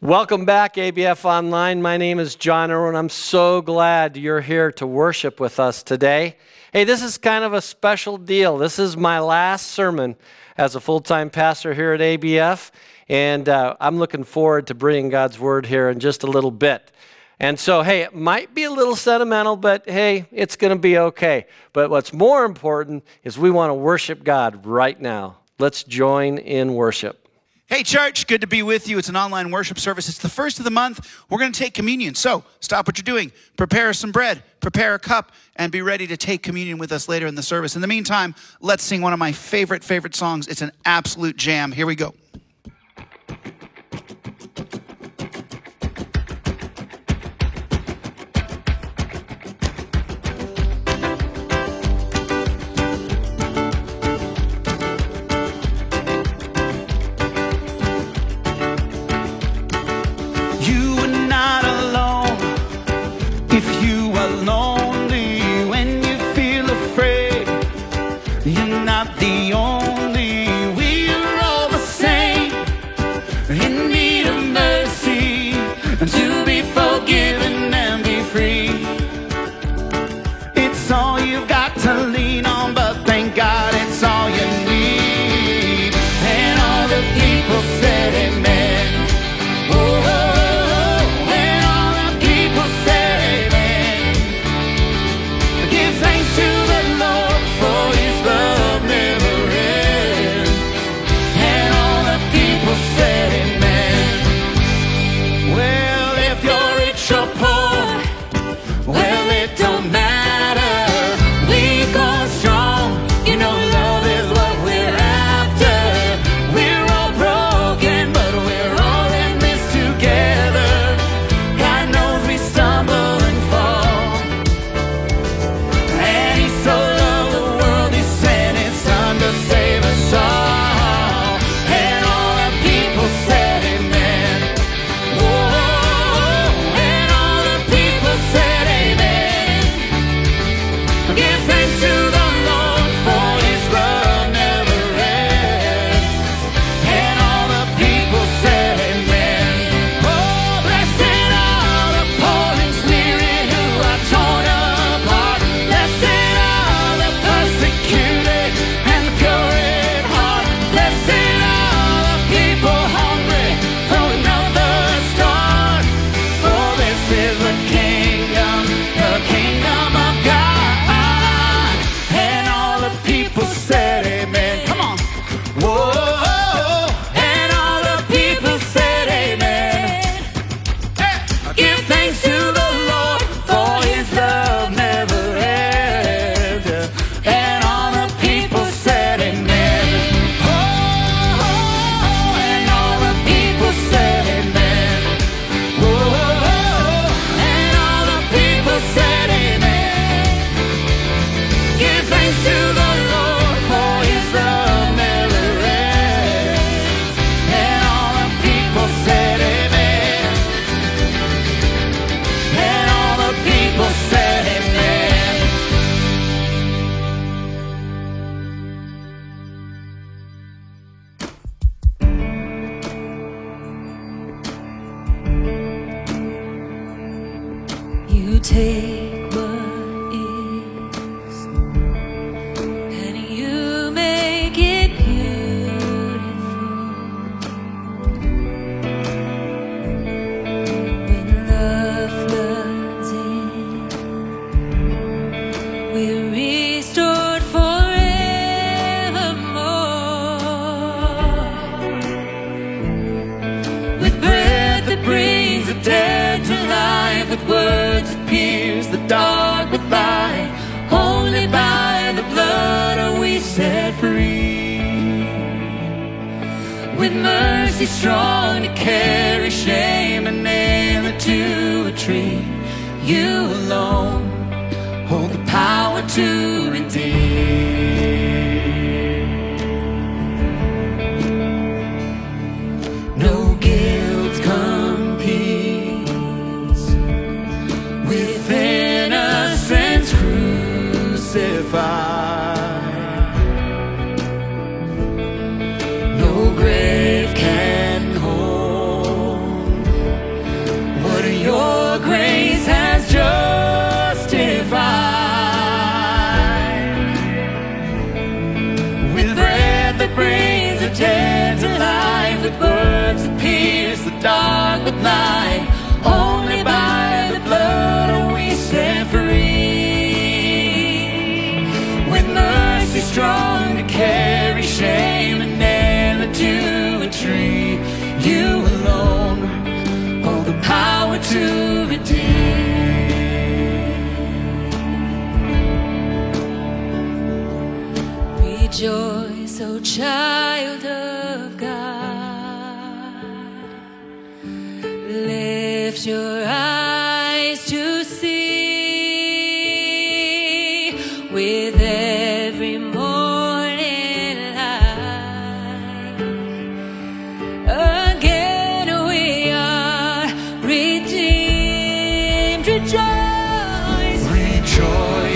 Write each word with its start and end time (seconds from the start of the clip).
Welcome 0.00 0.44
back, 0.44 0.74
ABF 0.74 1.24
Online. 1.24 1.80
My 1.80 1.96
name 1.96 2.18
is 2.18 2.34
John 2.34 2.70
Erwin. 2.70 2.94
I'm 2.94 3.08
so 3.08 3.62
glad 3.62 4.18
you're 4.18 4.42
here 4.42 4.70
to 4.72 4.86
worship 4.86 5.40
with 5.40 5.58
us 5.58 5.82
today. 5.82 6.36
Hey, 6.74 6.84
this 6.84 7.02
is 7.02 7.16
kind 7.16 7.42
of 7.42 7.54
a 7.54 7.62
special 7.62 8.18
deal. 8.18 8.58
This 8.58 8.78
is 8.78 8.98
my 8.98 9.20
last 9.20 9.68
sermon 9.68 10.16
as 10.58 10.74
a 10.74 10.80
full 10.80 11.00
time 11.00 11.30
pastor 11.30 11.72
here 11.72 11.94
at 11.94 12.00
ABF, 12.00 12.70
and 13.08 13.48
uh, 13.48 13.76
I'm 13.80 13.98
looking 13.98 14.24
forward 14.24 14.66
to 14.66 14.74
bringing 14.74 15.08
God's 15.08 15.38
word 15.38 15.64
here 15.64 15.88
in 15.88 16.00
just 16.00 16.22
a 16.22 16.26
little 16.26 16.50
bit. 16.50 16.92
And 17.40 17.58
so, 17.58 17.82
hey, 17.82 18.02
it 18.02 18.14
might 18.14 18.52
be 18.52 18.64
a 18.64 18.70
little 18.70 18.96
sentimental, 18.96 19.56
but 19.56 19.88
hey, 19.88 20.26
it's 20.32 20.56
going 20.56 20.72
to 20.72 20.78
be 20.78 20.98
okay. 20.98 21.46
But 21.72 21.88
what's 21.88 22.12
more 22.12 22.44
important 22.44 23.04
is 23.22 23.38
we 23.38 23.50
want 23.50 23.70
to 23.70 23.74
worship 23.74 24.22
God 24.22 24.66
right 24.66 25.00
now. 25.00 25.38
Let's 25.58 25.82
join 25.82 26.36
in 26.36 26.74
worship. 26.74 27.23
Hey, 27.66 27.82
church, 27.82 28.26
good 28.26 28.42
to 28.42 28.46
be 28.46 28.62
with 28.62 28.88
you. 28.88 28.98
It's 28.98 29.08
an 29.08 29.16
online 29.16 29.50
worship 29.50 29.78
service. 29.78 30.08
It's 30.08 30.18
the 30.18 30.28
first 30.28 30.58
of 30.58 30.64
the 30.64 30.70
month. 30.70 31.24
We're 31.30 31.38
going 31.38 31.50
to 31.50 31.58
take 31.58 31.72
communion. 31.72 32.14
So 32.14 32.44
stop 32.60 32.86
what 32.86 32.98
you're 32.98 33.02
doing, 33.04 33.32
prepare 33.56 33.92
some 33.94 34.12
bread, 34.12 34.42
prepare 34.60 34.94
a 34.94 34.98
cup, 34.98 35.32
and 35.56 35.72
be 35.72 35.80
ready 35.80 36.06
to 36.08 36.16
take 36.18 36.42
communion 36.42 36.76
with 36.76 36.92
us 36.92 37.08
later 37.08 37.26
in 37.26 37.34
the 37.34 37.42
service. 37.42 37.74
In 37.74 37.80
the 37.80 37.88
meantime, 37.88 38.34
let's 38.60 38.84
sing 38.84 39.00
one 39.00 39.14
of 39.14 39.18
my 39.18 39.32
favorite, 39.32 39.82
favorite 39.82 40.14
songs. 40.14 40.46
It's 40.46 40.60
an 40.60 40.72
absolute 40.84 41.36
jam. 41.36 41.72
Here 41.72 41.86
we 41.86 41.94
go. 41.94 42.14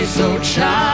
Rejoice, 0.08 0.20
O 0.20 0.38
child 0.40 0.87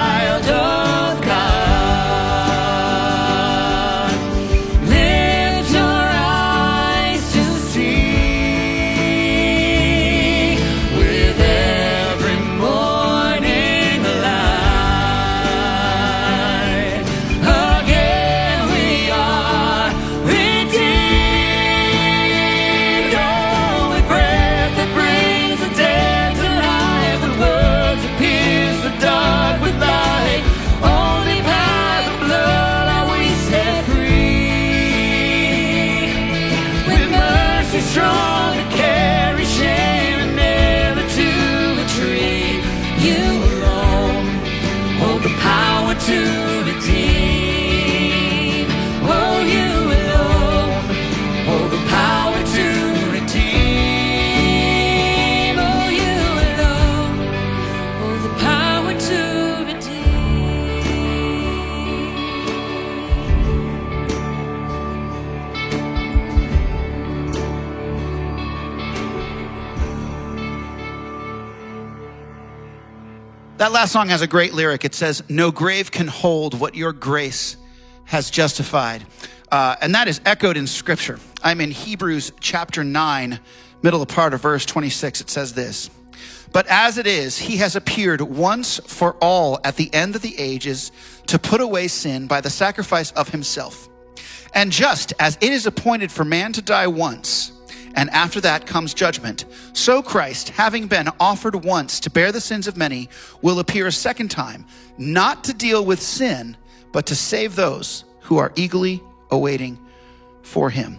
That 73.64 73.72
last 73.72 73.92
song 73.92 74.08
has 74.08 74.20
a 74.20 74.26
great 74.26 74.52
lyric. 74.52 74.84
It 74.84 74.94
says, 74.94 75.22
No 75.30 75.50
grave 75.50 75.90
can 75.90 76.06
hold 76.06 76.60
what 76.60 76.74
your 76.74 76.92
grace 76.92 77.56
has 78.04 78.30
justified. 78.30 79.06
Uh, 79.50 79.74
and 79.80 79.94
that 79.94 80.06
is 80.06 80.20
echoed 80.26 80.58
in 80.58 80.66
scripture. 80.66 81.18
I'm 81.42 81.62
in 81.62 81.70
Hebrews 81.70 82.32
chapter 82.40 82.84
9, 82.84 83.40
middle 83.80 84.02
of 84.02 84.08
part 84.08 84.34
of 84.34 84.42
verse 84.42 84.66
26. 84.66 85.22
It 85.22 85.30
says 85.30 85.54
this 85.54 85.88
But 86.52 86.66
as 86.66 86.98
it 86.98 87.06
is, 87.06 87.38
he 87.38 87.56
has 87.56 87.74
appeared 87.74 88.20
once 88.20 88.80
for 88.86 89.14
all 89.22 89.58
at 89.64 89.76
the 89.76 89.88
end 89.94 90.14
of 90.14 90.20
the 90.20 90.38
ages 90.38 90.92
to 91.28 91.38
put 91.38 91.62
away 91.62 91.88
sin 91.88 92.26
by 92.26 92.42
the 92.42 92.50
sacrifice 92.50 93.12
of 93.12 93.30
himself. 93.30 93.88
And 94.52 94.72
just 94.72 95.14
as 95.18 95.38
it 95.40 95.54
is 95.54 95.64
appointed 95.64 96.12
for 96.12 96.26
man 96.26 96.52
to 96.52 96.60
die 96.60 96.86
once, 96.86 97.53
and 97.94 98.10
after 98.10 98.40
that 98.40 98.66
comes 98.66 98.92
judgment, 98.92 99.44
so 99.72 100.02
Christ, 100.02 100.48
having 100.50 100.86
been 100.86 101.08
offered 101.20 101.64
once 101.64 102.00
to 102.00 102.10
bear 102.10 102.32
the 102.32 102.40
sins 102.40 102.66
of 102.66 102.76
many, 102.76 103.08
will 103.40 103.60
appear 103.60 103.86
a 103.86 103.92
second 103.92 104.30
time, 104.30 104.66
not 104.98 105.44
to 105.44 105.54
deal 105.54 105.84
with 105.84 106.00
sin, 106.00 106.56
but 106.92 107.06
to 107.06 107.14
save 107.14 107.56
those 107.56 108.04
who 108.20 108.38
are 108.38 108.52
eagerly 108.56 109.02
awaiting 109.30 109.78
for 110.42 110.70
him. 110.70 110.98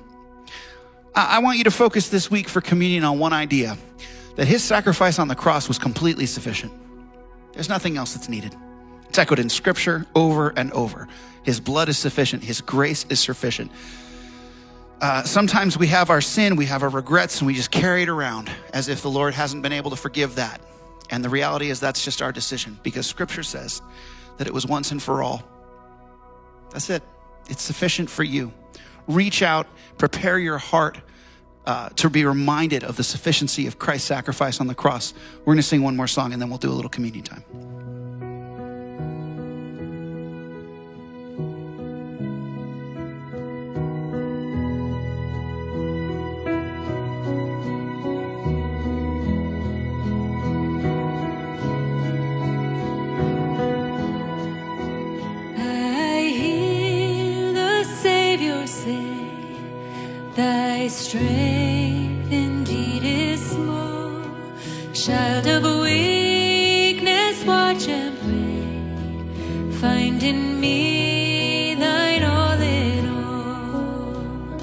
I 1.14 1.38
I 1.38 1.40
want 1.40 1.58
you 1.58 1.64
to 1.66 1.72
focus 1.72 2.10
this 2.10 2.30
week 2.32 2.48
for 2.48 2.62
communion 2.62 3.04
on 3.04 3.20
one 3.20 3.34
idea 3.34 3.78
that 4.36 4.48
his 4.48 4.64
sacrifice 4.64 5.20
on 5.20 5.28
the 5.28 5.36
cross 5.36 5.68
was 5.68 5.78
completely 5.78 6.26
sufficient. 6.26 6.74
There's 7.54 7.70
nothing 7.70 7.98
else 7.98 8.14
that's 8.14 8.30
needed. 8.30 8.56
It's 9.08 9.18
echoed 9.18 9.40
in 9.40 9.50
scripture 9.50 10.06
over 10.14 10.50
and 10.58 10.72
over. 10.74 11.08
His 11.44 11.60
blood 11.60 11.90
is 11.90 11.98
sufficient, 11.98 12.44
his 12.44 12.60
grace 12.60 13.06
is 13.10 13.20
sufficient. 13.20 13.72
Uh, 15.02 15.24
sometimes 15.24 15.78
we 15.78 15.88
have 15.88 16.10
our 16.10 16.22
sin, 16.22 16.56
we 16.56 16.66
have 16.66 16.82
our 16.82 16.90
regrets, 16.90 17.40
and 17.40 17.48
we 17.48 17.54
just 17.54 17.72
carry 17.72 18.04
it 18.04 18.10
around 18.10 18.50
as 18.74 18.88
if 18.88 19.02
the 19.02 19.10
Lord 19.10 19.34
hasn't 19.34 19.62
been 19.62 19.74
able 19.74 19.90
to 19.90 19.96
forgive 19.96 20.36
that. 20.36 20.62
And 21.10 21.24
the 21.24 21.30
reality 21.30 21.70
is 21.70 21.80
that's 21.80 22.04
just 22.04 22.22
our 22.22 22.32
decision 22.32 22.80
because 22.82 23.06
scripture 23.06 23.44
says 23.44 23.82
that 24.38 24.48
it 24.48 24.54
was 24.54 24.66
once 24.66 24.92
and 24.92 25.02
for 25.02 25.22
all. 25.22 25.44
That's 26.72 26.90
it, 26.90 27.04
it's 27.50 27.62
sufficient 27.62 28.10
for 28.10 28.24
you. 28.24 28.54
Reach 29.08 29.42
out, 29.42 29.68
prepare 29.98 30.40
your 30.40 30.58
heart 30.58 30.98
uh, 31.66 31.90
to 31.90 32.10
be 32.10 32.26
reminded 32.26 32.84
of 32.84 32.96
the 32.96 33.04
sufficiency 33.04 33.68
of 33.68 33.78
Christ's 33.78 34.08
sacrifice 34.08 34.60
on 34.62 34.68
the 34.68 34.76
cross. 34.76 35.14
We're 35.40 35.54
going 35.54 35.58
to 35.58 35.64
sing 35.64 35.84
one 35.84 35.96
more 35.96 36.08
song 36.08 36.34
and 36.34 36.42
then 36.42 36.50
we'll 36.50 36.58
do 36.58 36.72
a 36.72 36.74
little 36.74 36.90
communion 36.90 37.24
time. 37.24 37.75
Thy 60.36 60.90
strength 60.90 62.30
indeed 62.30 63.04
is 63.06 63.40
small. 63.52 64.22
Child 64.94 65.48
of 65.48 65.64
weakness, 65.82 67.42
watch 67.46 67.88
and 67.88 68.20
pray. 68.20 69.80
Find 69.80 70.22
in 70.22 70.60
me 70.60 71.76
thine 71.76 72.24
all 72.24 72.60
in 72.60 73.08
all. 73.08 74.60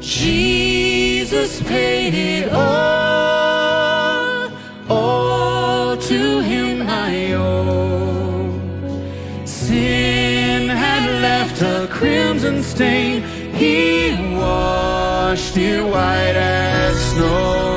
Jesus 0.00 1.62
paid 1.62 2.12
it 2.12 2.52
all. 2.52 4.50
All 4.90 5.96
to 5.96 6.40
him 6.40 6.82
I 6.82 7.32
owe. 7.32 8.52
Sin 9.46 10.68
had 10.68 11.22
left 11.22 11.62
a 11.62 11.88
crimson 11.90 12.62
stain. 12.62 13.24
He 15.36 15.42
washed 15.42 15.56
it 15.58 15.84
white 15.84 16.34
as 16.34 17.12
snow. 17.12 17.75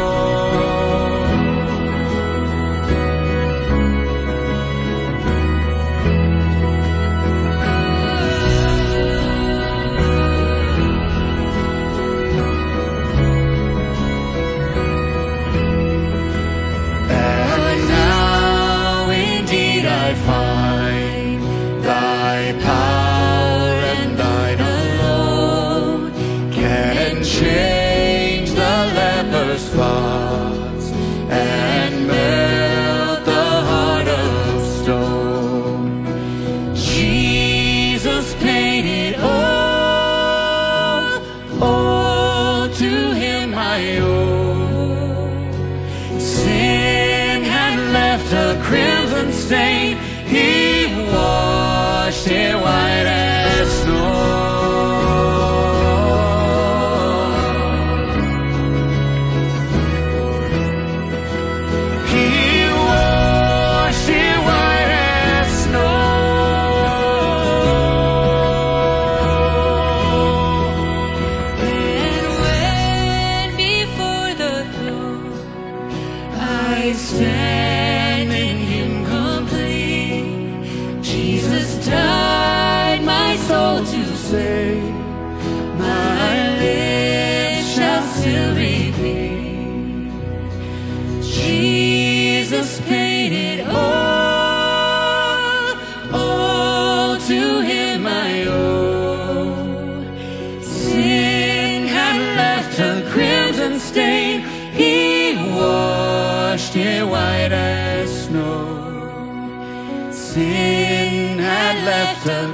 Stain. 49.49 49.97
He 50.27 50.93
washed 51.11 52.27
it 52.27 52.53
white 52.55 53.08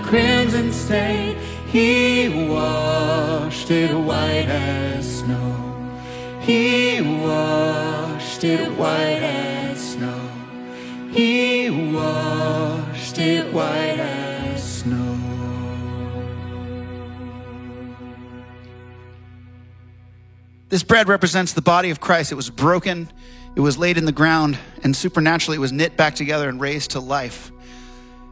crimson 0.04 0.72
stain. 0.72 1.38
He 1.68 2.48
washed 2.50 3.72
it 3.72 3.94
white 3.94 4.48
as 4.48 5.20
snow. 5.20 5.66
He 6.42 7.02
washed 7.02 8.44
it 8.44 8.72
white 8.78 9.24
as 9.24 9.94
snow. 9.94 10.30
He 11.12 11.70
washed 11.94 13.18
it 13.18 13.52
white 13.54 14.00
as 14.00 14.80
snow. 14.80 15.18
This 20.70 20.84
bread 20.84 21.08
represents 21.08 21.54
the 21.54 21.62
body 21.62 21.90
of 21.90 22.00
Christ. 22.00 22.32
It 22.32 22.36
was 22.36 22.50
broken, 22.50 23.10
it 23.56 23.62
was 23.62 23.78
laid 23.78 23.98
in 23.98 24.06
the 24.06 24.12
ground, 24.12 24.58
and 24.84 24.96
supernaturally 24.96 25.56
it 25.56 25.62
was 25.62 25.72
knit 25.72 25.96
back 25.96 26.16
together 26.16 26.50
and 26.50 26.60
raised 26.60 26.92
to 26.92 27.00
life. 27.00 27.52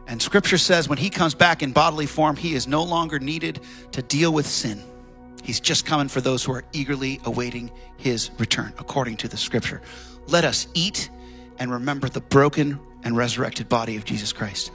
And 0.08 0.22
scripture 0.22 0.58
says 0.58 0.90
when 0.90 0.98
he 0.98 1.10
comes 1.10 1.34
back 1.34 1.64
in 1.64 1.72
bodily 1.72 2.06
form, 2.06 2.36
he 2.36 2.54
is 2.54 2.68
no 2.68 2.84
longer 2.84 3.20
needed 3.20 3.62
to 3.94 4.02
deal 4.02 4.32
with 4.32 4.46
sin. 4.46 4.82
He's 5.44 5.60
just 5.60 5.86
coming 5.86 6.08
for 6.08 6.22
those 6.22 6.44
who 6.44 6.54
are 6.54 6.64
eagerly 6.72 7.20
awaiting 7.26 7.72
his 7.98 8.32
return, 8.38 8.74
according 8.78 9.18
to 9.18 9.28
the 9.28 9.38
scripture. 9.38 9.82
Let 10.28 10.46
us 10.46 10.68
eat 10.74 11.10
and 11.58 11.72
remember 11.72 12.10
the 12.10 12.22
broken 12.22 12.80
and 13.04 13.18
resurrected 13.18 13.70
body 13.70 13.98
of 13.98 14.06
Jesus 14.06 14.32
Christ. 14.32 14.72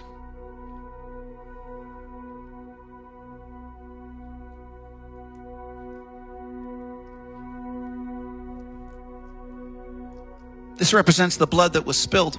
This 10.77 10.95
represents 10.95 11.37
the 11.37 11.47
blood 11.47 11.73
that 11.73 11.85
was 11.85 11.99
spilled, 11.99 12.39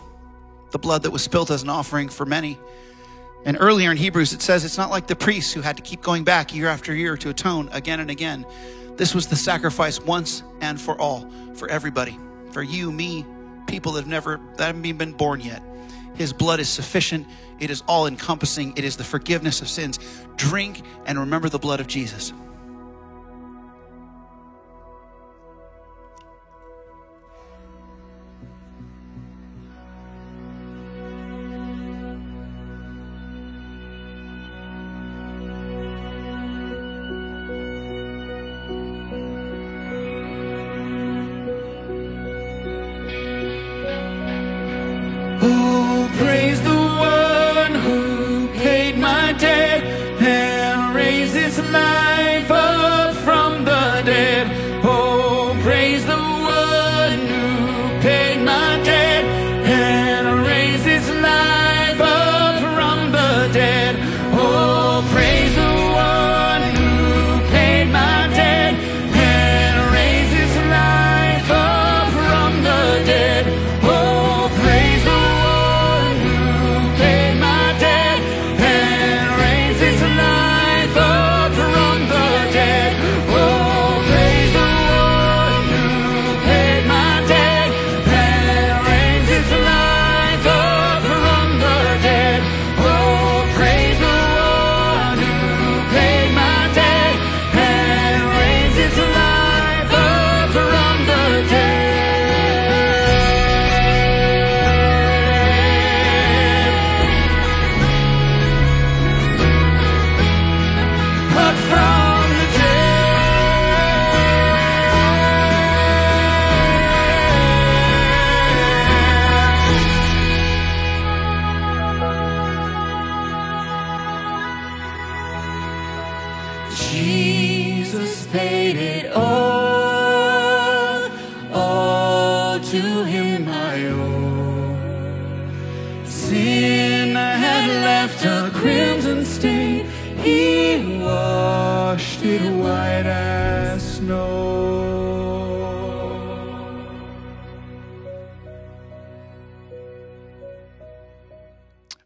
the 0.72 0.80
blood 0.80 1.04
that 1.04 1.12
was 1.12 1.24
spilled 1.24 1.52
as 1.52 1.64
an 1.64 1.70
offering 1.70 2.10
for 2.10 2.26
many. 2.26 2.60
And 3.46 3.58
earlier 3.60 3.92
in 3.92 3.98
Hebrews, 3.98 4.34
it 4.34 4.42
says 4.42 4.66
it's 4.66 4.78
not 4.78 4.90
like 4.90 5.08
the 5.08 5.16
priests 5.16 5.54
who 5.54 5.62
had 5.62 5.78
to 5.78 5.84
keep 5.84 6.02
going 6.02 6.24
back 6.24 6.54
year 6.54 6.68
after 6.68 6.94
year 6.94 7.16
to 7.18 7.30
atone 7.30 7.70
again 7.72 8.00
and 8.00 8.10
again. 8.10 8.46
This 8.98 9.16
was 9.16 9.28
the 9.28 9.36
sacrifice 9.36 10.00
once 10.02 10.44
and 10.60 10.80
for 10.80 11.00
all, 11.00 11.30
for 11.56 11.70
everybody, 11.70 12.20
for 12.52 12.62
you, 12.62 12.92
me, 12.92 13.26
people 13.68 13.94
that 13.94 14.02
have 14.02 14.10
never, 14.10 14.42
that 14.58 14.66
haven't 14.66 14.86
even 14.86 14.98
been 14.98 15.14
born 15.14 15.40
yet. 15.40 15.64
His 16.16 16.34
blood 16.34 16.60
is 16.60 16.68
sufficient. 16.68 17.26
It 17.60 17.70
is 17.70 17.82
all 17.88 18.08
encompassing. 18.08 18.74
It 18.76 18.84
is 18.84 18.98
the 18.98 19.06
forgiveness 19.06 19.62
of 19.62 19.70
sins. 19.70 20.00
Drink 20.36 20.82
and 21.06 21.18
remember 21.18 21.48
the 21.48 21.60
blood 21.60 21.80
of 21.80 21.88
Jesus. 21.88 22.34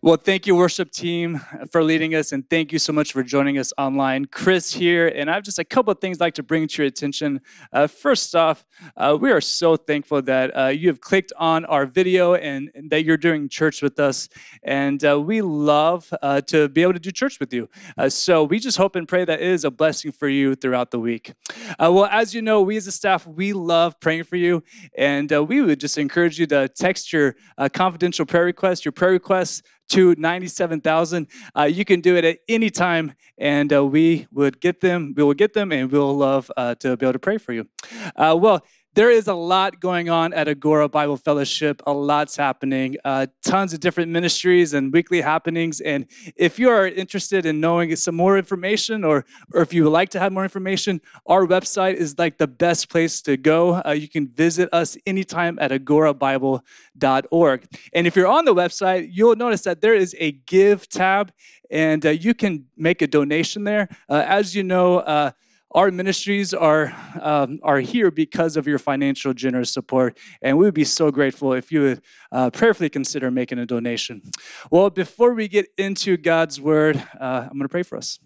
Well, 0.04 0.18
thank 0.18 0.46
you, 0.46 0.54
worship 0.54 0.92
team, 0.92 1.40
for 1.72 1.82
leading 1.82 2.14
us, 2.14 2.34
and 2.34 2.44
thank 2.50 2.74
you 2.74 2.78
so 2.78 2.92
much 2.92 3.14
for 3.14 3.24
joining 3.24 3.58
us 3.58 3.72
online. 3.78 4.26
Chris 4.26 4.74
here, 4.74 5.08
and 5.08 5.32
I 5.32 5.36
have 5.36 5.44
just 5.44 5.60
a 5.60 5.64
couple 5.64 5.94
of 5.94 6.00
things 6.00 6.18
I'd 6.20 6.26
like 6.26 6.34
to 6.34 6.44
bring 6.44 6.68
to 6.68 6.82
your 6.82 6.88
attention. 6.88 7.40
Uh, 7.72 7.88
first 7.88 8.36
off, 8.36 8.66
uh, 8.98 9.18
we 9.18 9.32
are 9.32 9.40
so 9.40 9.78
thankful 9.78 10.22
that 10.24 10.50
uh, 10.58 10.68
you 10.68 10.90
have 10.90 11.00
clicked 11.00 11.32
on 11.38 11.64
our 11.64 11.86
video 11.86 12.34
and, 12.34 12.70
and, 12.76 12.90
that 12.90 13.06
you're 13.06 13.16
doing 13.16 13.48
church 13.48 13.82
with 13.82 13.98
us, 13.98 14.28
and 14.64 15.06
uh, 15.06 15.18
we 15.22 15.42
love 15.42 16.14
uh, 16.22 16.42
to 16.42 16.68
be 16.68 16.82
able 16.82 16.92
to 16.92 17.00
do 17.00 17.10
church 17.10 17.40
with 17.40 17.54
you. 17.54 17.70
Uh, 17.98 18.10
so 18.10 18.44
we 18.44 18.60
just 18.60 18.78
hope 18.78 18.98
and 18.98 19.08
pray 19.08 19.24
that 19.24 19.40
it 19.40 19.48
is 19.48 19.64
a 19.64 19.72
blessing 19.72 20.12
for 20.12 20.28
you 20.28 20.54
throughout 20.54 20.92
the 20.92 21.00
week. 21.00 21.32
well, 21.80 22.10
as 22.12 22.36
you 22.36 22.42
know, 22.42 22.62
we 22.62 22.76
as 22.76 22.88
a 22.88 22.92
staff, 22.92 23.26
we 23.26 23.54
love 23.54 23.98
praying 24.02 24.26
for 24.26 24.36
you, 24.36 24.64
and 24.98 25.32
we 25.48 25.62
would 25.62 25.80
just 25.80 25.98
encourage 25.98 26.38
you 26.38 26.46
to 26.46 26.68
text 26.68 27.14
your 27.14 27.38
confidential 27.72 28.26
prayer 28.26 28.44
request, 28.44 28.84
your 28.84 28.92
prayer 28.92 29.12
requests 29.12 29.64
to 29.90 30.16
97,000. 30.18 31.28
Uh, 31.56 31.64
you 31.64 31.86
can 31.86 32.02
do 32.02 32.16
it 32.16 32.26
at 32.26 32.40
any 32.48 32.70
time, 32.70 33.14
and 33.38 33.72
uh, 33.74 33.86
we 33.86 34.28
would 34.32 34.60
get 34.60 34.82
them. 34.82 35.14
We 35.16 35.24
will 35.24 35.34
get 35.34 35.54
them, 35.54 35.72
and 35.72 35.92
we'll 35.92 36.16
love 36.16 36.52
uh, 36.58 36.76
to 36.76 36.98
be 36.98 37.06
able 37.06 37.14
to 37.14 37.20
pray 37.20 37.38
for 37.38 37.54
you. 37.54 37.68
Uh, 38.16 38.38
well, 38.40 38.66
there 38.96 39.10
is 39.10 39.28
a 39.28 39.34
lot 39.34 39.80
going 39.80 40.10
on 40.10 40.34
at 40.34 40.48
Agora 40.48 40.88
Bible 40.88 41.18
Fellowship. 41.18 41.82
A 41.88 41.94
lot's 41.94 42.36
happening. 42.36 42.96
Uh, 43.04 43.26
tons 43.44 43.74
of 43.74 43.80
different 43.80 44.12
ministries 44.12 44.74
and 44.74 44.94
weekly 44.94 45.22
happenings. 45.22 45.82
And 45.82 46.06
if 46.36 46.60
you 46.60 46.70
are 46.70 46.88
interested 46.88 47.46
in 47.46 47.60
knowing 47.60 47.96
some 47.96 48.16
more 48.16 48.38
information, 48.38 49.04
or 49.04 49.26
or 49.52 49.62
if 49.62 49.74
you 49.74 49.84
would 49.86 49.92
like 49.92 50.10
to 50.10 50.20
have 50.20 50.32
more 50.32 50.44
information, 50.44 51.02
our 51.26 51.46
website 51.46 51.96
is 51.96 52.20
like 52.20 52.38
the 52.38 52.48
best 52.48 52.90
place 52.90 53.22
to 53.24 53.36
go. 53.36 53.82
Uh, 53.86 53.92
you 53.92 54.08
can 54.08 54.28
visit 54.28 54.70
us 54.72 54.96
anytime 55.06 55.58
at 55.60 55.72
agorabible.org. 55.72 57.66
And 57.94 58.08
if 58.08 58.16
you're 58.16 58.28
on 58.28 58.46
the 58.46 58.54
website, 58.54 59.10
you'll 59.12 59.36
notice 59.36 59.62
that 59.62 59.82
there 59.82 59.96
is 59.96 60.16
a 60.20 60.34
Give 60.46 60.88
tab, 60.88 61.32
and 61.72 62.06
uh, 62.06 62.10
you 62.10 62.34
can 62.34 62.66
make 62.78 63.02
a 63.02 63.08
donation 63.08 63.64
there. 63.64 63.88
Uh, 64.08 64.24
as 64.28 64.56
you 64.56 64.62
know 64.62 65.00
uh, 65.00 65.32
our 65.74 65.92
ministries 65.92 66.54
are, 66.54 66.96
um, 67.22 67.60
are 67.64 67.80
here 67.80 68.12
because 68.12 68.58
of 68.58 68.68
your 68.68 68.80
financial 68.80 69.34
generous 69.34 69.72
support, 69.72 70.18
and 70.42 70.58
we 70.58 70.66
would 70.66 70.74
be 70.74 70.84
so 70.84 71.12
grateful 71.12 71.54
if 71.54 71.72
you 71.72 71.82
would 71.82 72.02
uh, 72.32 72.50
prayerfully 72.52 72.90
consider 72.90 73.32
making 73.32 73.60
a 73.60 73.66
donation. 73.66 74.22
Well, 74.70 74.90
before 74.90 75.34
we 75.34 75.48
get 75.48 75.68
into 75.78 76.18
God's 76.18 76.62
word, 76.62 76.98
uh, 77.20 77.48
I'm 77.50 77.58
going 77.58 77.62
to 77.62 77.70
pray 77.70 77.84
for 77.84 77.98
us. 77.98 78.20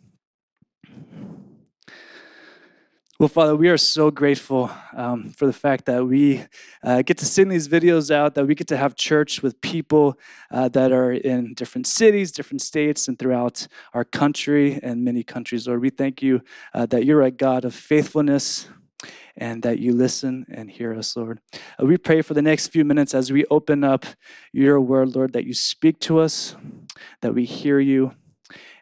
Well, 3.20 3.30
Father, 3.30 3.56
we 3.56 3.70
are 3.70 3.80
so 3.80 4.12
grateful 4.12 4.70
um, 4.94 5.32
for 5.32 5.48
the 5.48 5.54
fact 5.54 5.86
that 5.86 6.06
we 6.06 6.46
uh, 6.84 7.02
get 7.02 7.18
to 7.18 7.26
send 7.26 7.52
these 7.52 7.68
videos 7.68 8.12
out, 8.12 8.36
that 8.36 8.46
we 8.46 8.54
get 8.54 8.68
to 8.68 8.78
have 8.78 8.96
church 8.96 9.42
with 9.42 9.60
people 9.60 10.20
uh, 10.52 10.70
that 10.70 10.92
are 10.92 11.14
in 11.14 11.56
different 11.56 11.88
cities, 11.88 12.32
different 12.32 12.62
states, 12.62 13.08
and 13.08 13.18
throughout 13.18 13.66
our 13.96 14.04
country 14.04 14.80
and 14.84 15.04
many 15.04 15.24
countries. 15.24 15.68
Lord, 15.68 15.82
we 15.82 15.90
thank 15.90 16.22
you 16.22 16.44
uh, 16.76 16.86
that 16.86 17.06
you're 17.06 17.24
a 17.24 17.32
God 17.32 17.66
of 17.66 17.74
faithfulness 17.74 18.70
and 19.36 19.64
that 19.64 19.80
you 19.80 19.94
listen 19.94 20.46
and 20.54 20.70
hear 20.70 20.94
us, 20.94 21.18
Lord. 21.18 21.40
Uh, 21.82 21.88
we 21.88 21.98
pray 21.98 22.22
for 22.22 22.36
the 22.36 22.44
next 22.44 22.68
few 22.68 22.86
minutes 22.86 23.16
as 23.16 23.32
we 23.32 23.46
open 23.46 23.84
up 23.84 24.06
your 24.54 24.80
word, 24.80 25.16
Lord, 25.16 25.34
that 25.34 25.46
you 25.46 25.56
speak 25.56 26.00
to 26.02 26.20
us, 26.20 26.56
that 27.22 27.34
we 27.34 27.46
hear 27.46 27.80
you 27.80 28.14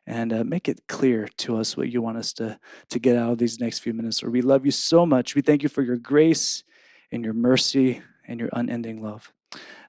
and 0.07 0.31
uh, 0.31 0.43
make 0.43 0.69
it 0.69 0.87
clear 0.87 1.27
to 1.37 1.57
us 1.57 1.75
what 1.75 1.89
you 1.89 2.01
want 2.01 2.17
us 2.17 2.33
to, 2.33 2.59
to 2.89 2.99
get 2.99 3.17
out 3.17 3.31
of 3.31 3.37
these 3.37 3.59
next 3.59 3.79
few 3.79 3.93
minutes. 3.93 4.21
Lord, 4.21 4.33
we 4.33 4.41
love 4.41 4.65
you 4.65 4.71
so 4.71 5.05
much. 5.05 5.35
We 5.35 5.41
thank 5.41 5.63
you 5.63 5.69
for 5.69 5.81
your 5.81 5.97
grace 5.97 6.63
and 7.11 7.23
your 7.23 7.33
mercy 7.33 8.01
and 8.27 8.39
your 8.39 8.49
unending 8.53 9.01
love. 9.01 9.31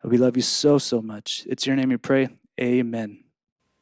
We 0.02 0.18
love 0.18 0.36
you 0.36 0.42
so, 0.42 0.78
so 0.78 1.02
much. 1.02 1.44
It's 1.48 1.66
your 1.66 1.76
name 1.76 1.88
we 1.88 1.96
pray. 1.96 2.28
Amen. 2.60 3.24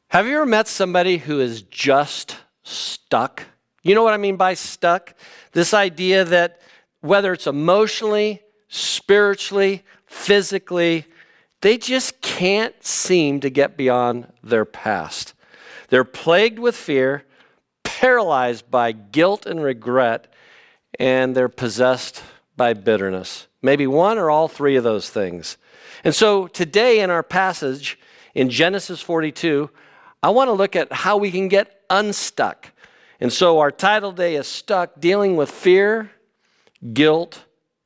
Have 0.08 0.26
you 0.26 0.36
ever 0.36 0.46
met 0.46 0.68
somebody 0.68 1.18
who 1.18 1.40
is 1.40 1.62
just 1.62 2.36
stuck? 2.62 3.44
You 3.82 3.94
know 3.94 4.02
what 4.02 4.14
I 4.14 4.16
mean 4.16 4.36
by 4.36 4.54
stuck? 4.54 5.14
This 5.52 5.74
idea 5.74 6.24
that 6.24 6.60
whether 7.00 7.32
it's 7.32 7.46
emotionally, 7.46 8.42
spiritually, 8.68 9.84
physically, 10.06 11.04
they 11.60 11.76
just 11.76 12.20
can't 12.22 12.74
seem 12.82 13.40
to 13.40 13.50
get 13.50 13.76
beyond 13.76 14.32
their 14.42 14.64
past. 14.64 15.33
They're 15.94 16.02
plagued 16.02 16.58
with 16.58 16.74
fear, 16.74 17.22
paralyzed 17.84 18.68
by 18.68 18.90
guilt 18.90 19.46
and 19.46 19.62
regret, 19.62 20.26
and 20.98 21.36
they're 21.36 21.48
possessed 21.48 22.20
by 22.56 22.74
bitterness. 22.74 23.46
Maybe 23.62 23.86
one 23.86 24.18
or 24.18 24.28
all 24.28 24.48
three 24.48 24.74
of 24.74 24.82
those 24.82 25.08
things. 25.08 25.56
And 26.02 26.12
so 26.12 26.48
today 26.48 26.98
in 26.98 27.10
our 27.10 27.22
passage 27.22 27.96
in 28.34 28.50
Genesis 28.50 29.00
42, 29.02 29.70
I 30.20 30.30
want 30.30 30.48
to 30.48 30.52
look 30.52 30.74
at 30.74 30.92
how 30.92 31.16
we 31.16 31.30
can 31.30 31.46
get 31.46 31.82
unstuck. 31.88 32.72
And 33.20 33.32
so 33.32 33.60
our 33.60 33.70
title 33.70 34.10
day 34.10 34.34
is 34.34 34.48
Stuck 34.48 34.98
Dealing 34.98 35.36
with 35.36 35.48
Fear, 35.48 36.10
Guilt, 36.92 37.44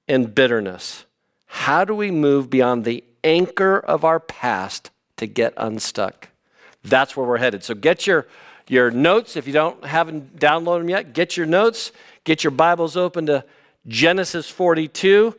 and 0.08 0.34
Bitterness. 0.34 1.04
How 1.44 1.84
do 1.84 1.94
we 1.94 2.10
move 2.10 2.48
beyond 2.48 2.86
the 2.86 3.04
anchor 3.22 3.78
of 3.78 4.02
our 4.02 4.18
past 4.18 4.90
to 5.18 5.26
get 5.26 5.52
unstuck? 5.58 6.28
That's 6.88 7.16
where 7.16 7.26
we're 7.26 7.38
headed. 7.38 7.62
So 7.64 7.74
get 7.74 8.06
your, 8.06 8.26
your 8.68 8.90
notes. 8.90 9.36
If 9.36 9.46
you 9.46 9.52
don't 9.52 9.84
haven't 9.84 10.38
downloaded 10.38 10.80
them 10.80 10.90
yet, 10.90 11.12
get 11.12 11.36
your 11.36 11.46
notes. 11.46 11.92
Get 12.24 12.44
your 12.44 12.50
Bibles 12.50 12.96
open 12.96 13.26
to 13.26 13.44
Genesis 13.86 14.48
42. 14.50 15.34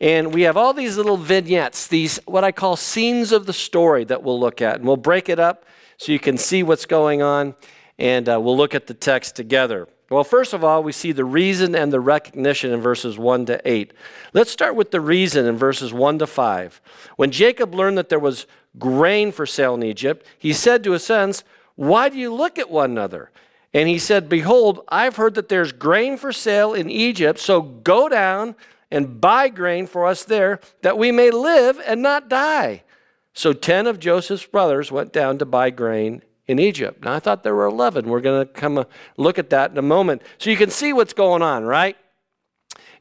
And 0.00 0.34
we 0.34 0.42
have 0.42 0.56
all 0.56 0.72
these 0.72 0.96
little 0.96 1.16
vignettes, 1.16 1.86
these 1.86 2.18
what 2.26 2.44
I 2.44 2.52
call 2.52 2.76
scenes 2.76 3.32
of 3.32 3.46
the 3.46 3.52
story 3.52 4.04
that 4.04 4.22
we'll 4.22 4.38
look 4.38 4.60
at. 4.60 4.76
And 4.76 4.84
we'll 4.84 4.96
break 4.96 5.28
it 5.28 5.38
up 5.38 5.64
so 5.96 6.12
you 6.12 6.18
can 6.18 6.36
see 6.36 6.62
what's 6.62 6.86
going 6.86 7.22
on. 7.22 7.54
And 7.98 8.28
uh, 8.28 8.40
we'll 8.40 8.56
look 8.56 8.74
at 8.74 8.86
the 8.86 8.94
text 8.94 9.36
together. 9.36 9.88
Well, 10.10 10.24
first 10.24 10.52
of 10.52 10.62
all, 10.62 10.82
we 10.82 10.92
see 10.92 11.12
the 11.12 11.24
reason 11.24 11.74
and 11.74 11.92
the 11.92 12.00
recognition 12.00 12.72
in 12.72 12.80
verses 12.80 13.16
1 13.16 13.46
to 13.46 13.60
8. 13.68 13.92
Let's 14.32 14.50
start 14.50 14.76
with 14.76 14.90
the 14.90 15.00
reason 15.00 15.46
in 15.46 15.56
verses 15.56 15.92
1 15.92 16.18
to 16.18 16.26
5. 16.26 16.80
When 17.16 17.30
Jacob 17.30 17.74
learned 17.74 17.96
that 17.96 18.10
there 18.10 18.18
was 18.18 18.46
grain 18.78 19.32
for 19.32 19.46
sale 19.46 19.74
in 19.74 19.82
Egypt, 19.82 20.26
he 20.38 20.52
said 20.52 20.84
to 20.84 20.92
his 20.92 21.04
sons, 21.04 21.44
Why 21.76 22.08
do 22.08 22.18
you 22.18 22.32
look 22.32 22.58
at 22.58 22.70
one 22.70 22.90
another? 22.90 23.30
And 23.72 23.88
he 23.88 23.98
said, 23.98 24.28
Behold, 24.28 24.80
I've 24.88 25.16
heard 25.16 25.34
that 25.34 25.48
there's 25.48 25.72
grain 25.72 26.16
for 26.16 26.32
sale 26.32 26.74
in 26.74 26.88
Egypt, 26.88 27.38
so 27.40 27.60
go 27.60 28.08
down 28.08 28.54
and 28.90 29.20
buy 29.20 29.48
grain 29.48 29.86
for 29.86 30.06
us 30.06 30.24
there, 30.24 30.60
that 30.82 30.96
we 30.96 31.10
may 31.10 31.30
live 31.30 31.80
and 31.84 32.00
not 32.00 32.28
die. 32.28 32.84
So 33.32 33.52
ten 33.52 33.88
of 33.88 33.98
Joseph's 33.98 34.46
brothers 34.46 34.92
went 34.92 35.12
down 35.12 35.38
to 35.38 35.44
buy 35.44 35.70
grain 35.70 36.22
in 36.46 36.58
Egypt. 36.58 37.04
Now, 37.04 37.14
I 37.14 37.18
thought 37.18 37.42
there 37.42 37.54
were 37.54 37.64
11. 37.64 38.08
We're 38.08 38.20
going 38.20 38.46
to 38.46 38.52
come 38.52 38.84
look 39.16 39.38
at 39.38 39.50
that 39.50 39.70
in 39.70 39.78
a 39.78 39.82
moment. 39.82 40.22
So 40.38 40.50
you 40.50 40.56
can 40.56 40.70
see 40.70 40.92
what's 40.92 41.12
going 41.12 41.42
on, 41.42 41.64
right? 41.64 41.96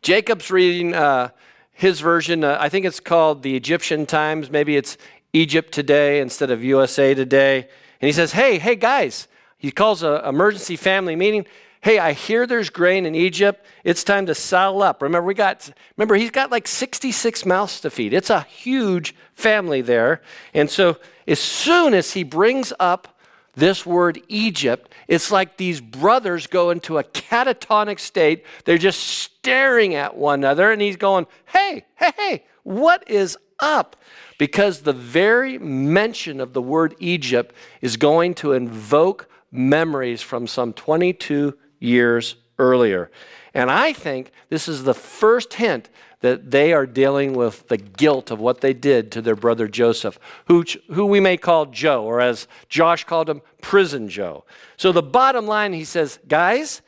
Jacob's 0.01 0.49
reading 0.49 0.93
uh, 0.93 1.29
his 1.71 1.99
version. 1.99 2.43
Uh, 2.43 2.57
I 2.59 2.69
think 2.69 2.85
it's 2.85 2.99
called 2.99 3.43
the 3.43 3.55
Egyptian 3.55 4.05
Times. 4.05 4.49
Maybe 4.49 4.75
it's 4.77 4.97
Egypt 5.33 5.73
Today 5.73 6.21
instead 6.21 6.51
of 6.51 6.63
USA 6.63 7.13
Today. 7.13 7.67
And 8.01 8.07
he 8.07 8.11
says, 8.11 8.31
Hey, 8.31 8.59
hey, 8.59 8.75
guys, 8.75 9.27
he 9.57 9.71
calls 9.71 10.03
an 10.03 10.23
emergency 10.25 10.75
family 10.75 11.15
meeting. 11.15 11.45
Hey, 11.81 11.99
I 11.99 12.13
hear 12.13 12.47
there's 12.47 12.69
grain 12.69 13.05
in 13.05 13.13
Egypt. 13.13 13.65
It's 13.83 14.05
time 14.05 14.25
to 14.27 14.35
saddle 14.35 14.81
up. 14.81 15.01
Remember, 15.01 15.27
we 15.27 15.33
got, 15.33 15.69
remember, 15.97 16.15
he's 16.15 16.31
got 16.31 16.49
like 16.49 16.65
66 16.65 17.45
mouths 17.45 17.81
to 17.81 17.89
feed. 17.89 18.13
It's 18.13 18.29
a 18.29 18.41
huge 18.41 19.13
family 19.33 19.81
there. 19.81 20.21
And 20.53 20.69
so 20.69 20.97
as 21.27 21.39
soon 21.39 21.93
as 21.93 22.13
he 22.13 22.23
brings 22.23 22.71
up 22.79 23.19
this 23.55 23.85
word 23.85 24.21
Egypt, 24.29 24.93
it's 25.07 25.29
like 25.29 25.57
these 25.57 25.81
brothers 25.81 26.47
go 26.47 26.69
into 26.69 26.97
a 26.97 27.03
catatonic 27.03 27.99
state. 27.99 28.45
They're 28.65 28.77
just 28.77 29.01
staring 29.01 29.93
at 29.95 30.15
one 30.15 30.39
another, 30.39 30.71
and 30.71 30.81
he's 30.81 30.97
going, 30.97 31.27
Hey, 31.45 31.85
hey, 31.95 32.13
hey, 32.15 32.43
what 32.63 33.09
is 33.09 33.37
up? 33.59 33.95
Because 34.43 34.81
the 34.81 34.91
very 34.91 35.57
mention 35.57 36.41
of 36.41 36.51
the 36.51 36.61
word 36.61 36.93
Egypt 36.99 37.55
is 37.79 37.95
going 37.95 38.33
to 38.33 38.51
invoke 38.51 39.29
memories 39.53 40.21
from 40.21 40.47
some 40.47 40.73
22 40.73 41.57
years 41.79 42.35
earlier. 42.59 43.09
And 43.53 43.71
I 43.71 43.93
think 43.93 44.33
this 44.49 44.67
is 44.67 44.83
the 44.83 44.93
first 44.93 45.53
hint 45.53 45.89
that 46.19 46.51
they 46.51 46.73
are 46.73 46.85
dealing 46.85 47.31
with 47.31 47.69
the 47.69 47.77
guilt 47.77 48.31
of 48.31 48.41
what 48.41 48.59
they 48.59 48.73
did 48.73 49.13
to 49.13 49.21
their 49.21 49.37
brother 49.37 49.69
Joseph, 49.69 50.19
who, 50.49 50.65
who 50.91 51.05
we 51.05 51.21
may 51.21 51.37
call 51.37 51.67
Joe, 51.67 52.03
or 52.03 52.19
as 52.19 52.49
Josh 52.67 53.05
called 53.05 53.29
him, 53.29 53.41
Prison 53.61 54.09
Joe. 54.09 54.43
So 54.75 54.91
the 54.91 55.01
bottom 55.01 55.47
line, 55.47 55.71
he 55.71 55.85
says, 55.85 56.19
guys, 56.27 56.81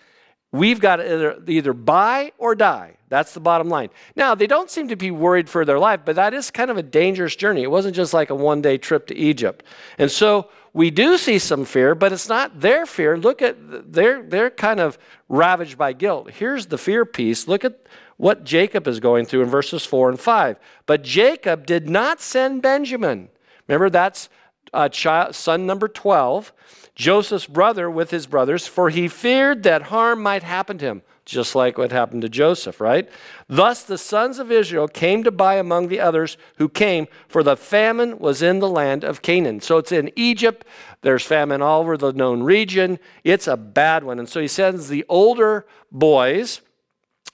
we've 0.51 0.81
got 0.81 0.97
to 0.97 1.05
either, 1.05 1.41
either 1.47 1.71
buy 1.71 2.33
or 2.37 2.53
die. 2.53 2.97
That's 3.15 3.33
the 3.33 3.39
bottom 3.39 3.69
line. 3.69 3.91
Now, 4.17 4.35
they 4.35 4.45
don't 4.45 4.69
seem 4.69 4.89
to 4.89 4.97
be 4.97 5.09
worried 5.09 5.47
for 5.47 5.63
their 5.63 5.79
life, 5.79 6.01
but 6.03 6.17
that 6.17 6.33
is 6.33 6.51
kind 6.51 6.69
of 6.69 6.75
a 6.75 6.83
dangerous 6.83 7.33
journey. 7.33 7.63
It 7.63 7.71
wasn't 7.71 7.95
just 7.95 8.13
like 8.13 8.29
a 8.29 8.35
one 8.35 8.61
day 8.61 8.77
trip 8.77 9.07
to 9.07 9.15
Egypt. 9.15 9.63
And 9.97 10.11
so 10.11 10.49
we 10.73 10.91
do 10.91 11.17
see 11.17 11.39
some 11.39 11.63
fear, 11.63 11.95
but 11.95 12.11
it's 12.11 12.27
not 12.27 12.59
their 12.59 12.85
fear. 12.85 13.17
Look 13.17 13.41
at, 13.41 13.55
they're, 13.93 14.21
they're 14.21 14.49
kind 14.49 14.81
of 14.81 14.97
ravaged 15.29 15.77
by 15.77 15.93
guilt. 15.93 16.29
Here's 16.31 16.65
the 16.65 16.77
fear 16.77 17.05
piece. 17.05 17.47
Look 17.47 17.63
at 17.63 17.87
what 18.17 18.43
Jacob 18.43 18.85
is 18.85 18.99
going 18.99 19.25
through 19.25 19.43
in 19.43 19.49
verses 19.49 19.85
4 19.85 20.09
and 20.09 20.19
5. 20.19 20.59
But 20.85 21.01
Jacob 21.01 21.65
did 21.65 21.89
not 21.89 22.19
send 22.19 22.61
Benjamin. 22.61 23.29
Remember, 23.65 23.89
that's 23.89 24.27
uh, 24.73 24.89
child, 24.89 25.35
son 25.35 25.65
number 25.65 25.87
12, 25.87 26.51
Joseph's 26.95 27.47
brother 27.47 27.89
with 27.89 28.11
his 28.11 28.27
brothers, 28.27 28.67
for 28.67 28.89
he 28.89 29.07
feared 29.07 29.63
that 29.63 29.83
harm 29.83 30.21
might 30.21 30.43
happen 30.43 30.77
to 30.79 30.85
him, 30.85 31.01
just 31.25 31.55
like 31.55 31.77
what 31.77 31.91
happened 31.91 32.21
to 32.21 32.29
Joseph, 32.29 32.79
right? 32.79 33.09
Thus 33.47 33.83
the 33.83 33.97
sons 33.97 34.37
of 34.39 34.51
Israel 34.51 34.87
came 34.87 35.23
to 35.23 35.31
buy 35.31 35.55
among 35.55 35.87
the 35.87 35.99
others 35.99 36.37
who 36.57 36.69
came, 36.69 37.07
for 37.27 37.41
the 37.41 37.57
famine 37.57 38.19
was 38.19 38.41
in 38.41 38.59
the 38.59 38.69
land 38.69 39.03
of 39.03 39.21
Canaan. 39.21 39.59
So 39.59 39.77
it's 39.77 39.91
in 39.91 40.11
Egypt. 40.15 40.65
There's 41.01 41.23
famine 41.23 41.61
all 41.61 41.81
over 41.81 41.97
the 41.97 42.13
known 42.13 42.43
region. 42.43 42.99
It's 43.23 43.47
a 43.47 43.57
bad 43.57 44.03
one. 44.03 44.19
And 44.19 44.29
so 44.29 44.39
he 44.39 44.47
sends 44.47 44.87
the 44.87 45.03
older 45.09 45.65
boys, 45.91 46.61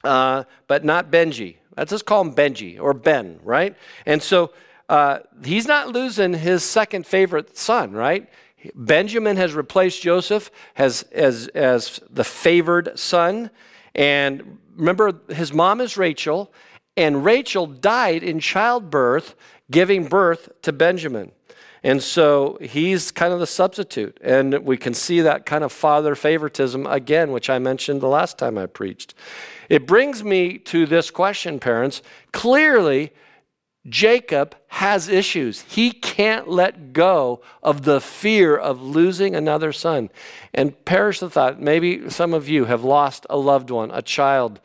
uh, 0.04 0.46
but 0.68 0.86
not 0.86 1.12
Benji. 1.12 1.58
Let's 1.78 1.92
just 1.92 2.06
call 2.06 2.22
him 2.22 2.34
Benji 2.34 2.80
or 2.80 2.94
Ben, 2.94 3.40
right? 3.44 3.76
And 4.06 4.24
so 4.24 4.54
uh, 4.90 5.20
he's 5.44 5.68
not 5.68 5.90
losing 5.90 6.34
his 6.34 6.64
second 6.64 7.06
favorite 7.06 7.58
son, 7.58 7.92
right? 7.92 8.30
Benjamin 8.76 9.38
has 9.38 9.54
replaced 9.54 10.02
Joseph 10.02 10.52
as, 10.76 11.04
as, 11.12 11.48
as 11.50 12.00
the 12.10 12.24
favored 12.24 12.98
son. 13.00 13.50
And 13.96 14.58
remember, 14.76 15.20
his 15.30 15.54
mom 15.54 15.82
is 15.82 15.98
Rachel, 15.98 16.54
and 16.98 17.24
Rachel 17.24 17.68
died 17.68 18.24
in 18.24 18.40
childbirth, 18.40 19.36
giving 19.70 20.08
birth 20.08 20.50
to 20.64 20.74
Benjamin. 20.74 21.32
And 21.84 22.04
so 22.04 22.60
he's 22.62 23.12
kind 23.12 23.34
of 23.34 23.40
the 23.40 23.48
substitute. 23.48 24.20
And 24.22 24.60
we 24.66 24.78
can 24.78 24.94
see 24.94 25.22
that 25.22 25.46
kind 25.46 25.64
of 25.64 25.72
father 25.72 26.14
favoritism 26.16 26.86
again, 26.86 27.32
which 27.32 27.50
I 27.50 27.58
mentioned 27.60 28.02
the 28.02 28.08
last 28.08 28.38
time 28.38 28.58
I 28.58 28.68
preached. 28.68 29.16
It 29.68 29.88
brings 29.88 30.24
me 30.24 30.58
to 30.60 30.86
this 30.86 31.10
question, 31.10 31.60
parents. 31.60 32.04
Clearly, 32.34 33.12
Jacob 33.90 34.56
has 34.68 35.08
issues. 35.08 35.62
He 35.62 35.92
can't 35.92 36.48
let 36.48 36.94
go 36.94 37.42
of 37.64 37.84
the 37.84 38.00
fear 38.00 38.56
of 38.56 38.82
losing 38.82 39.36
another 39.36 39.74
son. 39.74 40.10
And 40.54 40.86
perish 40.86 41.20
the 41.20 41.30
thought, 41.30 41.60
maybe 41.60 42.10
some 42.10 42.34
of 42.34 42.48
you 42.48 42.66
have 42.66 42.84
lost 42.84 43.26
a 43.30 43.38
loved 43.38 43.72
one, 43.72 43.90
a 43.92 44.02
child, 44.02 44.60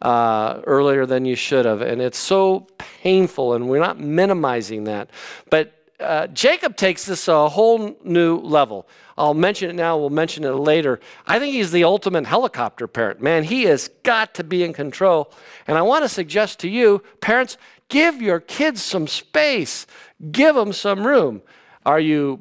uh, 0.00 0.60
earlier 0.64 1.06
than 1.06 1.24
you 1.24 1.36
should 1.36 1.64
have. 1.64 1.82
And 1.82 2.00
it's 2.00 2.18
so 2.18 2.66
painful, 2.78 3.54
and 3.54 3.68
we're 3.68 3.78
not 3.78 4.00
minimizing 4.00 4.84
that. 4.84 5.10
But 5.50 5.74
uh, 6.00 6.26
Jacob 6.28 6.76
takes 6.76 7.04
this 7.04 7.26
to 7.26 7.34
a 7.34 7.48
whole 7.48 7.96
new 8.02 8.36
level. 8.38 8.88
I'll 9.16 9.34
mention 9.34 9.70
it 9.70 9.74
now, 9.74 9.96
we'll 9.98 10.10
mention 10.10 10.42
it 10.44 10.50
later. 10.52 10.98
I 11.26 11.38
think 11.38 11.54
he's 11.54 11.70
the 11.70 11.84
ultimate 11.84 12.26
helicopter 12.26 12.88
parent. 12.88 13.20
Man, 13.20 13.44
he 13.44 13.64
has 13.64 13.88
got 14.02 14.34
to 14.34 14.44
be 14.44 14.64
in 14.64 14.72
control. 14.72 15.32
And 15.66 15.78
I 15.78 15.82
want 15.82 16.04
to 16.04 16.08
suggest 16.08 16.58
to 16.60 16.68
you, 16.68 17.02
parents, 17.20 17.56
Give 17.92 18.22
your 18.22 18.40
kids 18.40 18.82
some 18.82 19.06
space. 19.06 19.86
Give 20.30 20.54
them 20.54 20.72
some 20.72 21.06
room. 21.06 21.42
Are 21.84 22.00
you, 22.00 22.40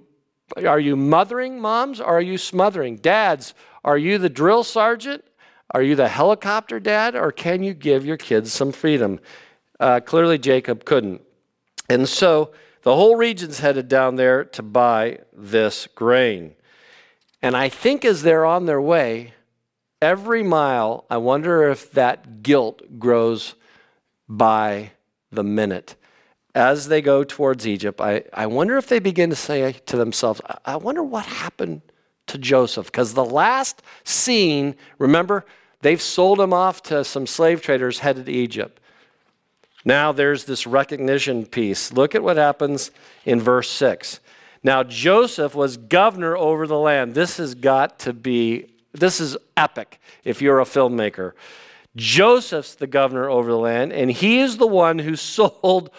are 0.55 0.79
you 0.79 0.95
mothering 0.95 1.59
moms 1.59 1.99
or 1.99 2.05
are 2.05 2.21
you 2.21 2.37
smothering? 2.37 2.95
Dads, 2.95 3.53
are 3.83 3.97
you 3.97 4.17
the 4.17 4.29
drill 4.29 4.63
sergeant? 4.63 5.25
Are 5.71 5.81
you 5.81 5.93
the 5.97 6.07
helicopter 6.07 6.79
dad? 6.79 7.17
Or 7.17 7.33
can 7.33 7.63
you 7.63 7.73
give 7.73 8.05
your 8.05 8.15
kids 8.15 8.53
some 8.53 8.71
freedom? 8.71 9.19
Uh, 9.77 9.99
clearly, 9.99 10.37
Jacob 10.37 10.85
couldn't. 10.85 11.21
And 11.89 12.07
so 12.07 12.53
the 12.83 12.95
whole 12.95 13.17
region's 13.17 13.59
headed 13.59 13.89
down 13.89 14.15
there 14.15 14.45
to 14.45 14.63
buy 14.63 15.19
this 15.33 15.85
grain. 15.95 16.55
And 17.41 17.57
I 17.57 17.67
think 17.67 18.05
as 18.05 18.21
they're 18.23 18.45
on 18.45 18.67
their 18.67 18.81
way, 18.81 19.33
every 20.01 20.43
mile, 20.43 21.03
I 21.09 21.17
wonder 21.17 21.69
if 21.69 21.91
that 21.91 22.41
guilt 22.41 22.99
grows 22.99 23.55
by 24.29 24.91
the 25.31 25.43
minute. 25.43 25.95
As 26.53 26.89
they 26.89 27.01
go 27.01 27.23
towards 27.23 27.65
Egypt, 27.65 28.01
I, 28.01 28.23
I 28.33 28.47
wonder 28.47 28.77
if 28.77 28.87
they 28.87 28.99
begin 28.99 29.29
to 29.29 29.35
say 29.35 29.73
to 29.85 29.97
themselves, 29.97 30.41
I, 30.45 30.73
I 30.73 30.75
wonder 30.75 31.01
what 31.03 31.25
happened 31.25 31.81
to 32.27 32.37
Joseph. 32.37 32.87
Because 32.87 33.13
the 33.13 33.25
last 33.25 33.81
scene, 34.03 34.75
remember, 34.97 35.45
they've 35.81 36.01
sold 36.01 36.39
him 36.39 36.53
off 36.53 36.83
to 36.83 37.03
some 37.03 37.25
slave 37.25 37.61
traders 37.61 37.99
headed 37.99 38.25
to 38.25 38.31
Egypt. 38.31 38.79
Now 39.83 40.11
there's 40.11 40.45
this 40.45 40.67
recognition 40.67 41.45
piece. 41.45 41.91
Look 41.91 42.15
at 42.15 42.23
what 42.23 42.37
happens 42.37 42.91
in 43.25 43.39
verse 43.39 43.69
6. 43.69 44.19
Now 44.63 44.83
Joseph 44.83 45.55
was 45.55 45.77
governor 45.77 46.37
over 46.37 46.67
the 46.67 46.77
land. 46.77 47.15
This 47.15 47.37
has 47.37 47.55
got 47.55 47.99
to 47.99 48.13
be, 48.13 48.67
this 48.91 49.19
is 49.19 49.37
epic 49.57 49.99
if 50.23 50.41
you're 50.41 50.59
a 50.59 50.65
filmmaker. 50.65 51.33
Joseph's 51.95 52.75
the 52.75 52.87
governor 52.87 53.29
over 53.29 53.51
the 53.51 53.57
land, 53.57 53.91
and 53.93 54.11
he 54.11 54.39
is 54.39 54.57
the 54.57 54.67
one 54.67 54.99
who 54.99 55.15
sold 55.15 55.89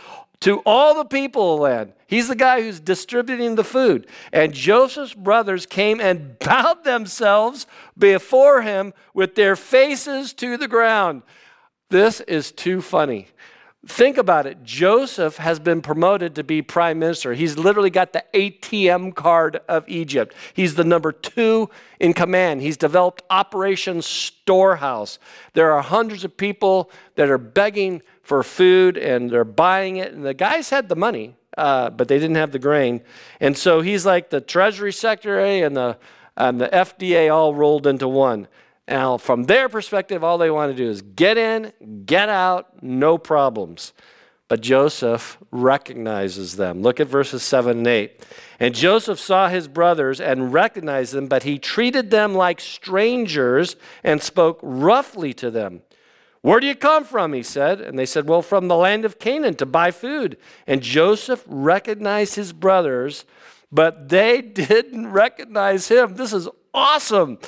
to 0.41 0.59
all 0.67 0.97
the 0.97 1.05
people 1.05 1.53
of 1.53 1.59
the 1.59 1.63
land. 1.63 1.93
He's 2.07 2.29
the 2.29 2.35
guy 2.35 2.63
who's 2.63 2.81
distributing 2.81 3.55
the 3.55 3.65
food. 3.65 4.09
And 4.33 4.53
Joseph's 4.53 5.15
brothers 5.15 5.67
came 5.67 6.01
and 6.01 6.39
bowed 6.41 6.85
themselves 6.85 7.67
before 7.97 8.63
him 8.63 8.93
with 9.15 9.35
their 9.37 9.55
faces 9.55 10.33
to 10.35 10.57
the 10.57 10.69
ground. 10.69 11.23
This 11.91 12.21
is 12.21 12.51
too 12.51 12.81
funny. 12.81 13.29
Think 13.85 14.17
about 14.17 14.47
it. 14.47 14.63
Joseph 14.63 15.39
has 15.39 15.59
been 15.59 15.83
promoted 15.83 16.37
to 16.37 16.45
be 16.45 16.63
prime 16.63 17.01
minister. 17.01 17.35
He's 17.35 17.59
literally 17.59 17.91
got 17.91 18.13
the 18.13 18.25
ATM 18.33 19.13
card 19.17 19.61
of 19.69 19.85
Egypt. 19.89 20.37
He's 20.55 20.77
the 20.77 20.85
number 20.85 21.11
two 21.11 21.69
in 21.99 22.13
command. 22.13 22.63
He's 22.63 22.77
developed 22.77 23.23
Operation 23.29 24.01
Storehouse. 24.01 25.19
There 25.55 25.73
are 25.73 25.83
hundreds 25.83 26.23
of 26.23 26.37
people 26.37 26.93
that 27.17 27.29
are 27.29 27.39
begging 27.39 28.03
for 28.23 28.45
food 28.45 28.97
and 28.97 29.29
they're 29.29 29.45
buying 29.45 29.97
it. 29.97 30.13
And 30.13 30.25
the 30.25 30.35
guys 30.35 30.71
had 30.71 30.89
the 30.89 30.95
money, 30.95 31.35
uh, 31.59 31.91
but 31.91 32.07
they 32.07 32.21
didn't 32.21 32.37
have 32.37 32.53
the 32.53 32.61
grain. 32.61 33.03
And 33.41 33.59
so 33.59 33.81
he's 33.81 34.07
like 34.07 34.31
the 34.31 34.41
Treasury 34.41 34.93
Secretary 34.93 35.61
and 35.61 35.77
the, 35.77 35.99
and 36.37 36.61
the 36.61 36.69
FDA 36.69 37.35
all 37.35 37.53
rolled 37.53 37.89
into 37.89 38.07
one. 38.07 38.47
Now, 38.89 39.17
from 39.17 39.45
their 39.45 39.69
perspective, 39.69 40.25
all 40.25 40.39
they 40.39 40.51
want 40.51 40.73
to 40.73 40.77
do 40.77 40.89
is 40.89 41.03
get 41.03 41.39
in, 41.39 41.73
get 42.05 42.29
out, 42.29 42.83
no 42.83 43.17
problems. 43.17 43.93
But 44.49 44.61
Joseph 44.61 45.39
recognizes 45.51 46.57
them. 46.57 46.83
Look 46.83 47.01
at 47.01 47.07
verses 47.07 47.43
7 47.43 47.79
and 47.79 47.87
8. 47.87 48.27
And 48.61 48.75
Joseph 48.75 49.19
saw 49.19 49.49
his 49.49 49.67
brothers 49.67 50.21
and 50.21 50.53
recognized 50.53 51.15
them, 51.15 51.27
but 51.27 51.45
he 51.45 51.59
treated 51.59 52.11
them 52.11 52.35
like 52.35 52.61
strangers 52.61 53.77
and 54.05 54.21
spoke 54.21 54.59
roughly 54.63 55.33
to 55.35 55.51
them. 55.51 55.83
Where 56.43 56.61
do 56.61 56.67
you 56.67 56.75
come 56.75 57.05
from? 57.05 57.33
He 57.33 57.43
said. 57.43 57.81
And 57.81 57.99
they 57.99 58.05
said, 58.05 58.29
Well, 58.29 58.43
from 58.43 58.69
the 58.69 58.77
land 58.77 59.05
of 59.05 59.19
Canaan 59.19 59.55
to 59.55 59.67
buy 59.67 59.91
food. 59.91 60.37
And 60.67 60.83
Joseph 60.83 61.45
recognized 61.47 62.35
his 62.35 62.53
brothers, 62.53 63.25
but 63.71 64.11
they 64.11 64.43
didn't 64.43 65.13
recognize 65.13 65.89
him. 65.89 66.17
This 66.17 66.33
is 66.33 66.49
awesome. 66.75 67.39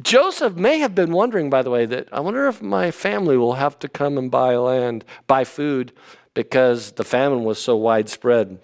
Joseph 0.00 0.54
may 0.54 0.78
have 0.78 0.94
been 0.94 1.12
wondering, 1.12 1.50
by 1.50 1.62
the 1.62 1.70
way, 1.70 1.84
that 1.84 2.08
I 2.12 2.20
wonder 2.20 2.48
if 2.48 2.62
my 2.62 2.90
family 2.90 3.36
will 3.36 3.54
have 3.54 3.78
to 3.80 3.88
come 3.88 4.16
and 4.16 4.30
buy 4.30 4.56
land, 4.56 5.04
buy 5.26 5.44
food, 5.44 5.92
because 6.32 6.92
the 6.92 7.04
famine 7.04 7.44
was 7.44 7.60
so 7.60 7.76
widespread. 7.76 8.58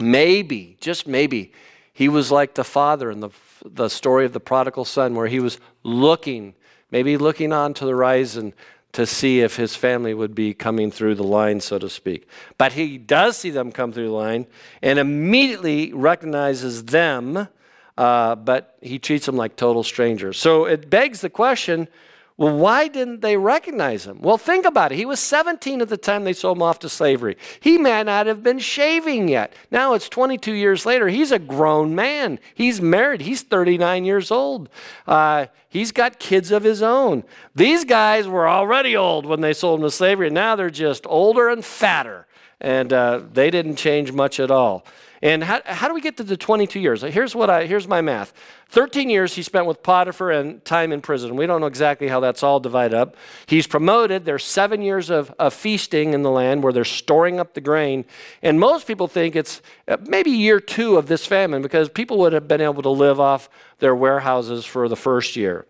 Maybe, 0.00 0.76
just 0.80 1.06
maybe, 1.06 1.52
he 1.92 2.08
was 2.08 2.32
like 2.32 2.54
the 2.54 2.64
father 2.64 3.08
in 3.12 3.20
the, 3.20 3.30
the 3.64 3.88
story 3.88 4.24
of 4.24 4.32
the 4.32 4.40
prodigal 4.40 4.84
son, 4.84 5.14
where 5.14 5.28
he 5.28 5.38
was 5.38 5.60
looking, 5.84 6.54
maybe 6.90 7.16
looking 7.16 7.52
on 7.52 7.72
to 7.74 7.84
the 7.84 7.92
horizon 7.92 8.52
to 8.94 9.06
see 9.06 9.40
if 9.40 9.54
his 9.56 9.76
family 9.76 10.12
would 10.12 10.34
be 10.34 10.54
coming 10.54 10.90
through 10.90 11.14
the 11.14 11.24
line, 11.24 11.60
so 11.60 11.78
to 11.78 11.88
speak. 11.88 12.28
But 12.58 12.72
he 12.72 12.98
does 12.98 13.36
see 13.36 13.50
them 13.50 13.70
come 13.70 13.92
through 13.92 14.08
the 14.08 14.14
line 14.14 14.46
and 14.82 14.98
immediately 14.98 15.92
recognizes 15.92 16.84
them 16.86 17.48
uh, 17.96 18.34
but 18.34 18.76
he 18.80 18.98
treats 18.98 19.26
them 19.26 19.36
like 19.36 19.56
total 19.56 19.82
strangers. 19.82 20.38
So 20.38 20.64
it 20.64 20.90
begs 20.90 21.20
the 21.20 21.30
question 21.30 21.88
well, 22.36 22.56
why 22.56 22.88
didn't 22.88 23.20
they 23.20 23.36
recognize 23.36 24.06
him? 24.06 24.20
Well, 24.20 24.38
think 24.38 24.66
about 24.66 24.90
it. 24.90 24.96
He 24.96 25.06
was 25.06 25.20
17 25.20 25.80
at 25.80 25.88
the 25.88 25.96
time 25.96 26.24
they 26.24 26.32
sold 26.32 26.58
him 26.58 26.62
off 26.62 26.80
to 26.80 26.88
slavery. 26.88 27.36
He 27.60 27.78
may 27.78 28.02
not 28.02 28.26
have 28.26 28.42
been 28.42 28.58
shaving 28.58 29.28
yet. 29.28 29.52
Now 29.70 29.94
it's 29.94 30.08
22 30.08 30.52
years 30.52 30.84
later. 30.84 31.06
He's 31.06 31.30
a 31.30 31.38
grown 31.38 31.94
man. 31.94 32.40
He's 32.52 32.80
married. 32.80 33.20
He's 33.20 33.42
39 33.42 34.04
years 34.04 34.32
old. 34.32 34.68
Uh, 35.06 35.46
he's 35.74 35.92
got 35.92 36.18
kids 36.18 36.50
of 36.50 36.62
his 36.62 36.80
own. 36.80 37.24
These 37.54 37.84
guys 37.84 38.26
were 38.26 38.48
already 38.48 38.96
old 38.96 39.26
when 39.26 39.42
they 39.42 39.52
sold 39.52 39.80
him 39.80 39.84
to 39.84 39.90
slavery. 39.90 40.30
Now 40.30 40.56
they're 40.56 40.70
just 40.70 41.04
older 41.06 41.50
and 41.50 41.62
fatter. 41.62 42.26
And 42.60 42.92
uh, 42.92 43.20
they 43.30 43.50
didn't 43.50 43.76
change 43.76 44.12
much 44.12 44.40
at 44.40 44.50
all. 44.50 44.86
And 45.24 45.42
how, 45.42 45.62
how 45.64 45.88
do 45.88 45.94
we 45.94 46.02
get 46.02 46.18
to 46.18 46.22
the 46.22 46.36
22 46.36 46.78
years? 46.78 47.00
Here's, 47.00 47.34
what 47.34 47.48
I, 47.48 47.64
here's 47.64 47.88
my 47.88 48.02
math 48.02 48.34
13 48.68 49.08
years 49.08 49.34
he 49.36 49.42
spent 49.42 49.64
with 49.64 49.82
Potiphar 49.82 50.30
and 50.32 50.62
time 50.64 50.92
in 50.92 51.00
prison. 51.00 51.36
We 51.36 51.46
don't 51.46 51.62
know 51.62 51.66
exactly 51.66 52.08
how 52.08 52.20
that's 52.20 52.42
all 52.42 52.60
divided 52.60 52.94
up. 52.96 53.16
He's 53.46 53.66
promoted. 53.66 54.26
There's 54.26 54.44
seven 54.44 54.82
years 54.82 55.08
of, 55.10 55.34
of 55.38 55.54
feasting 55.54 56.12
in 56.12 56.22
the 56.22 56.30
land 56.30 56.62
where 56.62 56.74
they're 56.74 56.84
storing 56.84 57.40
up 57.40 57.54
the 57.54 57.62
grain. 57.62 58.04
And 58.42 58.60
most 58.60 58.86
people 58.86 59.08
think 59.08 59.34
it's 59.34 59.62
uh, 59.88 59.96
maybe 60.06 60.30
year 60.30 60.60
two 60.60 60.96
of 60.96 61.06
this 61.06 61.24
famine 61.24 61.62
because 61.62 61.88
people 61.88 62.18
would 62.18 62.32
have 62.32 62.46
been 62.46 62.60
able 62.60 62.82
to 62.82 62.90
live 62.90 63.18
off 63.18 63.48
their 63.78 63.94
warehouses 63.94 64.64
for 64.64 64.88
the 64.88 64.96
first 64.96 65.36
year. 65.36 65.66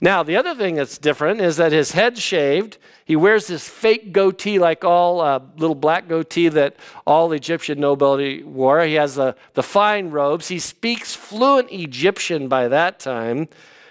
Now, 0.00 0.22
the 0.22 0.36
other 0.36 0.54
thing 0.54 0.74
that's 0.74 0.98
different 0.98 1.40
is 1.40 1.56
that 1.56 1.72
his 1.72 1.92
head's 1.92 2.20
shaved. 2.20 2.78
He 3.04 3.16
wears 3.16 3.46
this 3.46 3.68
fake 3.68 4.12
goatee, 4.12 4.58
like 4.58 4.84
all 4.84 5.20
uh, 5.20 5.40
little 5.56 5.74
black 5.76 6.08
goatee 6.08 6.48
that 6.48 6.76
all 7.06 7.32
Egyptian 7.32 7.80
nobility 7.80 8.42
wore. 8.42 8.82
He 8.84 8.94
has 8.94 9.14
the, 9.14 9.36
the 9.54 9.62
fine 9.62 10.10
robes. 10.10 10.48
He 10.48 10.58
speaks 10.58 11.14
fluent 11.14 11.70
Egyptian 11.70 12.48
by 12.48 12.68
that 12.68 12.98
time. 12.98 13.48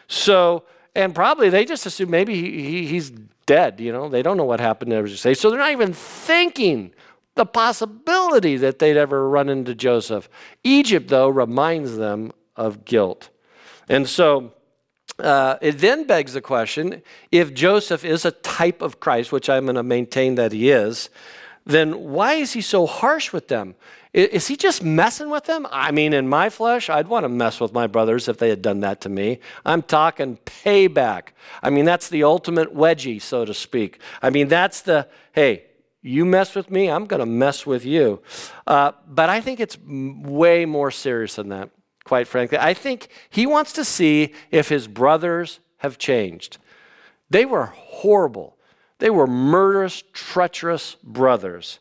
So, 0.07 0.63
and 0.93 1.15
probably 1.15 1.49
they 1.49 1.65
just 1.65 1.85
assume 1.85 2.11
maybe 2.11 2.35
he, 2.35 2.61
he, 2.61 2.87
he's 2.87 3.11
dead. 3.45 3.79
You 3.79 3.91
know, 3.91 4.09
they 4.09 4.21
don't 4.21 4.37
know 4.37 4.45
what 4.45 4.59
happened 4.59 4.91
to 4.91 5.03
Joseph. 5.03 5.37
So 5.37 5.49
they're 5.49 5.59
not 5.59 5.71
even 5.71 5.93
thinking 5.93 6.93
the 7.35 7.45
possibility 7.45 8.57
that 8.57 8.77
they'd 8.79 8.97
ever 8.97 9.27
run 9.27 9.49
into 9.49 9.73
Joseph. 9.73 10.29
Egypt, 10.63 11.07
though, 11.07 11.29
reminds 11.29 11.97
them 11.97 12.31
of 12.55 12.85
guilt. 12.85 13.29
And 13.89 14.07
so, 14.07 14.53
uh, 15.19 15.57
it 15.61 15.79
then 15.79 16.05
begs 16.05 16.33
the 16.33 16.41
question 16.41 17.01
if 17.31 17.53
Joseph 17.53 18.03
is 18.03 18.25
a 18.25 18.31
type 18.31 18.81
of 18.81 18.99
Christ, 18.99 19.31
which 19.31 19.49
I'm 19.49 19.65
going 19.65 19.75
to 19.75 19.83
maintain 19.83 20.35
that 20.35 20.51
he 20.51 20.71
is, 20.71 21.09
then 21.65 22.11
why 22.11 22.33
is 22.33 22.53
he 22.53 22.61
so 22.61 22.85
harsh 22.85 23.31
with 23.31 23.47
them? 23.47 23.75
Is 24.13 24.47
he 24.47 24.55
just 24.55 24.83
messing 24.83 25.31
with 25.31 25.45
them? 25.45 25.65
I 25.71 25.91
mean, 25.91 26.13
in 26.13 26.27
my 26.27 26.49
flesh, 26.49 26.87
I'd 26.87 27.07
want 27.07 27.23
to 27.23 27.29
mess 27.29 27.59
with 27.59 27.73
my 27.73 27.87
brothers 27.87 28.27
if 28.27 28.37
they 28.37 28.49
had 28.49 28.61
done 28.61 28.81
that 28.81 29.01
to 29.01 29.09
me. 29.09 29.39
I'm 29.65 29.81
talking 29.81 30.37
payback. 30.45 31.29
I 31.63 31.71
mean, 31.71 31.85
that's 31.85 32.09
the 32.09 32.23
ultimate 32.23 32.75
wedgie, 32.75 33.19
so 33.19 33.43
to 33.43 33.55
speak. 33.55 33.99
I 34.21 34.29
mean, 34.29 34.49
that's 34.49 34.81
the, 34.81 35.07
hey, 35.31 35.65
you 36.03 36.25
mess 36.25 36.53
with 36.53 36.69
me, 36.69 36.91
I'm 36.91 37.05
going 37.05 37.21
to 37.21 37.25
mess 37.25 37.65
with 37.65 37.85
you. 37.85 38.21
Uh, 38.67 38.91
but 39.07 39.29
I 39.29 39.41
think 39.41 39.59
it's 39.59 39.79
way 39.87 40.65
more 40.65 40.91
serious 40.91 41.35
than 41.35 41.49
that 41.49 41.71
quite 42.03 42.27
frankly. 42.27 42.57
I 42.59 42.73
think 42.73 43.07
he 43.29 43.45
wants 43.45 43.73
to 43.73 43.85
see 43.85 44.33
if 44.51 44.69
his 44.69 44.87
brothers 44.87 45.59
have 45.77 45.97
changed. 45.97 46.57
They 47.29 47.45
were 47.45 47.65
horrible, 47.65 48.57
they 48.99 49.09
were 49.09 49.27
murderous, 49.27 50.03
treacherous 50.13 50.95
brothers. 51.03 51.79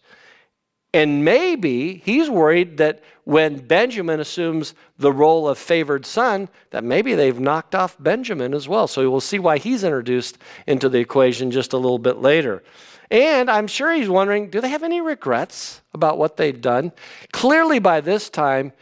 And 0.95 1.25
maybe 1.25 2.03
he's 2.05 2.29
worried 2.29 2.77
that 2.77 3.03
when 3.25 3.67
Benjamin 3.67 4.21
assumes 4.21 4.75
the 4.99 5.13
role 5.13 5.49
of 5.49 5.57
favored 5.57 6.05
son, 6.05 6.51
that 6.71 6.85
maybe 6.85 7.15
they've 7.15 7.39
knocked 7.39 7.75
off 7.75 7.97
Benjamin 7.99 8.53
as 8.53 8.69
well. 8.69 8.87
So 8.87 9.09
we'll 9.11 9.21
see 9.21 9.39
why 9.39 9.57
he's 9.57 9.85
introduced 9.85 10.37
into 10.67 10.91
the 10.91 10.99
equation 10.99 11.51
just 11.51 11.73
a 11.73 11.79
little 11.79 11.99
bit 11.99 12.19
later. 12.19 12.63
And 13.11 13.51
I'm 13.51 13.67
sure 13.69 13.93
he's 13.93 14.09
wondering 14.09 14.51
do 14.51 14.61
they 14.61 14.71
have 14.71 14.83
any 14.83 15.01
regrets 15.01 15.81
about 15.95 16.19
what 16.19 16.37
they've 16.37 16.61
done? 16.61 16.93
Clearly, 17.33 17.79
by 17.79 18.01
this 18.01 18.29
time, 18.29 18.73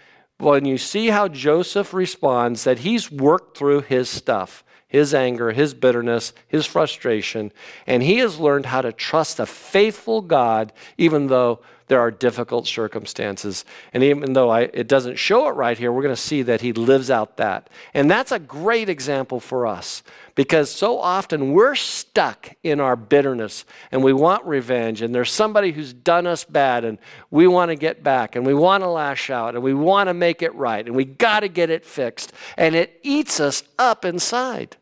when 0.41 0.65
you 0.65 0.79
see 0.79 1.09
how 1.09 1.29
Joseph 1.29 1.93
responds, 1.93 2.65
that 2.65 2.81
he's 2.81 3.11
worked 3.11 3.57
through 3.57 3.83
his 3.83 4.09
stuff, 4.09 4.65
his 4.89 5.15
anger, 5.15 5.53
his 5.53 5.75
bitterness, 5.75 6.33
his 6.49 6.67
frustration, 6.67 7.53
and 7.87 8.03
he 8.03 8.19
has 8.19 8.41
learned 8.41 8.67
how 8.67 8.83
to 8.83 8.93
trust 8.93 9.39
a 9.39 9.47
faithful 9.47 10.21
God, 10.21 10.73
even 10.99 11.29
though 11.29 11.61
there 11.91 11.99
are 11.99 12.13
difficult 12.13 12.69
circumstances. 12.69 13.65
And 13.93 14.05
even 14.05 14.33
though 14.33 14.49
I, 14.49 14.61
it 14.61 14.87
doesn't 14.87 15.17
show 15.17 15.49
it 15.49 15.57
right 15.57 15.77
here, 15.77 15.91
we're 15.91 16.05
going 16.05 16.15
to 16.15 16.21
see 16.21 16.43
that 16.43 16.61
he 16.61 16.73
lives 16.73 17.11
out 17.11 17.37
that. 17.39 17.69
And 17.95 18.09
that's 18.09 18.31
a 18.31 18.39
great 18.39 18.89
example 18.89 19.41
for 19.41 19.67
us 19.67 20.05
because 20.37 20.71
so 20.71 21.01
often 21.01 21.53
we're 21.53 21.75
stuck 21.75 22.55
in 22.63 22.79
our 22.79 22.95
bitterness 22.95 23.65
and 23.91 24.05
we 24.05 24.13
want 24.13 24.45
revenge, 24.45 25.03
and 25.03 25.13
there's 25.13 25.33
somebody 25.33 25.73
who's 25.73 25.93
done 25.93 26.29
us 26.29 26.45
bad, 26.45 26.85
and 26.85 26.97
we 27.29 27.49
want 27.49 27.71
to 27.71 27.75
get 27.75 28.05
back, 28.05 28.37
and 28.37 28.47
we 28.47 28.55
want 28.55 28.85
to 28.85 28.89
lash 28.89 29.29
out, 29.29 29.57
and 29.57 29.65
we 29.65 29.75
want 29.75 30.07
to 30.07 30.15
make 30.15 30.43
it 30.43 30.55
right, 30.55 30.87
and 30.87 30.95
we 30.95 31.05
got 31.05 31.41
to 31.41 31.49
get 31.49 31.71
it 31.71 31.85
fixed, 31.85 32.33
and 32.57 32.77
it 32.77 33.01
eats 33.03 33.41
us 33.41 33.65
up 33.81 34.05
inside. 34.05 34.77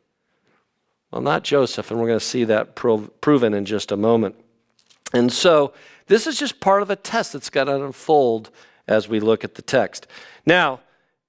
Well, 1.11 1.23
not 1.23 1.43
Joseph, 1.43 1.91
and 1.91 1.99
we're 1.99 2.09
going 2.09 2.19
to 2.19 2.25
see 2.25 2.45
that 2.45 2.75
proven 2.75 3.55
in 3.55 3.65
just 3.65 3.93
a 3.93 3.97
moment. 3.97 4.35
And 5.15 5.33
so, 5.33 5.73
this 6.09 6.27
is 6.27 6.39
just 6.39 6.61
part 6.61 6.83
of 6.83 6.91
a 6.91 6.97
test 6.97 7.33
that's 7.33 7.51
going 7.51 7.69
to 7.69 7.85
unfold 7.85 8.51
as 8.87 9.09
we 9.09 9.21
look 9.21 9.45
at 9.45 9.55
the 9.55 9.63
text. 9.63 10.07
Now, 10.45 10.81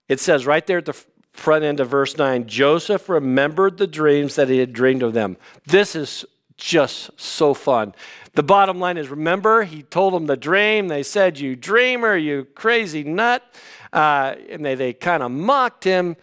it 0.08 0.20
says 0.20 0.46
right 0.46 0.66
there 0.66 0.80
at 0.80 0.86
the 0.86 1.06
front 1.34 1.64
end 1.64 1.80
of 1.80 1.90
verse 1.90 2.18
9 2.18 2.48
Joseph 2.48 3.08
remembered 3.08 3.78
the 3.78 3.88
dreams 3.88 4.36
that 4.36 4.50
he 4.50 4.58
had 4.58 4.74
dreamed 4.74 5.04
of 5.04 5.14
them. 5.14 5.38
This 5.66 5.96
is 5.96 6.26
just 6.58 7.10
so 7.20 7.54
fun. 7.54 7.94
The 8.34 8.44
bottom 8.44 8.80
line 8.80 8.98
is 8.98 9.10
remember, 9.10 9.64
he 9.64 9.84
told 9.84 10.14
them 10.14 10.26
the 10.26 10.38
dream. 10.38 10.88
They 10.88 11.04
said, 11.04 11.40
You 11.40 11.56
dreamer, 11.56 12.16
you 12.16 12.46
crazy 12.56 13.04
nut. 13.04 13.44
Uh, 13.92 14.36
and 14.50 14.64
they, 14.64 14.76
they 14.76 14.94
kind 14.94 15.24
of 15.24 15.32
mocked 15.32 15.84
him. 15.84 16.16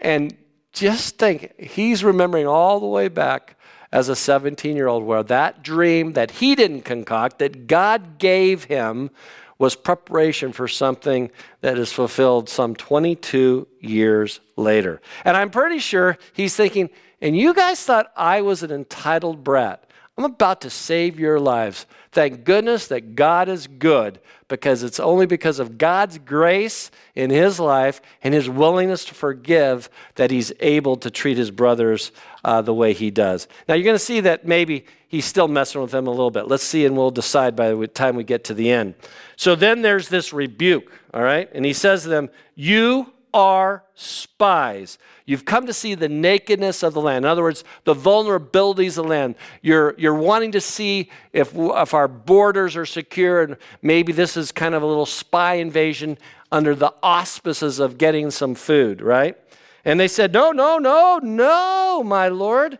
And 0.00 0.36
just 0.72 1.18
think, 1.18 1.58
he's 1.58 2.04
remembering 2.04 2.46
all 2.46 2.78
the 2.78 2.86
way 2.86 3.08
back 3.08 3.57
as 3.92 4.08
a 4.08 4.16
17 4.16 4.76
year 4.76 4.88
old, 4.88 5.04
where 5.04 5.22
that 5.24 5.62
dream 5.62 6.12
that 6.12 6.32
he 6.32 6.54
didn't 6.54 6.82
concoct, 6.82 7.38
that 7.38 7.66
God 7.66 8.18
gave 8.18 8.64
him, 8.64 9.10
was 9.58 9.74
preparation 9.74 10.52
for 10.52 10.68
something 10.68 11.30
that 11.62 11.78
is 11.78 11.92
fulfilled 11.92 12.48
some 12.48 12.76
22 12.76 13.66
years 13.80 14.40
later. 14.56 15.00
And 15.24 15.36
I'm 15.36 15.50
pretty 15.50 15.80
sure 15.80 16.16
he's 16.32 16.54
thinking, 16.54 16.90
and 17.20 17.36
you 17.36 17.52
guys 17.52 17.82
thought 17.82 18.12
I 18.16 18.42
was 18.42 18.62
an 18.62 18.70
entitled 18.70 19.42
brat. 19.42 19.84
I'm 20.16 20.24
about 20.24 20.62
to 20.62 20.70
save 20.70 21.18
your 21.18 21.38
lives. 21.38 21.86
Thank 22.10 22.44
goodness 22.44 22.88
that 22.88 23.14
God 23.14 23.48
is 23.48 23.68
good 23.68 24.20
because 24.48 24.82
it's 24.82 24.98
only 24.98 25.26
because 25.26 25.60
of 25.60 25.78
God's 25.78 26.18
grace 26.18 26.90
in 27.14 27.30
his 27.30 27.60
life 27.60 28.00
and 28.22 28.34
his 28.34 28.48
willingness 28.48 29.04
to 29.06 29.14
forgive 29.14 29.88
that 30.16 30.32
he's 30.32 30.52
able 30.58 30.96
to 30.96 31.10
treat 31.10 31.36
his 31.36 31.52
brothers 31.52 32.10
uh, 32.44 32.62
the 32.62 32.74
way 32.74 32.92
he 32.92 33.10
does. 33.10 33.48
Now, 33.68 33.74
you're 33.74 33.84
going 33.84 33.94
to 33.94 33.98
see 33.98 34.20
that 34.20 34.46
maybe 34.46 34.84
he's 35.08 35.24
still 35.24 35.48
messing 35.48 35.80
with 35.80 35.90
them 35.90 36.06
a 36.06 36.10
little 36.10 36.30
bit. 36.30 36.48
Let's 36.48 36.64
see, 36.64 36.84
and 36.84 36.96
we'll 36.96 37.10
decide 37.10 37.56
by 37.56 37.72
the 37.72 37.86
time 37.86 38.16
we 38.16 38.24
get 38.24 38.44
to 38.44 38.54
the 38.54 38.70
end. 38.70 38.94
So 39.36 39.54
then 39.54 39.82
there's 39.82 40.08
this 40.08 40.32
rebuke, 40.32 40.92
all 41.12 41.22
right? 41.22 41.48
And 41.52 41.64
he 41.64 41.72
says 41.72 42.02
to 42.02 42.08
them, 42.08 42.30
You 42.54 43.12
are 43.34 43.84
spies. 43.94 44.98
You've 45.26 45.44
come 45.44 45.66
to 45.66 45.72
see 45.72 45.94
the 45.94 46.08
nakedness 46.08 46.82
of 46.82 46.94
the 46.94 47.00
land. 47.00 47.24
In 47.24 47.30
other 47.30 47.42
words, 47.42 47.62
the 47.84 47.94
vulnerabilities 47.94 48.96
of 48.96 49.04
the 49.04 49.04
land. 49.04 49.34
You're, 49.60 49.94
you're 49.98 50.14
wanting 50.14 50.52
to 50.52 50.60
see 50.60 51.10
if, 51.32 51.52
if 51.54 51.92
our 51.92 52.08
borders 52.08 52.76
are 52.76 52.86
secure, 52.86 53.42
and 53.42 53.56
maybe 53.82 54.12
this 54.12 54.36
is 54.36 54.52
kind 54.52 54.74
of 54.74 54.82
a 54.82 54.86
little 54.86 55.06
spy 55.06 55.54
invasion 55.54 56.18
under 56.50 56.74
the 56.74 56.94
auspices 57.02 57.78
of 57.78 57.98
getting 57.98 58.30
some 58.30 58.54
food, 58.54 59.02
right? 59.02 59.36
And 59.84 59.98
they 59.98 60.08
said, 60.08 60.32
No, 60.32 60.52
no, 60.52 60.78
no, 60.78 61.18
no, 61.22 62.02
my 62.04 62.28
Lord. 62.28 62.78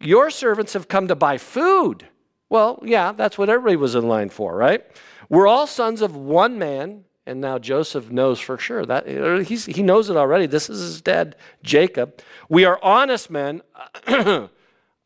Your 0.00 0.30
servants 0.30 0.72
have 0.74 0.88
come 0.88 1.08
to 1.08 1.14
buy 1.14 1.38
food. 1.38 2.06
Well, 2.50 2.80
yeah, 2.84 3.12
that's 3.12 3.38
what 3.38 3.48
everybody 3.48 3.76
was 3.76 3.94
in 3.94 4.06
line 4.06 4.28
for, 4.28 4.54
right? 4.54 4.84
We're 5.28 5.46
all 5.46 5.66
sons 5.66 6.02
of 6.02 6.14
one 6.14 6.58
man 6.58 7.04
and 7.26 7.40
now 7.40 7.58
Joseph 7.58 8.10
knows 8.10 8.38
for 8.38 8.58
sure 8.58 8.84
that 8.84 9.06
he's, 9.46 9.64
he 9.64 9.82
knows 9.82 10.10
it 10.10 10.16
already. 10.16 10.46
This 10.46 10.68
is 10.68 10.80
his 10.80 11.02
dad, 11.02 11.36
Jacob. 11.62 12.20
We 12.48 12.64
are 12.64 12.78
honest 12.82 13.30
men. 13.30 13.62
uh, 14.06 14.48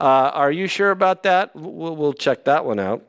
are 0.01 0.51
you 0.51 0.67
sure 0.67 0.91
about 0.91 1.23
that? 1.23 1.55
We'll, 1.55 1.95
we'll 1.95 2.13
check 2.13 2.45
that 2.47 2.65
one 2.65 2.81
out. 2.81 3.05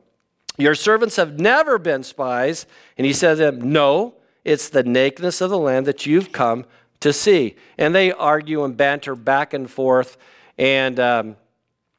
Your 0.58 0.76
servants 0.76 1.16
have 1.16 1.40
never 1.40 1.78
been 1.78 2.04
spies. 2.04 2.66
And 2.96 3.04
he 3.04 3.12
said 3.12 3.38
to 3.38 3.50
them, 3.50 3.72
No, 3.72 4.14
it's 4.44 4.68
the 4.68 4.84
nakedness 4.84 5.40
of 5.40 5.50
the 5.50 5.58
land 5.58 5.86
that 5.86 6.06
you've 6.06 6.30
come 6.30 6.64
to 7.00 7.12
see. 7.12 7.56
And 7.78 7.94
they 7.94 8.12
argue 8.12 8.64
and 8.64 8.76
banter 8.76 9.14
back 9.14 9.54
and 9.54 9.70
forth. 9.70 10.16
And 10.58 11.00
um, 11.00 11.36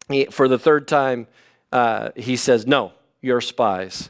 he, 0.07 0.25
for 0.25 0.47
the 0.47 0.59
third 0.59 0.87
time, 0.87 1.27
uh, 1.71 2.09
he 2.15 2.35
says, 2.35 2.67
No, 2.67 2.93
you're 3.21 3.41
spies. 3.41 4.09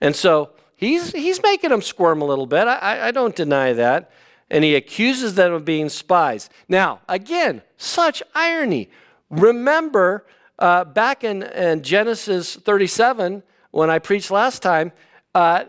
And 0.00 0.16
so 0.16 0.50
He's, 0.80 1.12
he's 1.12 1.42
making 1.42 1.68
them 1.68 1.82
squirm 1.82 2.22
a 2.22 2.24
little 2.24 2.46
bit. 2.46 2.66
I, 2.66 3.08
I 3.08 3.10
don't 3.10 3.36
deny 3.36 3.74
that. 3.74 4.10
And 4.50 4.64
he 4.64 4.74
accuses 4.74 5.34
them 5.34 5.52
of 5.52 5.62
being 5.62 5.90
spies. 5.90 6.48
Now, 6.70 7.00
again, 7.06 7.60
such 7.76 8.22
irony. 8.34 8.88
Remember 9.28 10.24
uh, 10.58 10.84
back 10.84 11.22
in, 11.22 11.42
in, 11.42 11.82
Genesis 11.82 12.56
37, 12.56 13.42
when 13.72 13.90
I 13.90 13.98
preached 13.98 14.30
last 14.30 14.62
time, 14.62 14.92
uh, 15.34 15.64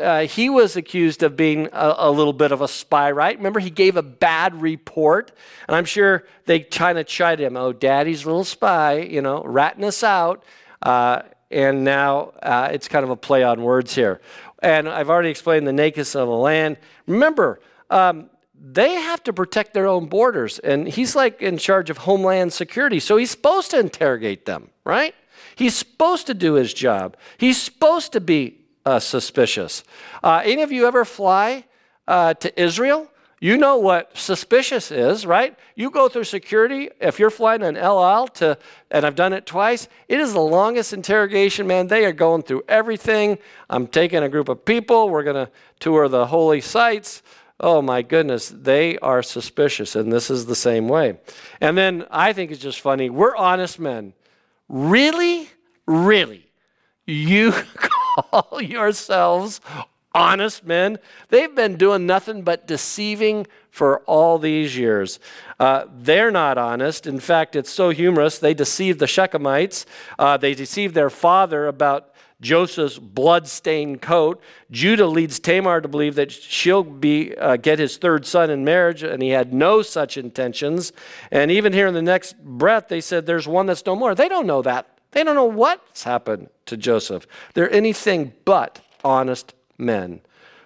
uh, 0.00 0.20
he 0.20 0.48
was 0.48 0.76
accused 0.76 1.22
of 1.22 1.36
being 1.36 1.68
a, 1.72 1.94
a, 1.98 2.10
little 2.10 2.32
bit 2.32 2.52
of 2.52 2.60
a 2.60 2.68
spy, 2.68 3.10
right? 3.10 3.36
Remember, 3.36 3.60
he 3.60 3.70
gave 3.70 3.96
a 3.96 4.02
bad 4.02 4.60
report, 4.60 5.32
and 5.66 5.76
I'm 5.76 5.84
sure 5.84 6.24
they 6.46 6.60
kind 6.60 6.98
of 6.98 7.06
chided 7.06 7.46
him. 7.46 7.56
Oh, 7.56 7.72
daddy's 7.72 8.24
little 8.24 8.44
spy, 8.44 9.00
you 9.00 9.20
know, 9.20 9.42
ratting 9.44 9.84
us 9.84 10.02
out. 10.02 10.44
Uh, 10.82 11.22
and 11.50 11.84
now 11.84 12.32
uh, 12.42 12.68
it's 12.72 12.88
kind 12.88 13.04
of 13.04 13.10
a 13.10 13.16
play 13.16 13.42
on 13.42 13.62
words 13.62 13.94
here. 13.94 14.20
And 14.62 14.88
I've 14.88 15.10
already 15.10 15.30
explained 15.30 15.66
the 15.66 15.72
nakedness 15.72 16.14
of 16.14 16.28
the 16.28 16.34
land. 16.34 16.78
Remember, 17.06 17.60
um, 17.90 18.30
they 18.60 18.94
have 18.94 19.22
to 19.24 19.32
protect 19.32 19.72
their 19.72 19.86
own 19.86 20.06
borders, 20.06 20.58
and 20.58 20.88
he's 20.88 21.14
like 21.14 21.40
in 21.40 21.58
charge 21.58 21.90
of 21.90 21.98
homeland 21.98 22.52
security, 22.52 22.98
so 22.98 23.16
he's 23.16 23.30
supposed 23.30 23.70
to 23.70 23.78
interrogate 23.78 24.46
them, 24.46 24.70
right? 24.84 25.14
He's 25.54 25.76
supposed 25.76 26.26
to 26.26 26.34
do 26.34 26.54
his 26.54 26.74
job. 26.74 27.16
He's 27.38 27.60
supposed 27.60 28.12
to 28.12 28.20
be 28.20 28.58
uh, 28.88 28.98
suspicious. 28.98 29.84
Uh, 30.24 30.40
any 30.44 30.62
of 30.62 30.72
you 30.72 30.86
ever 30.86 31.04
fly 31.04 31.64
uh, 32.06 32.32
to 32.34 32.60
Israel? 32.60 33.10
You 33.40 33.56
know 33.56 33.76
what 33.76 34.16
suspicious 34.16 34.90
is, 34.90 35.24
right? 35.26 35.56
You 35.76 35.90
go 35.90 36.08
through 36.08 36.24
security. 36.24 36.88
If 36.98 37.20
you're 37.20 37.30
flying 37.30 37.62
an 37.62 37.76
El 37.76 38.02
Al 38.02 38.26
to, 38.28 38.58
and 38.90 39.04
I've 39.06 39.14
done 39.14 39.32
it 39.32 39.46
twice, 39.46 39.88
it 40.08 40.18
is 40.18 40.32
the 40.32 40.40
longest 40.40 40.92
interrogation, 40.92 41.66
man. 41.66 41.86
They 41.86 42.04
are 42.04 42.12
going 42.12 42.42
through 42.42 42.64
everything. 42.66 43.38
I'm 43.70 43.86
taking 43.86 44.22
a 44.22 44.28
group 44.28 44.48
of 44.48 44.64
people. 44.64 45.10
We're 45.10 45.22
going 45.22 45.46
to 45.46 45.52
tour 45.78 46.08
the 46.08 46.26
holy 46.26 46.62
sites. 46.62 47.22
Oh 47.60 47.82
my 47.82 48.02
goodness, 48.02 48.48
they 48.48 48.98
are 48.98 49.22
suspicious, 49.22 49.94
and 49.96 50.12
this 50.12 50.30
is 50.30 50.46
the 50.46 50.56
same 50.56 50.88
way. 50.88 51.18
And 51.60 51.76
then 51.76 52.06
I 52.10 52.32
think 52.32 52.50
it's 52.50 52.62
just 52.62 52.80
funny. 52.80 53.10
We're 53.10 53.36
honest 53.36 53.78
men. 53.78 54.14
Really? 54.68 55.48
Really? 55.86 56.50
You 57.06 57.52
call 58.22 58.60
yourselves 58.62 59.60
honest 60.14 60.64
men. 60.64 60.98
They've 61.28 61.54
been 61.54 61.76
doing 61.76 62.06
nothing 62.06 62.42
but 62.42 62.66
deceiving 62.66 63.46
for 63.70 64.00
all 64.00 64.38
these 64.38 64.76
years. 64.76 65.20
Uh, 65.60 65.84
they're 65.92 66.30
not 66.30 66.58
honest. 66.58 67.06
In 67.06 67.20
fact, 67.20 67.54
it's 67.54 67.70
so 67.70 67.90
humorous. 67.90 68.38
They 68.38 68.54
deceived 68.54 68.98
the 68.98 69.06
Shechemites, 69.06 69.84
uh, 70.18 70.36
they 70.36 70.54
deceived 70.54 70.94
their 70.94 71.10
father 71.10 71.66
about. 71.66 72.14
Joseph's 72.40 73.00
blood-stained 73.00 74.00
coat. 74.00 74.40
Judah 74.70 75.08
leads 75.08 75.40
Tamar 75.40 75.80
to 75.80 75.88
believe 75.88 76.14
that 76.14 76.30
she'll 76.30 76.84
be 76.84 77.36
uh, 77.36 77.56
get 77.56 77.80
his 77.80 77.96
third 77.96 78.24
son 78.26 78.48
in 78.48 78.64
marriage, 78.64 79.02
and 79.02 79.20
he 79.20 79.30
had 79.30 79.52
no 79.52 79.82
such 79.82 80.16
intentions. 80.16 80.92
And 81.32 81.50
even 81.50 81.72
here 81.72 81.88
in 81.88 81.94
the 81.94 82.00
next 82.00 82.38
breath, 82.38 82.86
they 82.86 83.00
said 83.00 83.26
there's 83.26 83.48
one 83.48 83.66
that's 83.66 83.84
no 83.84 83.96
more. 83.96 84.14
They 84.14 84.28
don't 84.28 84.46
know 84.46 84.62
that. 84.62 84.97
They 85.12 85.24
don't 85.24 85.34
know 85.34 85.44
what's 85.44 86.04
happened 86.04 86.48
to 86.66 86.76
Joseph. 86.76 87.26
They're 87.54 87.72
anything 87.72 88.32
but 88.44 88.80
honest 89.04 89.54
men. 89.76 90.20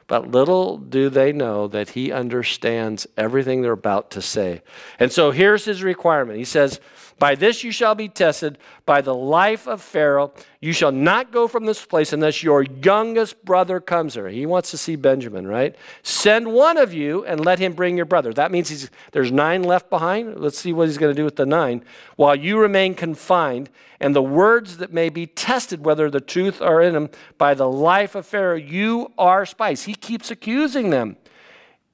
But 0.09 0.31
little 0.31 0.77
do 0.77 1.09
they 1.09 1.33
know 1.33 1.69
that 1.69 1.91
he 1.91 2.13
understands 2.13 3.07
everything 3.17 3.63
they're 3.63 3.73
about 3.73 4.11
to 4.11 4.21
say. 4.21 4.63
And 4.99 5.11
so 5.11 5.31
here's 5.31 5.65
his 5.65 5.83
requirement. 5.83 6.39
He 6.39 6.45
says, 6.45 6.81
By 7.19 7.35
this 7.35 7.63
you 7.63 7.71
shall 7.71 7.95
be 7.95 8.09
tested, 8.09 8.59
by 8.85 9.01
the 9.01 9.15
life 9.15 9.69
of 9.69 9.81
Pharaoh. 9.81 10.33
You 10.61 10.73
shall 10.73 10.93
not 10.93 11.31
go 11.31 11.47
from 11.47 11.67
this 11.67 11.85
place 11.85 12.13
unless 12.13 12.43
your 12.43 12.63
youngest 12.63 13.45
brother 13.45 13.81
comes 13.81 14.15
here. 14.15 14.29
He 14.29 14.47
wants 14.47 14.71
to 14.73 14.79
see 14.79 14.97
Benjamin, 14.97 15.47
right? 15.47 15.77
Send 16.03 16.53
one 16.53 16.77
of 16.77 16.93
you 16.93 17.25
and 17.25 17.45
let 17.45 17.59
him 17.59 17.75
bring 17.75 17.97
your 17.97 18.07
brother. 18.07 18.33
That 18.33 18.51
means 18.51 18.91
there's 19.13 19.31
nine 19.31 19.63
left 19.63 19.89
behind. 19.91 20.39
Let's 20.41 20.59
see 20.59 20.73
what 20.73 20.89
he's 20.89 20.99
going 20.99 21.15
to 21.15 21.21
do 21.21 21.25
with 21.25 21.37
the 21.37 21.47
nine. 21.47 21.85
While 22.17 22.35
you 22.35 22.59
remain 22.59 22.95
confined, 22.95 23.71
and 24.01 24.17
the 24.17 24.23
words 24.23 24.79
that 24.79 24.93
may 24.93 25.09
be 25.11 25.27
tested 25.27 25.85
whether 25.85 26.11
the 26.11 26.21
truth 26.21 26.61
are 26.61 26.83
in 26.83 26.95
them 26.95 27.09
by 27.39 27.55
the 27.55 27.71
life 27.71 28.17
of 28.17 28.27
Pharaoh, 28.27 28.57
you 28.57 29.13
are 29.17 29.47
spies. 29.47 29.85
He 29.85 29.95
keeps 29.95 30.29
accusing 30.29 30.91
them. 30.91 31.17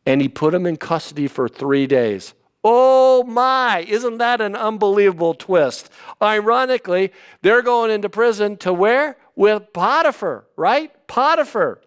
And 0.07 0.23
he 0.23 0.29
put 0.29 0.53
them 0.53 0.65
in 0.65 0.79
custody 0.79 1.29
for 1.29 1.51
three 1.51 1.87
days. 1.87 2.33
Oh 2.65 3.23
my, 3.25 3.85
isn't 3.89 4.19
that 4.19 4.41
an 4.41 4.57
unbelievable 4.57 5.35
twist? 5.35 5.91
Ironically, 6.21 7.13
they're 7.43 7.63
going 7.63 7.91
into 7.91 8.09
prison 8.09 8.57
to 8.59 8.73
where? 8.73 9.17
With 9.37 9.73
Potiphar, 9.73 10.45
right? 10.57 10.93
Potiphar. 11.07 11.81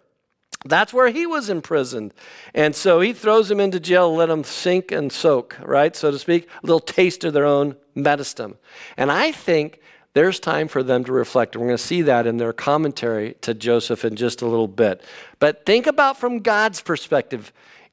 That's 0.63 0.93
where 0.93 1.09
he 1.09 1.25
was 1.25 1.49
imprisoned. 1.49 2.13
And 2.53 2.75
so 2.75 2.99
he 2.99 3.13
throws 3.13 3.49
them 3.49 3.59
into 3.59 3.79
jail, 3.79 4.15
let 4.15 4.27
them 4.27 4.43
sink 4.43 4.91
and 4.91 5.11
soak, 5.11 5.57
right? 5.61 5.95
So 5.95 6.11
to 6.11 6.19
speak, 6.19 6.47
a 6.63 6.65
little 6.65 6.79
taste 6.79 7.23
of 7.23 7.33
their 7.33 7.45
own 7.45 7.75
medicine. 7.95 8.55
And 8.95 9.11
I 9.11 9.31
think 9.31 9.79
there's 10.13 10.39
time 10.39 10.67
for 10.67 10.83
them 10.83 11.03
to 11.05 11.11
reflect. 11.11 11.55
We're 11.55 11.67
going 11.67 11.77
to 11.77 11.83
see 11.83 12.01
that 12.03 12.27
in 12.27 12.37
their 12.37 12.53
commentary 12.53 13.35
to 13.41 13.53
Joseph 13.53 14.05
in 14.05 14.15
just 14.15 14.41
a 14.41 14.45
little 14.45 14.67
bit. 14.67 15.01
But 15.39 15.65
think 15.65 15.87
about 15.87 16.17
from 16.17 16.39
God's 16.39 16.81
perspective. 16.81 17.51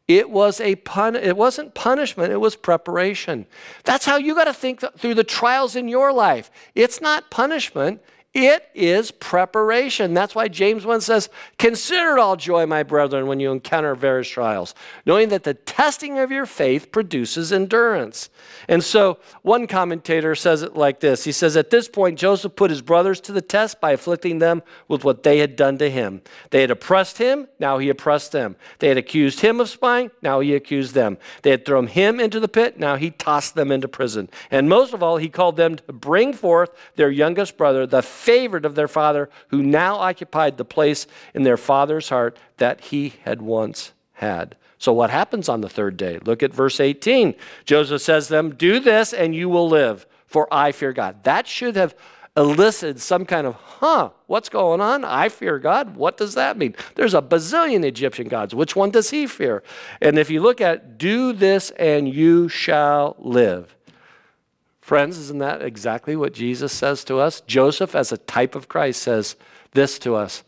It 0.09 0.31
was 0.31 0.59
a 0.61 0.77
pun 0.77 1.15
it 1.15 1.37
wasn't 1.37 1.75
punishment, 1.75 2.33
it 2.33 2.41
was 2.41 2.57
preparation. 2.57 3.47
That's 3.85 4.07
how 4.07 4.17
you 4.17 4.35
got 4.35 4.45
to 4.45 4.55
think 4.55 4.83
through 4.97 5.15
the 5.15 5.25
trials 5.25 5.77
in 5.77 5.87
your 5.87 6.13
life. 6.13 6.51
It's 6.75 7.03
not 7.03 7.31
punishment, 7.31 8.01
it 8.47 8.69
is 8.75 9.11
preparation. 9.11 10.15
That's 10.15 10.35
why 10.35 10.49
James 10.49 10.87
1 10.87 11.01
says, 11.01 11.29
Consider 11.59 12.13
it 12.13 12.19
all 12.21 12.37
joy, 12.37 12.67
my 12.67 12.83
brethren, 12.83 13.27
when 13.27 13.41
you 13.41 13.51
encounter 13.51 13.95
various 13.95 14.29
trials, 14.29 14.75
knowing 15.05 15.31
that 15.31 15.43
the 15.43 15.55
testing 15.55 16.19
of 16.19 16.31
your 16.31 16.47
faith 16.47 16.93
produces 16.93 17.53
endurance. 17.53 18.31
And 18.69 18.85
so, 18.85 19.19
one 19.43 19.67
commentator 19.67 20.35
says 20.35 20.63
it 20.63 20.77
like 20.77 21.01
this 21.01 21.25
He 21.25 21.33
says, 21.33 21.57
At 21.57 21.71
this 21.71 21.89
point, 21.89 22.19
Joseph 22.19 22.55
put 22.55 22.71
his 22.71 22.83
brothers 22.83 23.21
to 23.23 23.33
the 23.33 23.43
test 23.43 23.81
by 23.81 23.93
afflicting 23.93 24.39
them 24.39 24.63
with 24.87 25.05
what 25.05 25.23
they 25.23 25.39
had 25.39 25.57
done 25.57 25.79
to 25.79 25.91
him. 25.91 26.23
They 26.51 26.61
had 26.61 26.71
oppressed 26.71 27.19
him, 27.19 27.49
now 27.59 27.79
he 27.79 27.89
oppressed 27.89 28.33
them. 28.33 28.57
They 28.79 28.89
had 28.89 28.99
accused 28.99 29.41
him 29.41 29.61
of 29.61 29.69
spying, 29.69 30.11
now 30.23 30.41
he 30.41 30.55
accused 30.55 30.95
them. 30.95 31.19
They 31.43 31.51
had 31.51 31.65
thrown 31.65 31.89
him 31.89 32.21
into 32.21 32.41
the 32.41 32.49
pit, 32.49 32.79
now 32.79 32.97
he 32.97 33.11
tossed 33.11 33.55
them 33.55 33.73
into 33.73 33.89
prison. 33.89 34.29
And 34.51 34.69
most 34.69 34.95
of 34.95 35.03
all, 35.03 35.17
he 35.17 35.29
called 35.29 35.57
them 35.57 35.77
to 35.77 35.93
bring 35.93 36.33
forth 36.33 36.71
their 36.97 37.11
youngest 37.11 37.57
brother, 37.57 37.87
the 37.87 38.03
favorite 38.29 38.67
of 38.67 38.75
their 38.75 38.89
father, 38.89 39.31
who 39.49 39.63
now 39.63 39.97
occupied 39.97 40.59
the 40.59 40.65
place 40.65 41.07
in 41.33 41.45
their 41.45 41.57
father's 41.57 42.11
heart 42.11 42.37
that 42.59 42.79
he 42.83 43.15
had 43.25 43.41
once 43.41 43.93
had. 44.13 44.55
So, 44.77 44.93
what 44.93 45.09
happens 45.09 45.49
on 45.49 45.63
the 45.63 45.69
third 45.71 45.97
day? 45.97 46.19
Look 46.23 46.43
at 46.43 46.53
verse 46.53 46.79
18. 46.79 47.35
Joseph 47.65 48.03
says 48.03 48.27
to 48.27 48.35
them, 48.35 48.55
Do 48.55 48.81
this 48.81 49.15
and 49.15 49.35
you 49.35 49.49
will 49.49 49.67
live, 49.67 50.07
for 50.27 50.47
I 50.53 50.73
fear 50.73 50.93
God. 50.93 51.25
That 51.25 51.47
should 51.47 51.75
have 51.77 51.95
elicited 52.37 53.01
some 53.01 53.25
kind 53.25 53.47
of, 53.47 53.55
huh, 53.55 54.11
what's 54.27 54.51
going 54.51 54.83
on? 54.83 55.07
I 55.07 55.31
fear 55.31 55.59
God. 55.59 55.97
What 55.97 56.19
does 56.19 56.35
that 56.35 56.59
mean? 56.59 56.75
There's 56.97 57.15
a 57.15 57.23
bazillion 57.23 57.83
Egyptian 57.83 58.29
gods. 58.29 58.55
Which 58.55 58.77
one 58.77 58.91
does 58.91 59.09
he 59.09 59.27
fear? 59.27 59.63
And 60.03 60.19
if 60.19 60.29
you 60.29 60.43
look 60.43 60.61
at, 60.61 60.99
do 60.99 61.33
this 61.33 61.71
and 61.71 62.07
you 62.07 62.51
shall 62.51 63.17
live. 63.19 63.75
Friends, 64.89 65.19
isn't 65.19 65.41
that 65.41 65.61
exactly 65.61 66.17
what 66.17 66.33
Jesus 66.33 66.73
says 66.73 67.05
to 67.05 67.19
us? 67.19 67.43
Joseph, 67.43 67.95
as 67.95 68.11
a 68.11 68.17
type 68.17 68.55
of 68.55 68.69
Christ, 68.69 69.03
says 69.03 69.37
this 69.73 69.99
to 69.99 70.15
us 70.15 70.45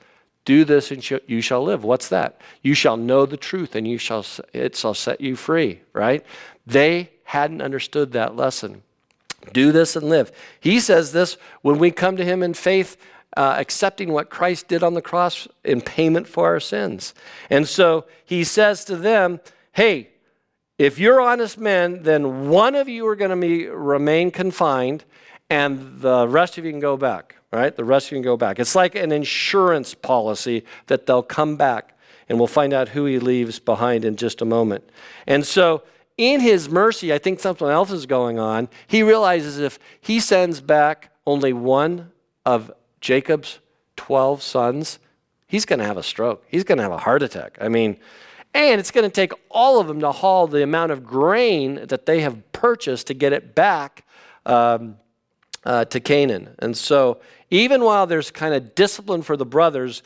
Do 0.46 0.64
this 0.64 0.90
and 0.90 1.06
you 1.26 1.42
shall 1.42 1.62
live. 1.62 1.84
What's 1.84 2.08
that? 2.08 2.40
You 2.62 2.72
shall 2.72 2.96
know 2.96 3.26
the 3.26 3.36
truth 3.36 3.76
and 3.76 3.86
you 3.86 3.98
shall, 3.98 4.24
it 4.54 4.76
shall 4.76 4.94
set 4.94 5.20
you 5.20 5.36
free, 5.36 5.82
right? 5.92 6.24
They 6.66 7.10
hadn't 7.24 7.60
understood 7.60 8.12
that 8.12 8.34
lesson. 8.34 8.80
Do 9.52 9.72
this 9.72 9.94
and 9.94 10.08
live. 10.08 10.32
He 10.58 10.80
says 10.80 11.12
this 11.12 11.36
when 11.60 11.76
we 11.76 11.90
come 11.90 12.16
to 12.16 12.24
him 12.24 12.42
in 12.42 12.54
faith, 12.54 12.96
uh, 13.36 13.56
accepting 13.58 14.10
what 14.10 14.30
Christ 14.30 14.68
did 14.68 14.82
on 14.82 14.94
the 14.94 15.02
cross 15.02 15.48
in 15.64 15.82
payment 15.82 16.26
for 16.26 16.46
our 16.46 16.60
sins. 16.60 17.12
And 17.50 17.68
so 17.68 18.06
he 18.24 18.44
says 18.44 18.86
to 18.86 18.96
them, 18.96 19.40
Hey, 19.72 20.08
if 20.80 20.98
you're 20.98 21.20
honest 21.20 21.58
men, 21.58 22.04
then 22.04 22.48
one 22.48 22.74
of 22.74 22.88
you 22.88 23.06
are 23.06 23.14
going 23.14 23.38
to 23.38 23.70
remain 23.70 24.30
confined, 24.30 25.04
and 25.50 26.00
the 26.00 26.26
rest 26.26 26.56
of 26.56 26.64
you 26.64 26.70
can 26.70 26.80
go 26.80 26.96
back, 26.96 27.36
right? 27.52 27.76
The 27.76 27.84
rest 27.84 28.06
of 28.06 28.12
you 28.12 28.16
can 28.16 28.22
go 28.22 28.38
back. 28.38 28.58
It's 28.58 28.74
like 28.74 28.94
an 28.94 29.12
insurance 29.12 29.92
policy 29.92 30.64
that 30.86 31.04
they'll 31.04 31.22
come 31.22 31.56
back, 31.56 31.98
and 32.30 32.38
we'll 32.38 32.48
find 32.48 32.72
out 32.72 32.88
who 32.88 33.04
he 33.04 33.18
leaves 33.18 33.58
behind 33.58 34.06
in 34.06 34.16
just 34.16 34.40
a 34.40 34.46
moment. 34.46 34.88
And 35.26 35.44
so, 35.44 35.82
in 36.16 36.40
his 36.40 36.70
mercy, 36.70 37.12
I 37.12 37.18
think 37.18 37.40
something 37.40 37.68
else 37.68 37.90
is 37.90 38.06
going 38.06 38.38
on. 38.38 38.70
He 38.86 39.02
realizes 39.02 39.58
if 39.58 39.78
he 40.00 40.18
sends 40.18 40.62
back 40.62 41.12
only 41.26 41.52
one 41.52 42.10
of 42.46 42.72
Jacob's 43.02 43.58
12 43.96 44.42
sons, 44.42 44.98
he's 45.46 45.66
going 45.66 45.80
to 45.80 45.84
have 45.84 45.98
a 45.98 46.02
stroke. 46.02 46.42
He's 46.48 46.64
going 46.64 46.78
to 46.78 46.84
have 46.84 46.92
a 46.92 46.96
heart 46.96 47.22
attack. 47.22 47.58
I 47.60 47.68
mean, 47.68 47.98
and 48.54 48.80
it's 48.80 48.90
going 48.90 49.08
to 49.08 49.10
take 49.10 49.32
all 49.50 49.80
of 49.80 49.86
them 49.86 50.00
to 50.00 50.12
haul 50.12 50.46
the 50.46 50.62
amount 50.62 50.92
of 50.92 51.04
grain 51.04 51.86
that 51.86 52.06
they 52.06 52.20
have 52.20 52.52
purchased 52.52 53.06
to 53.08 53.14
get 53.14 53.32
it 53.32 53.54
back 53.54 54.04
um, 54.46 54.96
uh, 55.64 55.84
to 55.86 56.00
Canaan. 56.00 56.56
And 56.58 56.76
so, 56.76 57.20
even 57.50 57.82
while 57.82 58.06
there's 58.06 58.30
kind 58.30 58.54
of 58.54 58.74
discipline 58.74 59.22
for 59.22 59.36
the 59.36 59.46
brothers, 59.46 60.02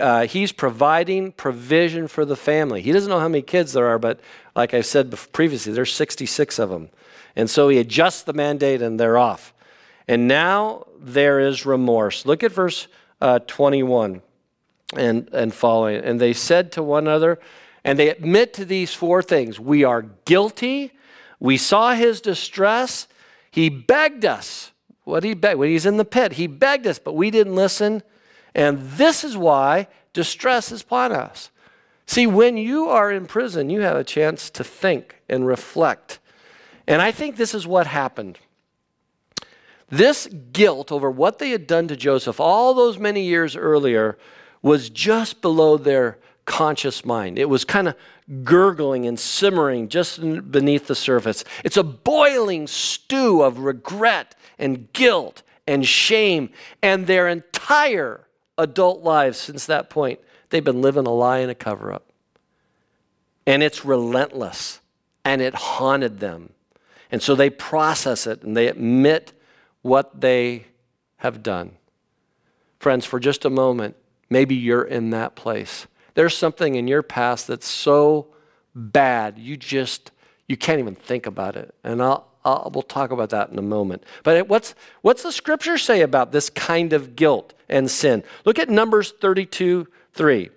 uh, 0.00 0.26
he's 0.26 0.52
providing 0.52 1.32
provision 1.32 2.08
for 2.08 2.24
the 2.24 2.36
family. 2.36 2.82
He 2.82 2.92
doesn't 2.92 3.08
know 3.08 3.20
how 3.20 3.28
many 3.28 3.42
kids 3.42 3.72
there 3.72 3.86
are, 3.86 3.98
but 3.98 4.20
like 4.54 4.74
I 4.74 4.80
said 4.80 5.14
previously, 5.32 5.72
there's 5.72 5.92
66 5.92 6.58
of 6.58 6.70
them. 6.70 6.88
And 7.36 7.48
so 7.48 7.68
he 7.68 7.78
adjusts 7.78 8.22
the 8.22 8.32
mandate 8.32 8.82
and 8.82 8.98
they're 8.98 9.18
off. 9.18 9.52
And 10.08 10.26
now 10.26 10.86
there 10.98 11.38
is 11.40 11.66
remorse. 11.66 12.24
Look 12.24 12.42
at 12.42 12.52
verse 12.52 12.88
uh, 13.20 13.40
21 13.46 14.22
and, 14.96 15.28
and 15.32 15.54
following. 15.54 16.02
And 16.02 16.20
they 16.20 16.32
said 16.32 16.72
to 16.72 16.82
one 16.82 17.06
another, 17.06 17.38
and 17.86 18.00
they 18.00 18.08
admit 18.08 18.52
to 18.54 18.64
these 18.64 18.92
four 18.92 19.22
things 19.22 19.60
We 19.60 19.84
are 19.84 20.02
guilty. 20.02 20.92
We 21.38 21.56
saw 21.56 21.94
his 21.94 22.20
distress. 22.20 23.06
He 23.50 23.68
begged 23.68 24.24
us. 24.24 24.72
What 25.04 25.22
he 25.22 25.34
begged? 25.34 25.60
When 25.60 25.70
he's 25.70 25.86
in 25.86 25.96
the 25.96 26.04
pit, 26.04 26.32
he 26.32 26.48
begged 26.48 26.86
us, 26.86 26.98
but 26.98 27.14
we 27.14 27.30
didn't 27.30 27.54
listen. 27.54 28.02
And 28.54 28.80
this 28.80 29.22
is 29.22 29.36
why 29.36 29.86
distress 30.12 30.72
is 30.72 30.82
upon 30.82 31.12
us. 31.12 31.50
See, 32.06 32.26
when 32.26 32.56
you 32.56 32.88
are 32.88 33.12
in 33.12 33.26
prison, 33.26 33.70
you 33.70 33.82
have 33.82 33.96
a 33.96 34.04
chance 34.04 34.50
to 34.50 34.64
think 34.64 35.22
and 35.28 35.46
reflect. 35.46 36.18
And 36.88 37.00
I 37.00 37.12
think 37.12 37.36
this 37.36 37.54
is 37.54 37.66
what 37.66 37.86
happened. 37.86 38.40
This 39.88 40.26
guilt 40.52 40.90
over 40.90 41.08
what 41.08 41.38
they 41.38 41.50
had 41.50 41.68
done 41.68 41.86
to 41.88 41.96
Joseph 41.96 42.40
all 42.40 42.74
those 42.74 42.98
many 42.98 43.22
years 43.22 43.54
earlier 43.54 44.18
was 44.60 44.90
just 44.90 45.40
below 45.40 45.76
their 45.76 46.18
conscious 46.46 47.04
mind. 47.04 47.38
It 47.38 47.48
was 47.48 47.64
kind 47.64 47.88
of 47.88 47.96
gurgling 48.42 49.06
and 49.06 49.18
simmering 49.18 49.88
just 49.88 50.20
beneath 50.50 50.86
the 50.86 50.94
surface. 50.94 51.44
It's 51.64 51.76
a 51.76 51.82
boiling 51.82 52.66
stew 52.66 53.42
of 53.42 53.58
regret 53.58 54.34
and 54.58 54.90
guilt 54.92 55.42
and 55.66 55.86
shame, 55.86 56.50
and 56.80 57.06
their 57.06 57.28
entire 57.28 58.26
adult 58.56 59.02
lives 59.02 59.36
since 59.36 59.66
that 59.66 59.90
point, 59.90 60.20
they've 60.50 60.64
been 60.64 60.80
living 60.80 61.06
a 61.06 61.12
lie 61.12 61.38
and 61.38 61.50
a 61.50 61.54
cover 61.54 61.92
up. 61.92 62.04
And 63.46 63.62
it's 63.62 63.84
relentless, 63.84 64.80
and 65.24 65.42
it 65.42 65.54
haunted 65.54 66.20
them. 66.20 66.50
And 67.10 67.22
so 67.22 67.34
they 67.34 67.50
process 67.50 68.26
it 68.26 68.42
and 68.42 68.56
they 68.56 68.68
admit 68.68 69.32
what 69.82 70.20
they 70.20 70.66
have 71.18 71.42
done. 71.42 71.72
Friends, 72.78 73.04
for 73.04 73.18
just 73.18 73.44
a 73.44 73.50
moment, 73.50 73.96
maybe 74.28 74.54
you're 74.54 74.82
in 74.82 75.10
that 75.10 75.34
place. 75.34 75.86
There's 76.16 76.36
something 76.36 76.74
in 76.74 76.88
your 76.88 77.02
past 77.02 77.46
that's 77.46 77.68
so 77.68 78.28
bad, 78.74 79.38
you 79.38 79.56
just 79.56 80.10
you 80.48 80.56
can't 80.56 80.78
even 80.78 80.94
think 80.94 81.26
about 81.26 81.56
it. 81.56 81.74
And 81.84 82.02
I'll, 82.02 82.26
I'll 82.42 82.70
we'll 82.72 82.82
talk 82.82 83.10
about 83.10 83.30
that 83.30 83.50
in 83.50 83.58
a 83.58 83.62
moment. 83.62 84.02
But 84.24 84.48
what's 84.48 84.74
what's 85.02 85.22
the 85.22 85.30
scripture 85.30 85.76
say 85.76 86.00
about 86.00 86.32
this 86.32 86.48
kind 86.48 86.94
of 86.94 87.16
guilt 87.16 87.52
and 87.68 87.90
sin? 87.90 88.24
Look 88.46 88.58
at 88.58 88.70
Numbers 88.70 89.12
32, 89.20 89.86
3. 90.14 90.50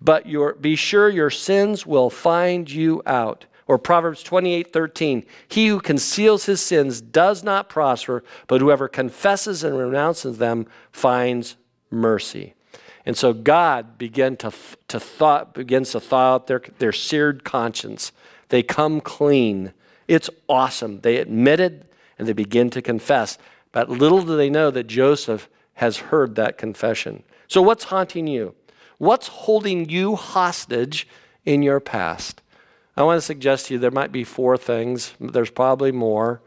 But 0.00 0.26
your, 0.26 0.54
be 0.54 0.76
sure 0.76 1.08
your 1.08 1.30
sins 1.30 1.84
will 1.84 2.10
find 2.10 2.70
you 2.70 3.02
out. 3.04 3.46
Or 3.66 3.78
Proverbs 3.78 4.22
28 4.22 4.72
13. 4.72 5.24
He 5.48 5.66
who 5.66 5.80
conceals 5.80 6.46
his 6.46 6.60
sins 6.60 7.00
does 7.00 7.42
not 7.42 7.68
prosper, 7.68 8.22
but 8.46 8.60
whoever 8.60 8.86
confesses 8.86 9.64
and 9.64 9.76
renounces 9.76 10.38
them 10.38 10.66
finds 10.92 11.56
mercy. 11.90 12.54
And 13.04 13.16
so 13.16 13.32
God 13.32 13.98
begin 13.98 14.36
to, 14.38 14.52
to 14.88 15.00
thought, 15.00 15.54
begins 15.54 15.92
to 15.92 16.00
thaw 16.00 16.34
out 16.34 16.46
their, 16.46 16.62
their 16.78 16.92
seared 16.92 17.44
conscience. 17.44 18.12
They 18.48 18.62
come 18.62 19.00
clean. 19.00 19.72
It's 20.06 20.30
awesome. 20.48 21.00
They 21.00 21.16
admit 21.16 21.58
it 21.58 21.90
and 22.18 22.28
they 22.28 22.32
begin 22.32 22.70
to 22.70 22.82
confess. 22.82 23.38
But 23.72 23.88
little 23.88 24.22
do 24.22 24.36
they 24.36 24.50
know 24.50 24.70
that 24.70 24.86
Joseph 24.86 25.48
has 25.74 25.96
heard 25.98 26.36
that 26.36 26.58
confession. 26.58 27.22
So, 27.48 27.62
what's 27.62 27.84
haunting 27.84 28.26
you? 28.26 28.54
What's 28.98 29.28
holding 29.28 29.88
you 29.88 30.16
hostage 30.16 31.08
in 31.44 31.62
your 31.62 31.80
past? 31.80 32.40
I 32.96 33.02
want 33.02 33.16
to 33.18 33.26
suggest 33.26 33.66
to 33.66 33.74
you 33.74 33.80
there 33.80 33.90
might 33.90 34.12
be 34.12 34.24
four 34.24 34.56
things. 34.56 35.14
There's 35.18 35.50
probably 35.50 35.92
more. 35.92 36.40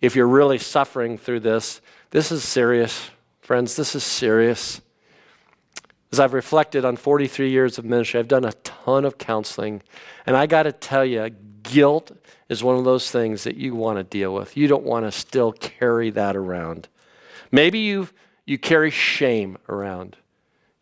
If 0.00 0.16
you're 0.16 0.26
really 0.26 0.58
suffering 0.58 1.18
through 1.18 1.40
this, 1.40 1.80
this 2.10 2.32
is 2.32 2.42
serious. 2.42 3.10
Friends, 3.42 3.76
this 3.76 3.94
is 3.94 4.02
serious. 4.02 4.80
As 6.14 6.20
I've 6.20 6.32
reflected 6.32 6.84
on 6.84 6.94
43 6.94 7.50
years 7.50 7.76
of 7.76 7.84
ministry, 7.84 8.20
I've 8.20 8.28
done 8.28 8.44
a 8.44 8.52
ton 8.52 9.04
of 9.04 9.18
counseling. 9.18 9.82
And 10.26 10.36
I 10.36 10.46
got 10.46 10.62
to 10.62 10.70
tell 10.70 11.04
you, 11.04 11.28
guilt 11.64 12.12
is 12.48 12.62
one 12.62 12.76
of 12.76 12.84
those 12.84 13.10
things 13.10 13.42
that 13.42 13.56
you 13.56 13.74
want 13.74 13.98
to 13.98 14.04
deal 14.04 14.32
with. 14.32 14.56
You 14.56 14.68
don't 14.68 14.84
want 14.84 15.06
to 15.06 15.10
still 15.10 15.50
carry 15.50 16.10
that 16.10 16.36
around. 16.36 16.86
Maybe 17.50 17.80
you 17.80 18.10
you 18.46 18.58
carry 18.58 18.92
shame 18.92 19.58
around. 19.68 20.16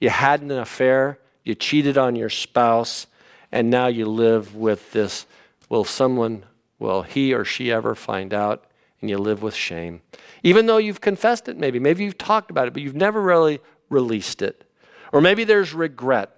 You 0.01 0.11
had 0.11 0.43
an 0.43 0.51
affair, 0.51 1.19
you 1.45 1.55
cheated 1.55 1.97
on 1.97 2.15
your 2.15 2.29
spouse, 2.29 3.07
and 3.51 3.71
now 3.71 3.87
you 3.87 4.05
live 4.05 4.55
with 4.55 4.93
this 4.93 5.25
will 5.71 5.85
someone, 5.85 6.45
will 6.79 7.05
he 7.05 7.33
or 7.33 7.47
she 7.47 7.73
ever 7.73 7.95
find 7.95 8.35
out? 8.35 8.67
And 9.01 9.09
you 9.09 9.17
live 9.17 9.43
with 9.43 9.55
shame. 9.55 10.03
Even 10.43 10.67
though 10.67 10.77
you've 10.77 11.01
confessed 11.01 11.49
it, 11.49 11.57
maybe. 11.57 11.79
Maybe 11.79 12.05
you've 12.05 12.19
talked 12.19 12.51
about 12.51 12.69
it, 12.69 12.75
but 12.75 12.83
you've 12.83 12.95
never 12.95 13.23
really 13.23 13.61
released 13.89 14.43
it. 14.43 14.69
Or 15.13 15.21
maybe 15.21 15.45
there's 15.45 15.73
regret. 15.75 16.35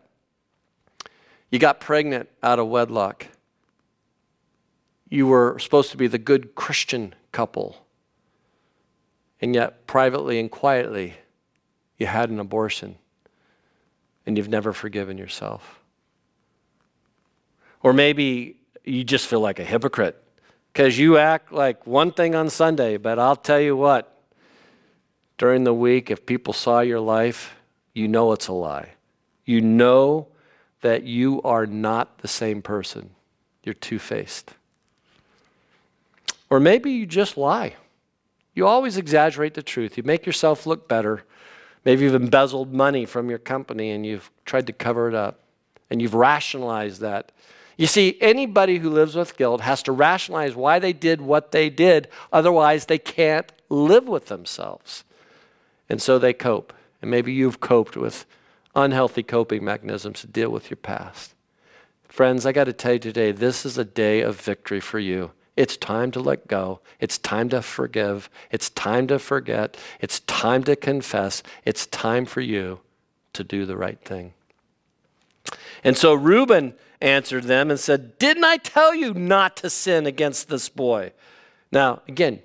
You 1.50 1.58
got 1.58 1.80
pregnant 1.80 2.28
out 2.42 2.58
of 2.58 2.66
wedlock. 2.68 3.28
You 5.08 5.28
were 5.28 5.58
supposed 5.60 5.92
to 5.92 5.96
be 5.96 6.08
the 6.08 6.18
good 6.18 6.54
Christian 6.56 7.14
couple. 7.30 7.86
And 9.40 9.54
yet, 9.54 9.86
privately 9.86 10.40
and 10.40 10.50
quietly, 10.50 11.14
you 11.98 12.06
had 12.06 12.30
an 12.30 12.40
abortion. 12.40 12.96
And 14.26 14.36
you've 14.36 14.48
never 14.48 14.72
forgiven 14.72 15.16
yourself. 15.16 15.80
Or 17.82 17.92
maybe 17.92 18.56
you 18.82 19.04
just 19.04 19.26
feel 19.26 19.40
like 19.40 19.58
a 19.58 19.64
hypocrite 19.64 20.20
because 20.72 20.98
you 20.98 21.18
act 21.18 21.52
like 21.52 21.86
one 21.86 22.10
thing 22.10 22.34
on 22.34 22.50
Sunday, 22.50 22.96
but 22.96 23.18
I'll 23.18 23.36
tell 23.36 23.60
you 23.60 23.76
what, 23.76 24.10
during 25.38 25.64
the 25.64 25.74
week, 25.74 26.10
if 26.10 26.26
people 26.26 26.52
saw 26.52 26.80
your 26.80 27.00
life, 27.00 27.54
you 27.94 28.08
know 28.08 28.32
it's 28.32 28.48
a 28.48 28.52
lie. 28.52 28.90
You 29.44 29.60
know 29.60 30.28
that 30.82 31.04
you 31.04 31.40
are 31.42 31.66
not 31.66 32.18
the 32.18 32.28
same 32.28 32.60
person. 32.60 33.10
You're 33.62 33.74
two 33.74 33.98
faced. 33.98 34.52
Or 36.50 36.60
maybe 36.60 36.92
you 36.92 37.06
just 37.06 37.36
lie. 37.36 37.76
You 38.54 38.66
always 38.66 38.96
exaggerate 38.96 39.54
the 39.54 39.62
truth. 39.62 39.96
You 39.96 40.02
make 40.02 40.26
yourself 40.26 40.66
look 40.66 40.86
better. 40.86 41.24
Maybe 41.84 42.04
you've 42.04 42.14
embezzled 42.14 42.72
money 42.72 43.06
from 43.06 43.30
your 43.30 43.38
company 43.38 43.90
and 43.90 44.04
you've 44.04 44.30
tried 44.44 44.66
to 44.66 44.72
cover 44.72 45.08
it 45.08 45.14
up. 45.14 45.40
And 45.90 46.02
you've 46.02 46.14
rationalized 46.14 47.00
that 47.00 47.32
you 47.76 47.86
see, 47.86 48.16
anybody 48.20 48.78
who 48.78 48.88
lives 48.88 49.16
with 49.16 49.36
guilt 49.36 49.60
has 49.62 49.82
to 49.84 49.92
rationalize 49.92 50.54
why 50.54 50.78
they 50.78 50.92
did 50.92 51.20
what 51.20 51.50
they 51.50 51.70
did, 51.70 52.08
otherwise, 52.32 52.86
they 52.86 52.98
can't 52.98 53.50
live 53.68 54.06
with 54.06 54.26
themselves. 54.26 55.02
And 55.88 56.00
so 56.00 56.18
they 56.18 56.32
cope. 56.32 56.72
And 57.04 57.10
maybe 57.10 57.34
you've 57.34 57.60
coped 57.60 57.98
with 57.98 58.24
unhealthy 58.74 59.22
coping 59.22 59.62
mechanisms 59.62 60.22
to 60.22 60.26
deal 60.26 60.48
with 60.48 60.70
your 60.70 60.78
past. 60.78 61.34
Friends, 62.08 62.46
I 62.46 62.52
got 62.52 62.64
to 62.64 62.72
tell 62.72 62.94
you 62.94 62.98
today, 62.98 63.30
this 63.30 63.66
is 63.66 63.76
a 63.76 63.84
day 63.84 64.22
of 64.22 64.40
victory 64.40 64.80
for 64.80 64.98
you. 64.98 65.32
It's 65.54 65.76
time 65.76 66.12
to 66.12 66.20
let 66.20 66.48
go. 66.48 66.80
It's 67.00 67.18
time 67.18 67.50
to 67.50 67.60
forgive. 67.60 68.30
It's 68.50 68.70
time 68.70 69.06
to 69.08 69.18
forget. 69.18 69.76
It's 70.00 70.20
time 70.20 70.64
to 70.64 70.76
confess. 70.76 71.42
It's 71.66 71.84
time 71.84 72.24
for 72.24 72.40
you 72.40 72.80
to 73.34 73.44
do 73.44 73.66
the 73.66 73.76
right 73.76 74.00
thing. 74.00 74.32
And 75.84 75.98
so 75.98 76.14
Reuben 76.14 76.72
answered 77.02 77.44
them 77.44 77.70
and 77.70 77.78
said, 77.78 78.16
Didn't 78.16 78.44
I 78.44 78.56
tell 78.56 78.94
you 78.94 79.12
not 79.12 79.58
to 79.58 79.68
sin 79.68 80.06
against 80.06 80.48
this 80.48 80.70
boy? 80.70 81.12
Now, 81.70 82.00
again, 82.08 82.40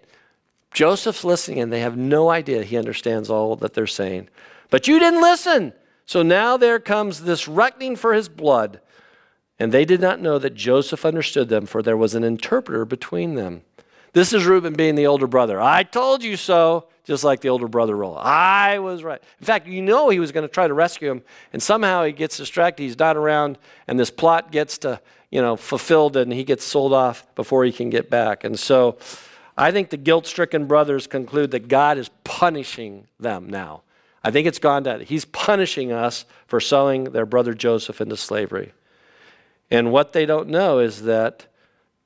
Joseph's 0.71 1.23
listening 1.23 1.59
and 1.59 1.73
they 1.73 1.79
have 1.81 1.97
no 1.97 2.29
idea 2.29 2.63
he 2.63 2.77
understands 2.77 3.29
all 3.29 3.55
that 3.57 3.73
they're 3.73 3.87
saying. 3.87 4.29
But 4.69 4.87
you 4.87 4.99
didn't 4.99 5.21
listen. 5.21 5.73
So 6.05 6.21
now 6.21 6.57
there 6.57 6.79
comes 6.79 7.23
this 7.23 7.47
reckoning 7.47 7.95
for 7.95 8.13
his 8.13 8.29
blood. 8.29 8.79
And 9.59 9.71
they 9.71 9.83
did 9.83 9.99
not 9.99 10.21
know 10.21 10.39
that 10.39 10.55
Joseph 10.55 11.05
understood 11.05 11.49
them, 11.49 11.65
for 11.65 11.81
there 11.81 11.97
was 11.97 12.15
an 12.15 12.23
interpreter 12.23 12.85
between 12.85 13.35
them. 13.35 13.63
This 14.13 14.31
is 14.33 14.45
Reuben 14.45 14.73
being 14.73 14.95
the 14.95 15.05
older 15.05 15.27
brother. 15.27 15.61
I 15.61 15.83
told 15.83 16.23
you 16.23 16.37
so, 16.37 16.87
just 17.03 17.23
like 17.23 17.41
the 17.41 17.49
older 17.49 17.67
brother 17.67 17.95
role. 17.95 18.17
I 18.17 18.79
was 18.79 19.03
right. 19.03 19.21
In 19.39 19.45
fact, 19.45 19.67
you 19.67 19.81
know 19.81 20.09
he 20.09 20.19
was 20.19 20.31
going 20.31 20.47
to 20.47 20.53
try 20.53 20.67
to 20.67 20.73
rescue 20.73 21.11
him, 21.11 21.21
and 21.51 21.61
somehow 21.61 22.05
he 22.05 22.13
gets 22.13 22.37
distracted. 22.37 22.83
He's 22.83 22.97
not 22.97 23.17
around, 23.17 23.57
and 23.87 23.99
this 23.99 24.09
plot 24.09 24.51
gets 24.51 24.77
to, 24.79 25.01
you 25.29 25.41
know, 25.41 25.57
fulfilled, 25.57 26.15
and 26.15 26.31
he 26.31 26.43
gets 26.43 26.63
sold 26.63 26.93
off 26.93 27.27
before 27.35 27.65
he 27.65 27.71
can 27.71 27.89
get 27.89 28.09
back. 28.09 28.43
And 28.43 28.57
so 28.57 28.97
I 29.59 29.71
think 29.71 29.89
the 29.89 29.97
guilt 29.97 30.25
stricken 30.25 30.67
brothers 30.67 31.05
conclude 31.05 31.51
that 31.51 31.67
God 31.67 31.97
is 31.97 32.09
punishing 32.23 33.07
them 33.19 33.49
now. 33.49 33.81
I 34.23 34.31
think 34.31 34.47
it's 34.47 34.57
gone 34.57 34.85
to, 34.85 35.03
he's 35.03 35.25
punishing 35.25 35.91
us 35.91 36.23
for 36.47 36.61
selling 36.61 37.05
their 37.05 37.25
brother 37.25 37.53
Joseph 37.53 37.99
into 37.99 38.15
slavery. 38.15 38.71
And 39.69 39.91
what 39.91 40.13
they 40.13 40.25
don't 40.25 40.47
know 40.47 40.79
is 40.79 41.03
that 41.03 41.47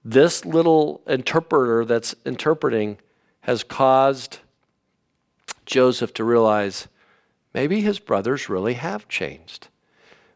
this 0.03 0.45
little 0.45 1.01
interpreter 1.05 1.85
that's 1.85 2.15
interpreting 2.25 2.97
has 3.41 3.63
caused 3.63 4.39
Joseph 5.67 6.11
to 6.15 6.23
realize 6.23 6.87
maybe 7.53 7.81
his 7.81 7.99
brothers 7.99 8.49
really 8.49 8.73
have 8.73 9.07
changed. 9.07 9.67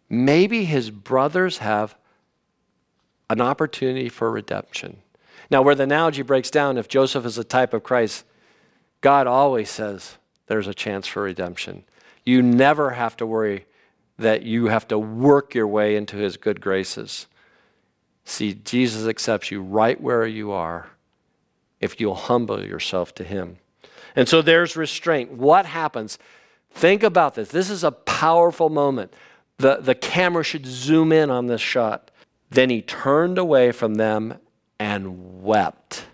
Maybe 0.07 0.65
his 0.65 0.91
brothers 0.91 1.57
have 1.57 1.95
an 3.27 3.41
opportunity 3.41 4.07
for 4.07 4.31
redemption. 4.31 5.01
Now, 5.49 5.61
where 5.61 5.75
the 5.75 5.83
analogy 5.83 6.21
breaks 6.21 6.49
down, 6.51 6.77
if 6.77 6.87
Joseph 6.87 7.25
is 7.25 7.37
a 7.37 7.43
type 7.43 7.73
of 7.73 7.83
Christ, 7.83 8.25
God 9.01 9.27
always 9.27 9.69
says 9.69 10.17
there's 10.47 10.67
a 10.67 10.73
chance 10.73 11.07
for 11.07 11.23
redemption. 11.23 11.83
You 12.25 12.41
never 12.41 12.91
have 12.91 13.15
to 13.17 13.25
worry 13.25 13.65
that 14.17 14.43
you 14.43 14.67
have 14.67 14.87
to 14.89 14.99
work 14.99 15.53
your 15.53 15.67
way 15.67 15.95
into 15.95 16.17
his 16.17 16.37
good 16.37 16.59
graces. 16.59 17.27
See, 18.25 18.55
Jesus 18.55 19.07
accepts 19.07 19.51
you 19.51 19.61
right 19.61 19.99
where 20.01 20.27
you 20.27 20.51
are 20.51 20.89
if 21.79 21.99
you'll 21.99 22.15
humble 22.15 22.63
yourself 22.63 23.15
to 23.15 23.23
Him. 23.23 23.57
And 24.17 24.27
so 24.27 24.41
there's 24.41 24.75
restraint. 24.75 25.31
What 25.31 25.65
happens? 25.65 26.19
Think 26.71 27.03
about 27.03 27.35
this. 27.35 27.49
This 27.49 27.69
is 27.69 27.85
a 27.85 27.91
powerful 27.91 28.69
moment. 28.69 29.13
The, 29.59 29.77
the 29.77 29.95
camera 29.95 30.43
should 30.43 30.65
zoom 30.65 31.13
in 31.13 31.29
on 31.29 31.47
this 31.47 31.61
shot. 31.61 32.11
Then 32.49 32.69
he 32.69 32.81
turned 32.81 33.37
away 33.37 33.71
from 33.71 33.95
them 33.95 34.39
and 34.79 35.43
wept. 35.43 36.05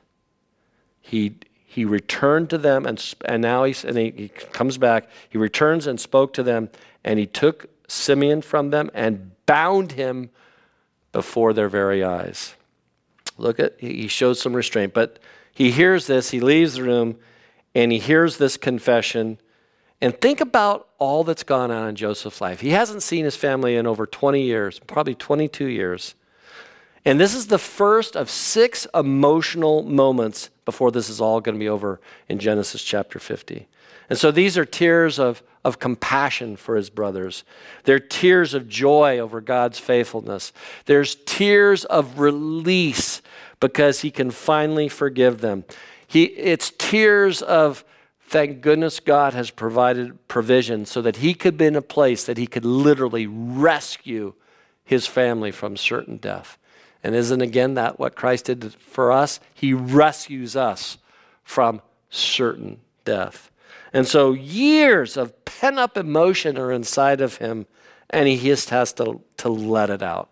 He, 1.01 1.36
he 1.66 1.86
returned 1.86 2.49
to 2.51 2.57
them, 2.57 2.86
and, 2.86 3.14
and 3.26 3.41
now 3.41 3.64
he's, 3.64 3.84
and 3.84 3.97
he, 3.97 4.11
he 4.11 4.30
comes 4.30 4.78
back. 4.78 5.09
He 5.30 5.38
returns 5.38 5.88
and 5.88 5.99
spoke 5.99 6.34
to 6.34 6.43
them, 6.43 6.70
and 7.03 7.20
he 7.20 7.26
took 7.26 7.68
Simeon 7.88 8.41
from 8.41 8.70
them 8.70 8.89
and 8.93 9.32
bound 9.45 9.93
him 9.93 10.30
before 11.11 11.53
their 11.53 11.70
very 11.70 12.03
eyes. 12.03 12.55
Look 13.38 13.59
at, 13.59 13.80
he 13.80 14.07
shows 14.07 14.39
some 14.39 14.53
restraint, 14.53 14.93
but 14.93 15.20
he 15.53 15.72
hears 15.72 16.07
this, 16.07 16.32
he 16.32 16.39
leaves 16.39 16.76
the 16.76 16.84
room, 16.84 17.18
and 17.76 17.91
he 17.91 17.99
hears 17.99 18.38
this 18.38 18.57
confession. 18.57 19.39
And 20.01 20.20
think 20.20 20.41
about 20.41 20.89
all 20.99 21.24
that's 21.24 21.43
gone 21.43 21.72
on 21.72 21.89
in 21.89 21.95
Joseph's 21.95 22.41
life. 22.41 22.59
He 22.59 22.72
hasn't 22.72 23.03
seen 23.03 23.26
his 23.26 23.36
family 23.36 23.76
in 23.76 23.88
over 23.88 24.05
20 24.05 24.41
years, 24.41 24.80
probably 24.80 25.16
22 25.16 25.66
years. 25.66 26.16
And 27.06 27.20
this 27.20 27.36
is 27.36 27.47
the 27.47 27.58
first 27.58 28.16
of 28.16 28.30
six 28.30 28.88
emotional 28.93 29.84
moments 29.84 30.49
before 30.66 30.91
this 30.91 31.10
is 31.10 31.20
all 31.20 31.41
going 31.41 31.56
to 31.56 31.60
be 31.60 31.70
over 31.70 31.99
in 32.30 32.39
Genesis 32.39 32.82
chapter 32.82 33.20
50. 33.20 33.68
And 34.10 34.18
so 34.18 34.32
these 34.32 34.58
are 34.58 34.66
tears 34.66 35.20
of, 35.20 35.43
of 35.66 35.80
compassion 35.80 36.56
for 36.56 36.76
his 36.76 36.89
brothers. 36.89 37.43
They're 37.84 37.99
tears 37.99 38.54
of 38.54 38.70
joy 38.70 39.20
over 39.20 39.41
God's 39.41 39.80
faithfulness. 39.80 40.54
There's 40.86 41.16
tears 41.26 41.84
of 41.86 42.20
release 42.20 43.22
because 43.60 44.01
he 44.01 44.12
can 44.12 44.32
finally 44.32 44.88
forgive 44.88 45.41
them. 45.41 45.66
He, 46.08 46.26
it's 46.26 46.72
tears 46.78 47.41
of 47.41 47.84
thank 48.28 48.62
goodness 48.62 48.99
God 48.99 49.34
has 49.34 49.51
provided 49.51 50.28
provision 50.28 50.86
so 50.86 51.01
that 51.01 51.18
he 51.18 51.34
could 51.34 51.58
be 51.58 51.66
in 51.66 51.76
a 51.76 51.82
place 51.82 52.26
that 52.26 52.38
he 52.38 52.47
could 52.47 52.66
literally 52.66 53.28
rescue 53.28 54.34
his 54.86 55.08
family 55.08 55.51
from 55.51 55.78
certain 55.78 56.18
death. 56.18 56.58
And 57.04 57.16
isn't 57.16 57.41
again 57.41 57.74
that 57.74 57.99
what 57.99 58.16
Christ 58.16 58.45
did 58.45 58.74
for 58.76 59.12
us? 59.12 59.39
He 59.54 59.74
rescues 59.74 60.56
us 60.56 60.97
from 61.43 61.82
certain 62.10 62.80
death. 63.04 63.51
And 63.91 64.08
so 64.08 64.32
years 64.34 65.18
of 65.18 65.45
pent 65.45 65.78
up 65.78 65.97
emotion 65.97 66.58
are 66.58 66.72
inside 66.72 67.22
of 67.22 67.38
him, 67.38 67.68
and 68.10 68.28
he 68.28 68.38
just 68.38 68.70
has 68.70 68.93
to, 68.93 69.22
to 69.38 69.49
let 69.49 69.89
it 69.89 70.01
out. 70.01 70.30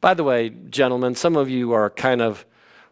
By 0.00 0.14
the 0.14 0.24
way, 0.24 0.50
gentlemen, 0.50 1.14
some 1.14 1.36
of 1.36 1.50
you 1.50 1.72
are 1.72 1.90
kind 1.90 2.22
of 2.22 2.46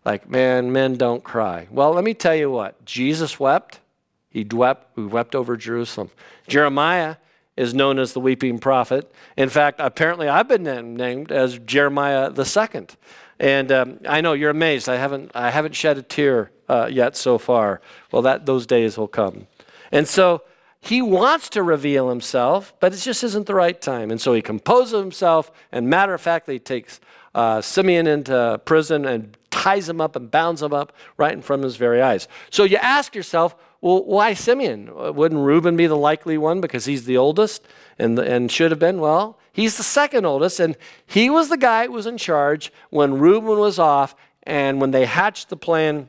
like, 0.05 0.29
man, 0.29 0.73
men 0.73 0.97
don't 0.97 1.23
cry. 1.23 1.69
Well, 1.71 1.93
let 1.93 2.05
me 2.05 2.13
tell 2.13 2.35
you 2.35 2.51
what 2.51 2.85
Jesus 2.85 3.39
wept. 3.39 3.81
He 4.29 4.45
wept, 4.45 4.97
we 4.97 5.07
wept 5.07 5.35
over 5.35 5.57
Jerusalem. 5.57 6.11
Jeremiah 6.49 7.17
is 7.57 7.75
known 7.75 7.99
as 7.99 8.13
the 8.13 8.21
weeping 8.21 8.59
prophet. 8.59 9.13
In 9.37 9.49
fact, 9.49 9.81
apparently 9.81 10.29
I've 10.29 10.49
been 10.49 10.97
named 10.97 11.31
as 11.31 11.59
Jeremiah 11.59 12.31
the 12.31 12.45
second. 12.45 12.97
And 13.39 13.73
um, 13.73 13.99
I 14.09 14.21
know 14.21 14.33
you're 14.33 14.51
amazed. 14.51 14.89
I 14.89 14.97
haven't, 14.97 15.33
I 15.35 15.51
haven't 15.51 15.75
shed 15.75 15.99
a 15.99 16.03
tear 16.03 16.51
uh, 16.69 16.89
yet 16.91 17.17
so 17.17 17.39
far. 17.39 17.81
Well, 18.13 18.23
that, 18.23 18.47
those 18.47 18.67
days 18.67 18.97
will 18.97 19.09
come. 19.09 19.47
And 19.91 20.09
so 20.09 20.43
he 20.81 21.01
wants 21.01 21.49
to 21.51 21.63
reveal 21.63 22.11
himself, 22.11 22.75
but 22.79 22.93
it 22.93 22.99
just 22.99 23.25
isn't 23.25 23.47
the 23.47 23.55
right 23.55 23.81
time. 23.81 24.11
And 24.11 24.21
so 24.21 24.35
he 24.35 24.43
composes 24.43 25.01
himself, 25.01 25.51
and 25.73 25.89
matter 25.89 26.15
of 26.15 26.21
fact, 26.21 26.49
he 26.49 26.59
takes 26.59 27.01
uh, 27.35 27.61
Simeon 27.61 28.07
into 28.07 28.61
prison 28.65 29.05
and 29.05 29.37
ties 29.51 29.89
him 29.89 30.01
up 30.01 30.15
and 30.15 30.31
bounds 30.31 30.63
him 30.63 30.75
up 30.75 30.93
right 31.17 31.33
in 31.33 31.41
front 31.41 31.61
of 31.61 31.65
his 31.65 31.77
very 31.77 32.03
eyes. 32.03 32.29
So 32.51 32.65
you 32.65 32.77
ask 32.77 33.15
yourself, 33.15 33.57
well, 33.85 34.03
why 34.03 34.33
Simeon? 34.33 34.89
Wouldn't 35.15 35.43
Reuben 35.43 35.77
be 35.77 35.87
the 35.87 35.95
likely 35.95 36.39
one 36.39 36.63
because 36.63 36.87
he's 36.87 37.05
the 37.05 37.19
oldest 37.19 37.67
and, 37.99 38.19
and 38.19 38.51
should 38.51 38.71
have 38.71 38.81
been? 38.81 38.99
Well, 38.99 39.39
he's 39.53 39.77
the 39.77 39.83
second 39.83 40.25
oldest, 40.25 40.59
and 40.59 40.75
he 41.07 41.29
was 41.29 41.51
the 41.51 41.59
guy 41.59 41.85
who 41.85 41.93
was 41.93 42.07
in 42.07 42.17
charge 42.17 42.73
when 42.89 43.19
Reuben 43.19 43.59
was 43.59 43.79
off 43.79 44.17
and 44.45 44.81
when 44.81 44.91
they 44.91 45.05
hatched 45.05 45.51
the 45.51 45.59
plan 45.59 46.09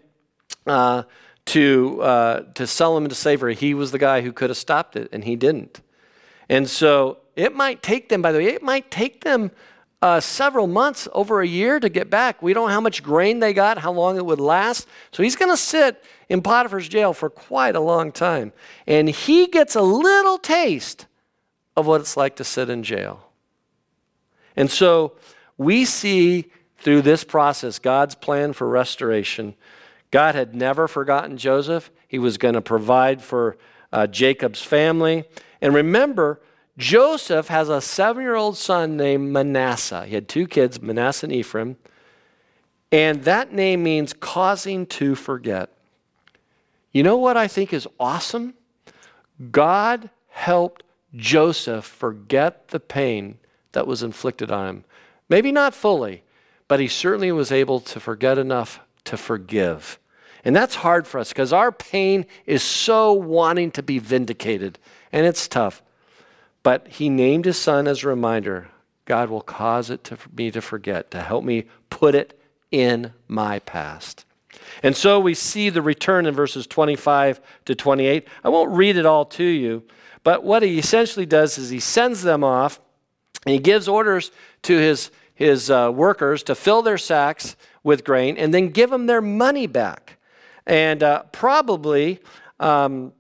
uh, 0.66 1.04
to, 1.48 2.02
uh, 2.02 2.40
to 2.54 2.66
sell 2.66 2.96
him 2.96 3.04
into 3.04 3.16
slavery, 3.16 3.56
he 3.56 3.74
was 3.74 3.92
the 3.92 4.00
guy 4.00 4.22
who 4.22 4.32
could 4.32 4.50
have 4.50 4.58
stopped 4.58 4.96
it, 4.96 5.10
and 5.12 5.26
he 5.26 5.36
didn't. 5.36 5.82
And 6.48 6.70
so 6.70 7.18
it 7.36 7.54
might 7.54 7.84
take 7.84 8.08
them, 8.08 8.22
by 8.22 8.32
the 8.32 8.38
way, 8.38 8.46
it 8.46 8.64
might 8.64 8.90
take 8.90 9.26
them 9.26 9.52
uh, 10.02 10.20
several 10.20 10.68
months, 10.68 11.08
over 11.14 11.41
a 11.41 11.48
year 11.48 11.80
to 11.80 11.89
get 11.89 12.10
back. 12.10 12.41
We 12.41 12.54
don't 12.54 12.68
know 12.68 12.74
how 12.74 12.82
much 12.82 13.02
grain 13.02 13.39
they 13.39 13.54
got, 13.54 13.78
how 13.78 13.91
long 13.91 14.18
it 14.18 14.26
would 14.26 14.39
last. 14.39 14.88
So 15.12 15.24
he's 15.24 15.36
going 15.36 15.52
to 15.52 15.58
sit 15.58 16.04
in 16.30 16.41
Potiphar's 16.41 16.88
jail 16.88 17.14
for 17.14 17.30
quite 17.30 17.76
a 17.76 17.80
long 17.80 18.12
time. 18.12 18.54
And 18.86 19.10
he 19.10 19.48
gets 19.48 19.76
a 19.76 19.82
little 19.82 20.38
taste 20.38 21.08
of 21.76 21.88
what 21.88 22.02
it's 22.02 22.16
like 22.16 22.36
to 22.38 22.43
sit 22.43 22.70
in 22.70 22.84
jail. 22.84 23.30
And 24.56 24.70
so 24.70 25.14
we 25.58 25.86
see 25.86 26.52
through 26.78 27.02
this 27.02 27.24
process 27.24 27.80
God's 27.80 28.16
plan 28.16 28.54
for 28.54 28.68
restoration. 28.68 29.56
God 30.12 30.36
had 30.36 30.56
never 30.56 30.88
forgotten 30.88 31.38
Joseph, 31.38 31.91
He 32.08 32.20
was 32.20 32.38
going 32.38 32.54
to 32.54 32.62
provide 32.62 33.22
for 33.22 33.58
uh, 33.91 34.08
Jacob's 34.08 34.62
family. 34.62 35.26
And 35.62 35.74
remember, 35.74 36.41
Joseph 36.78 37.48
has 37.48 37.70
a 37.70 37.80
seven 37.82 38.24
year 38.24 38.36
old 38.36 38.58
son 38.58 38.98
named 38.98 39.32
Manasseh. 39.32 40.06
He 40.06 40.16
had 40.16 40.28
two 40.28 40.48
kids, 40.48 40.82
Manasseh 40.82 41.26
and 41.26 41.34
Ephraim. 41.34 41.78
And 42.92 43.24
that 43.24 43.52
name 43.52 43.84
means 43.84 44.14
causing 44.14 44.86
to 44.88 45.16
forget. 45.16 45.70
You 46.92 47.04
know 47.04 47.18
what 47.18 47.38
I 47.38 47.48
think 47.48 47.74
is 47.74 47.88
awesome? 48.00 48.54
God 49.52 50.10
helped 50.30 50.84
Joseph 51.16 51.86
forget 51.86 52.70
the 52.70 52.80
pain 52.80 53.38
that 53.72 53.88
was 53.88 54.04
inflicted 54.04 54.52
on 54.52 54.68
him. 54.68 54.84
Maybe 55.28 55.52
not 55.52 55.74
fully, 55.74 56.24
but 56.68 56.80
he 56.80 56.88
certainly 56.88 57.32
was 57.32 57.52
able 57.52 57.80
to 57.82 58.00
forget 58.00 58.38
enough 58.38 58.80
to 59.06 59.18
forgive. 59.18 60.00
And 60.44 60.56
that's 60.56 60.76
hard 60.76 61.08
for 61.08 61.20
us 61.20 61.30
because 61.30 61.52
our 61.52 61.72
pain 61.72 62.26
is 62.46 62.64
so 62.64 63.12
wanting 63.12 63.72
to 63.72 63.84
be 63.84 64.00
vindicated, 64.00 64.78
and 65.12 65.26
it's 65.26 65.48
tough. 65.48 65.82
But 66.66 66.88
he 66.88 67.09
named 67.09 67.45
his 67.45 67.59
son 67.59 67.88
as 67.88 68.03
a 68.03 68.07
reminder 68.07 68.70
God 69.05 69.30
will 69.30 69.41
cause 69.41 69.91
it 69.91 70.03
to 70.05 70.18
me 70.36 70.49
to 70.49 70.61
forget, 70.63 71.11
to 71.11 71.22
help 71.22 71.43
me 71.43 71.66
put 71.91 72.16
it 72.16 72.41
in 72.72 73.13
my 73.28 73.59
past. 73.59 74.26
And 74.82 74.97
so 74.97 75.20
we 75.20 75.36
see 75.36 75.70
the 75.70 75.84
return 75.84 76.26
in 76.26 76.34
verses 76.34 76.66
25 76.66 77.39
to 77.66 77.76
28. 77.76 78.28
I 78.43 78.49
won't 78.49 78.72
read 78.72 78.97
it 78.97 79.05
all 79.05 79.26
to 79.26 79.43
you, 79.43 79.84
but 80.24 80.43
what 80.43 80.63
he 80.63 80.80
essentially 80.80 81.28
does 81.28 81.59
is 81.59 81.70
he 81.70 81.80
sends 81.80 82.24
them 82.24 82.43
off 82.43 82.82
and 83.45 83.53
he 83.53 83.59
gives 83.59 83.88
orders 83.88 84.32
to 84.63 84.76
his, 84.76 85.11
his 85.36 85.70
uh, 85.70 85.91
workers 85.93 86.41
to 86.41 86.55
fill 86.55 86.82
their 86.82 86.97
sacks 86.97 87.55
with 87.84 88.03
grain 88.03 88.38
and 88.38 88.51
then 88.51 88.70
give 88.70 88.89
them 88.89 89.05
their 89.05 89.22
money 89.22 89.68
back. 89.68 90.18
And 90.66 91.03
uh, 91.03 91.26
probably 91.32 92.22
um, 92.59 93.13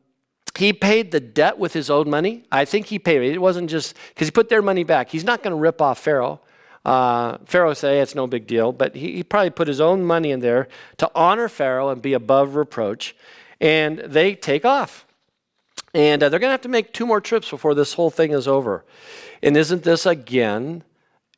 he 0.57 0.73
paid 0.73 1.11
the 1.11 1.19
debt 1.19 1.57
with 1.57 1.73
his 1.73 1.89
own 1.89 2.09
money. 2.09 2.43
I 2.51 2.65
think 2.65 2.87
he 2.87 2.99
paid 2.99 3.21
it. 3.21 3.33
It 3.33 3.41
wasn't 3.41 3.69
just 3.69 3.95
because 4.09 4.27
he 4.27 4.31
put 4.31 4.49
their 4.49 4.61
money 4.61 4.83
back. 4.83 5.09
He's 5.09 5.23
not 5.23 5.43
going 5.43 5.51
to 5.51 5.57
rip 5.57 5.81
off 5.81 5.99
Pharaoh. 5.99 6.39
Uh, 6.85 7.39
Pharaoh 7.45 7.73
say 7.73 7.99
it's 7.99 8.15
no 8.15 8.27
big 8.27 8.45
deal, 8.45 8.71
but 8.71 8.95
he, 8.95 9.13
he 9.13 9.23
probably 9.23 9.49
put 9.49 9.67
his 9.67 9.81
own 9.81 10.03
money 10.05 10.31
in 10.31 10.39
there 10.39 10.67
to 10.97 11.09
honor 11.15 11.49
Pharaoh 11.49 11.89
and 11.89 12.01
be 12.01 12.13
above 12.13 12.55
reproach. 12.55 13.15
And 13.59 13.99
they 13.99 14.35
take 14.35 14.65
off. 14.65 15.05
And 15.93 16.21
uh, 16.21 16.29
they're 16.29 16.39
going 16.39 16.49
to 16.49 16.53
have 16.53 16.61
to 16.61 16.69
make 16.69 16.93
two 16.93 17.05
more 17.05 17.21
trips 17.21 17.49
before 17.49 17.73
this 17.73 17.93
whole 17.93 18.11
thing 18.11 18.31
is 18.31 18.47
over. 18.47 18.85
And 19.41 19.57
isn't 19.57 19.83
this 19.83 20.05
again 20.05 20.83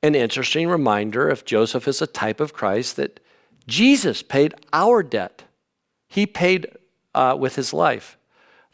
an 0.03 0.15
interesting 0.15 0.67
reminder 0.67 1.29
if 1.29 1.45
Joseph 1.45 1.87
is 1.87 2.01
a 2.01 2.07
type 2.07 2.39
of 2.39 2.53
Christ 2.53 2.97
that 2.97 3.19
Jesus 3.67 4.21
paid 4.21 4.53
our 4.73 5.01
debt? 5.01 5.43
He 6.09 6.25
paid 6.25 6.67
uh, 7.15 7.37
with 7.39 7.55
his 7.55 7.73
life 7.73 8.16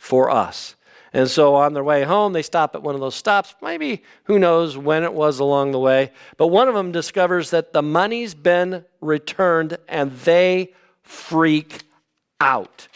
for 0.04 0.30
us. 0.30 0.76
And 1.14 1.30
so 1.30 1.56
on 1.56 1.72
their 1.72 1.84
way 1.84 2.04
home, 2.04 2.34
they 2.34 2.42
stop 2.42 2.76
at 2.76 2.84
one 2.84 2.94
of 2.94 3.00
those 3.00 3.16
stops. 3.16 3.56
Maybe, 3.62 4.04
who 4.26 4.38
knows 4.38 4.76
when 4.76 5.04
it 5.04 5.14
was 5.14 5.40
along 5.40 5.72
the 5.72 5.80
way. 5.80 6.12
But 6.36 6.48
one 6.48 6.68
of 6.68 6.76
them 6.76 6.92
discovers 6.92 7.52
that 7.52 7.72
the 7.72 7.82
money's 7.82 8.34
been 8.34 8.84
returned 9.00 9.78
and 9.88 10.12
they 10.12 10.74
freak 11.04 11.84
out. 12.42 12.90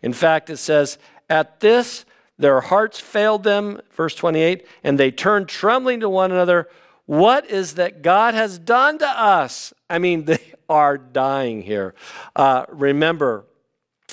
In 0.00 0.14
fact, 0.14 0.48
it 0.48 0.56
says, 0.56 0.96
At 1.28 1.60
this, 1.60 2.06
their 2.38 2.62
hearts 2.62 2.98
failed 2.98 3.42
them, 3.42 3.82
verse 3.92 4.14
28, 4.14 4.66
and 4.82 4.98
they 4.98 5.10
turned 5.10 5.48
trembling 5.48 6.00
to 6.00 6.08
one 6.08 6.32
another. 6.32 6.68
What 7.04 7.50
is 7.50 7.74
that 7.74 8.00
God 8.00 8.32
has 8.32 8.58
done 8.58 8.98
to 9.00 9.06
us? 9.08 9.74
I 9.90 9.98
mean, 9.98 10.24
they 10.24 10.54
are 10.66 10.96
dying 10.96 11.60
here. 11.60 11.94
Uh, 12.34 12.64
remember, 12.70 13.44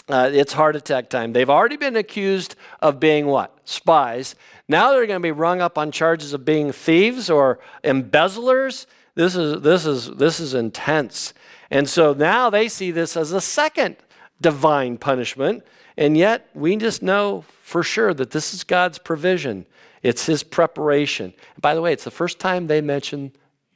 uh, 0.10 0.30
it's 0.32 0.54
heart 0.54 0.76
attack 0.76 1.10
time. 1.10 1.34
They've 1.34 1.50
already 1.50 1.78
been 1.78 1.96
accused 1.96 2.56
of 2.82 3.00
being 3.00 3.28
what? 3.28 3.58
Spies. 3.66 4.36
Now 4.68 4.92
they're 4.92 5.08
going 5.08 5.20
to 5.20 5.24
be 5.24 5.32
rung 5.32 5.62
up 5.62 5.78
on 5.78 5.92
charges 5.92 6.34
of 6.34 6.46
being 6.46 6.72
thieves 6.72 7.30
or 7.30 7.60
embezzlers. 7.84 8.88
This 9.16 9.36
is, 9.36 9.62
this 9.62 9.86
is, 9.86 10.08
this 10.12 10.40
is 10.40 10.54
intense. 10.54 11.34
And 11.70 11.88
so 11.88 12.14
now 12.14 12.50
they 12.50 12.68
see 12.68 12.92
this 12.92 13.16
as 13.16 13.32
a 13.32 13.42
second 13.42 13.98
divine 14.40 14.98
punishment. 14.98 15.64
And 15.98 16.18
yet 16.18 16.50
we 16.54 16.76
just 16.76 17.04
know 17.04 17.46
for 17.62 17.84
sure 17.84 18.14
that 18.14 18.32
this 18.32 18.54
is 18.54 18.64
God's 18.64 18.98
provision, 18.98 19.66
it's 20.04 20.26
His 20.26 20.44
preparation. 20.44 21.34
by 21.60 21.76
the 21.76 21.82
way, 21.82 21.94
it's 21.94 22.04
the 22.04 22.12
first 22.12 22.40
time 22.40 22.68
they 22.68 22.82
mention 22.82 23.32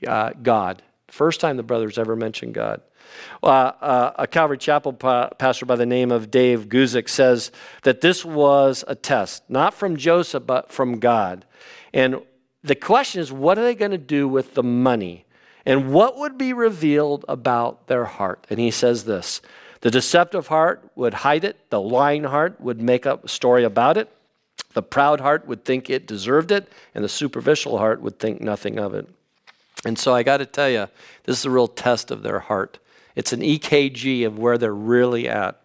uh, 0.06 0.32
God, 0.42 0.82
first 1.08 1.40
time 1.40 1.56
the 1.56 1.64
brothers 1.64 1.98
ever 1.98 2.16
mentioned 2.16 2.54
God. 2.54 2.82
Uh, 3.44 3.48
uh, 3.48 4.12
a 4.18 4.28
Calvary 4.28 4.58
Chapel 4.58 4.94
pa- 4.94 5.30
pastor 5.30 5.66
by 5.66 5.76
the 5.76 5.86
name 5.86 6.12
of 6.12 6.32
Dave 6.32 6.70
Guzik 6.70 7.10
says 7.10 7.52
that 7.84 8.02
this 8.02 8.24
was 8.26 8.84
a 8.88 8.96
test, 8.96 9.44
not 9.50 9.74
from 9.74 9.98
Joseph, 9.98 10.46
but 10.46 10.72
from 10.72 11.00
God. 11.00 11.46
And 11.94 12.22
the 12.64 12.76
question 12.76 13.22
is, 13.22 13.32
what 13.32 13.58
are 13.58 13.64
they 13.64 13.76
going 13.76 13.92
to 13.92 13.98
do 13.98 14.28
with 14.28 14.54
the 14.54 14.64
money? 14.64 15.26
And 15.66 15.92
what 15.92 16.18
would 16.18 16.38
be 16.38 16.54
revealed 16.54 17.26
about 17.28 17.88
their 17.88 18.06
heart? 18.06 18.46
And 18.50 18.60
he 18.60 18.72
says 18.72 19.06
this 19.06 19.42
the 19.82 19.92
deceptive 19.92 20.48
heart 20.48 20.90
would 20.96 21.14
hide 21.14 21.44
it, 21.44 21.70
the 21.70 21.80
lying 21.80 22.24
heart 22.24 22.60
would 22.60 22.82
make 22.82 23.06
up 23.06 23.26
a 23.26 23.28
story 23.28 23.64
about 23.64 23.98
it, 23.98 24.10
the 24.74 24.82
proud 24.82 25.22
heart 25.22 25.48
would 25.48 25.64
think 25.64 25.90
it 25.90 26.08
deserved 26.08 26.52
it, 26.52 26.68
and 26.94 27.04
the 27.04 27.10
superficial 27.10 27.78
heart 27.78 28.02
would 28.02 28.20
think 28.20 28.42
nothing 28.42 28.80
of 28.80 28.94
it. 28.94 29.08
And 29.86 29.98
so 30.00 30.14
I 30.14 30.24
got 30.24 30.38
to 30.38 30.46
tell 30.46 30.70
you, 30.70 30.88
this 31.26 31.40
is 31.40 31.46
a 31.46 31.52
real 31.52 31.68
test 31.68 32.10
of 32.10 32.24
their 32.24 32.40
heart. 32.40 32.80
It's 33.16 33.34
an 33.34 33.42
EKG 33.42 34.26
of 34.26 34.38
where 34.38 34.58
they're 34.58 34.74
really 34.74 35.28
at. 35.28 35.60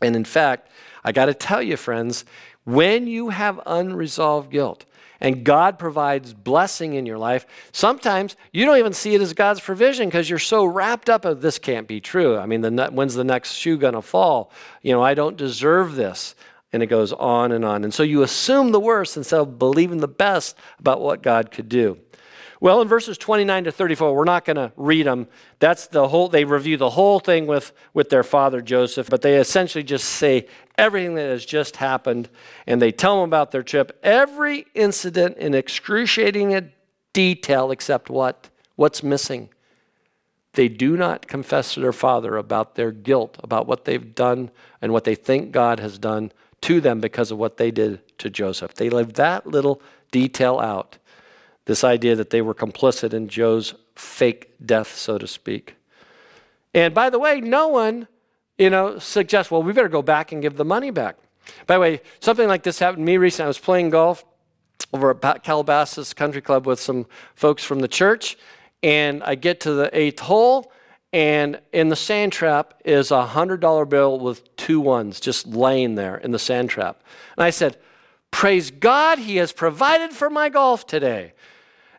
And 0.00 0.14
in 0.14 0.24
fact, 0.24 0.70
I 1.04 1.12
got 1.12 1.26
to 1.26 1.34
tell 1.34 1.62
you, 1.62 1.76
friends, 1.76 2.24
when 2.64 3.06
you 3.06 3.30
have 3.30 3.60
unresolved 3.64 4.50
guilt 4.50 4.84
and 5.20 5.44
God 5.44 5.78
provides 5.78 6.34
blessing 6.34 6.94
in 6.94 7.06
your 7.06 7.16
life, 7.18 7.46
sometimes 7.72 8.36
you 8.52 8.66
don't 8.66 8.78
even 8.78 8.92
see 8.92 9.14
it 9.14 9.20
as 9.20 9.32
God's 9.32 9.60
provision 9.60 10.08
because 10.08 10.28
you're 10.28 10.38
so 10.38 10.64
wrapped 10.64 11.08
up 11.08 11.24
of 11.24 11.40
this 11.40 11.58
can't 11.58 11.88
be 11.88 12.00
true. 12.00 12.36
I 12.36 12.46
mean, 12.46 12.60
the, 12.60 12.90
when's 12.92 13.14
the 13.14 13.24
next 13.24 13.52
shoe 13.52 13.78
going 13.78 13.94
to 13.94 14.02
fall? 14.02 14.50
You 14.82 14.92
know, 14.92 15.02
I 15.02 15.14
don't 15.14 15.36
deserve 15.36 15.94
this. 15.94 16.34
And 16.72 16.82
it 16.82 16.88
goes 16.88 17.12
on 17.12 17.52
and 17.52 17.64
on. 17.64 17.84
And 17.84 17.94
so 17.94 18.02
you 18.02 18.22
assume 18.22 18.72
the 18.72 18.80
worst 18.80 19.16
instead 19.16 19.40
of 19.40 19.58
believing 19.58 19.98
the 19.98 20.08
best 20.08 20.58
about 20.78 21.00
what 21.00 21.22
God 21.22 21.50
could 21.50 21.68
do. 21.68 21.96
Well, 22.60 22.80
in 22.80 22.88
verses 22.88 23.18
29 23.18 23.64
to 23.64 23.72
34, 23.72 24.14
we're 24.14 24.24
not 24.24 24.44
going 24.44 24.56
to 24.56 24.72
read 24.76 25.06
them. 25.06 25.28
That's 25.58 25.86
the 25.86 26.08
whole, 26.08 26.28
they 26.28 26.44
review 26.44 26.76
the 26.76 26.90
whole 26.90 27.20
thing 27.20 27.46
with, 27.46 27.72
with 27.92 28.08
their 28.08 28.22
father 28.22 28.60
Joseph, 28.60 29.10
but 29.10 29.22
they 29.22 29.36
essentially 29.36 29.84
just 29.84 30.04
say 30.04 30.46
everything 30.78 31.14
that 31.16 31.28
has 31.28 31.44
just 31.44 31.76
happened 31.76 32.28
and 32.66 32.80
they 32.80 32.92
tell 32.92 33.20
them 33.20 33.28
about 33.28 33.50
their 33.50 33.62
trip, 33.62 33.98
every 34.02 34.66
incident 34.74 35.36
in 35.36 35.54
excruciating 35.54 36.72
detail 37.12 37.70
except 37.70 38.08
what? 38.10 38.50
What's 38.76 39.02
missing? 39.02 39.50
They 40.52 40.68
do 40.68 40.96
not 40.96 41.28
confess 41.28 41.74
to 41.74 41.80
their 41.80 41.92
father 41.92 42.36
about 42.36 42.74
their 42.74 42.90
guilt, 42.90 43.36
about 43.42 43.66
what 43.66 43.84
they've 43.84 44.14
done 44.14 44.50
and 44.80 44.92
what 44.92 45.04
they 45.04 45.14
think 45.14 45.52
God 45.52 45.80
has 45.80 45.98
done 45.98 46.32
to 46.62 46.80
them 46.80 47.00
because 47.00 47.30
of 47.30 47.36
what 47.36 47.58
they 47.58 47.70
did 47.70 48.00
to 48.18 48.30
Joseph. 48.30 48.74
They 48.74 48.88
leave 48.88 49.14
that 49.14 49.46
little 49.46 49.82
detail 50.10 50.58
out. 50.58 50.96
This 51.66 51.84
idea 51.84 52.16
that 52.16 52.30
they 52.30 52.42
were 52.42 52.54
complicit 52.54 53.12
in 53.12 53.28
Joe's 53.28 53.74
fake 53.94 54.54
death, 54.64 54.96
so 54.96 55.18
to 55.18 55.26
speak. 55.26 55.76
And 56.72 56.94
by 56.94 57.10
the 57.10 57.18
way, 57.18 57.40
no 57.40 57.68
one, 57.68 58.08
you 58.58 58.70
know, 58.70 58.98
suggests, 58.98 59.50
well, 59.50 59.62
we 59.62 59.72
better 59.72 59.88
go 59.88 60.02
back 60.02 60.32
and 60.32 60.42
give 60.42 60.56
the 60.56 60.64
money 60.64 60.90
back. 60.90 61.16
By 61.66 61.74
the 61.74 61.80
way, 61.80 62.00
something 62.20 62.48
like 62.48 62.62
this 62.62 62.78
happened 62.78 63.02
to 63.02 63.04
me 63.04 63.16
recently. 63.16 63.46
I 63.46 63.48
was 63.48 63.58
playing 63.58 63.90
golf 63.90 64.24
over 64.92 65.10
at 65.10 65.42
Calabasas 65.42 66.14
Country 66.14 66.40
Club 66.40 66.66
with 66.66 66.80
some 66.80 67.06
folks 67.34 67.64
from 67.64 67.80
the 67.80 67.88
church, 67.88 68.36
and 68.82 69.22
I 69.22 69.34
get 69.34 69.60
to 69.60 69.72
the 69.72 69.96
eighth 69.96 70.20
hole, 70.20 70.72
and 71.12 71.60
in 71.72 71.88
the 71.88 71.96
sand 71.96 72.32
trap 72.32 72.74
is 72.84 73.10
a 73.10 73.26
$100 73.26 73.88
bill 73.88 74.18
with 74.20 74.56
two 74.56 74.80
ones 74.80 75.18
just 75.18 75.46
laying 75.46 75.94
there 75.94 76.16
in 76.16 76.30
the 76.30 76.38
sand 76.38 76.70
trap. 76.70 77.02
And 77.36 77.44
I 77.44 77.50
said, 77.50 77.78
Praise 78.30 78.70
God, 78.70 79.18
He 79.18 79.36
has 79.36 79.52
provided 79.52 80.10
for 80.10 80.28
my 80.28 80.48
golf 80.48 80.86
today. 80.86 81.32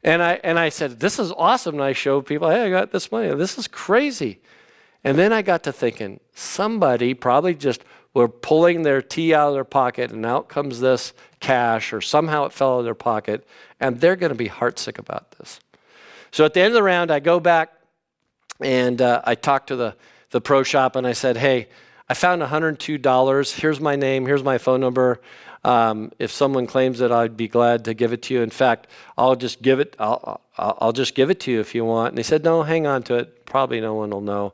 And 0.07 0.23
I, 0.23 0.39
and 0.41 0.57
I 0.57 0.69
said, 0.69 1.01
This 1.01 1.19
is 1.19 1.33
awesome. 1.33 1.75
And 1.75 1.83
I 1.83 1.91
showed 1.91 2.25
people, 2.25 2.49
Hey, 2.49 2.63
I 2.63 2.69
got 2.69 2.93
this 2.93 3.11
money. 3.11 3.35
This 3.35 3.57
is 3.57 3.67
crazy. 3.67 4.39
And 5.03 5.17
then 5.17 5.33
I 5.33 5.41
got 5.41 5.63
to 5.63 5.73
thinking, 5.73 6.21
somebody 6.33 7.13
probably 7.13 7.53
just 7.53 7.83
were 8.13 8.29
pulling 8.29 8.83
their 8.83 9.01
tee 9.01 9.33
out 9.33 9.49
of 9.49 9.53
their 9.53 9.65
pocket, 9.65 10.11
and 10.11 10.25
out 10.25 10.47
comes 10.47 10.79
this 10.79 11.11
cash, 11.41 11.91
or 11.91 11.99
somehow 11.99 12.45
it 12.45 12.53
fell 12.53 12.75
out 12.75 12.79
of 12.79 12.85
their 12.85 12.95
pocket, 12.95 13.45
and 13.81 13.99
they're 13.99 14.15
going 14.15 14.31
to 14.31 14.35
be 14.35 14.47
heartsick 14.47 14.97
about 14.97 15.31
this. 15.31 15.59
So 16.31 16.45
at 16.45 16.53
the 16.53 16.61
end 16.61 16.69
of 16.69 16.75
the 16.75 16.83
round, 16.83 17.11
I 17.11 17.19
go 17.19 17.41
back 17.41 17.73
and 18.61 19.01
uh, 19.01 19.21
I 19.25 19.35
talked 19.35 19.67
to 19.67 19.75
the, 19.75 19.93
the 20.31 20.39
pro 20.39 20.63
shop, 20.63 20.95
and 20.95 21.05
I 21.05 21.11
said, 21.11 21.35
Hey, 21.35 21.67
I 22.07 22.13
found 22.13 22.41
$102. 22.41 23.59
Here's 23.59 23.81
my 23.81 23.97
name, 23.97 24.25
here's 24.25 24.43
my 24.43 24.57
phone 24.57 24.79
number. 24.79 25.19
Um, 25.67 26.11
if 26.17 26.31
someone 26.31 26.65
claims 26.65 27.01
it, 27.01 27.11
I'd 27.11 27.35
be 27.35 27.49
glad 27.49 27.83
to 27.85 27.93
give 27.93 28.13
it 28.13 28.21
to 28.23 28.33
you. 28.33 28.41
In 28.41 28.49
fact, 28.49 28.87
I'll 29.17 29.35
just 29.35 29.61
give 29.61 29.81
it. 29.81 29.95
I'll, 29.99 30.39
I'll 30.57 30.93
just 30.93 31.13
give 31.13 31.29
it 31.29 31.39
to 31.41 31.51
you 31.51 31.59
if 31.59 31.75
you 31.75 31.83
want. 31.83 32.09
And 32.09 32.17
they 32.17 32.23
said, 32.23 32.43
no, 32.43 32.63
hang 32.63 32.87
on 32.87 33.03
to 33.03 33.15
it. 33.15 33.45
Probably 33.45 33.81
no 33.81 33.93
one 33.93 34.11
will 34.11 34.21
know. 34.21 34.53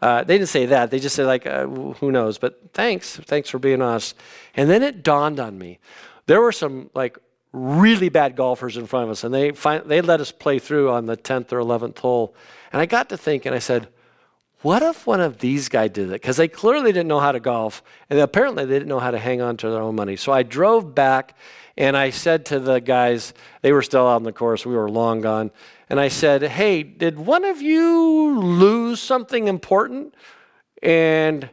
Uh, 0.00 0.24
they 0.24 0.38
didn't 0.38 0.48
say 0.48 0.66
that. 0.66 0.90
They 0.90 1.00
just 1.00 1.16
said 1.16 1.26
like, 1.26 1.46
uh, 1.46 1.66
who 1.66 2.10
knows? 2.10 2.38
But 2.38 2.72
thanks, 2.72 3.16
thanks 3.16 3.50
for 3.50 3.58
being 3.58 3.82
honest. 3.82 4.16
And 4.56 4.70
then 4.70 4.82
it 4.82 5.02
dawned 5.02 5.38
on 5.38 5.58
me, 5.58 5.80
there 6.26 6.40
were 6.40 6.52
some 6.52 6.90
like 6.94 7.18
really 7.52 8.08
bad 8.08 8.34
golfers 8.34 8.76
in 8.76 8.86
front 8.86 9.04
of 9.04 9.10
us, 9.10 9.22
and 9.22 9.32
they 9.34 9.52
find, 9.52 9.84
they 9.84 10.00
let 10.00 10.20
us 10.20 10.32
play 10.32 10.58
through 10.58 10.90
on 10.90 11.06
the 11.06 11.16
tenth 11.16 11.52
or 11.52 11.58
eleventh 11.58 11.98
hole. 11.98 12.34
And 12.72 12.82
I 12.82 12.86
got 12.86 13.08
to 13.10 13.16
think, 13.16 13.46
and 13.46 13.54
I 13.54 13.60
said, 13.60 13.88
what 14.64 14.82
if 14.82 15.06
one 15.06 15.20
of 15.20 15.38
these 15.40 15.68
guys 15.68 15.90
did 15.90 16.08
it? 16.08 16.12
Because 16.12 16.38
they 16.38 16.48
clearly 16.48 16.90
didn't 16.90 17.08
know 17.08 17.20
how 17.20 17.32
to 17.32 17.38
golf, 17.38 17.82
and 18.08 18.18
apparently 18.18 18.64
they 18.64 18.72
didn't 18.72 18.88
know 18.88 18.98
how 18.98 19.10
to 19.10 19.18
hang 19.18 19.42
on 19.42 19.58
to 19.58 19.68
their 19.68 19.82
own 19.82 19.94
money. 19.94 20.16
So 20.16 20.32
I 20.32 20.42
drove 20.42 20.94
back 20.94 21.36
and 21.76 21.98
I 21.98 22.08
said 22.08 22.46
to 22.46 22.58
the 22.58 22.80
guys, 22.80 23.34
they 23.60 23.72
were 23.72 23.82
still 23.82 24.08
out 24.08 24.16
on 24.16 24.22
the 24.22 24.32
course, 24.32 24.64
we 24.64 24.74
were 24.74 24.88
long 24.88 25.20
gone, 25.20 25.50
and 25.90 26.00
I 26.00 26.08
said, 26.08 26.42
Hey, 26.42 26.82
did 26.82 27.18
one 27.18 27.44
of 27.44 27.60
you 27.60 28.40
lose 28.40 29.00
something 29.00 29.48
important? 29.48 30.14
And 30.82 31.50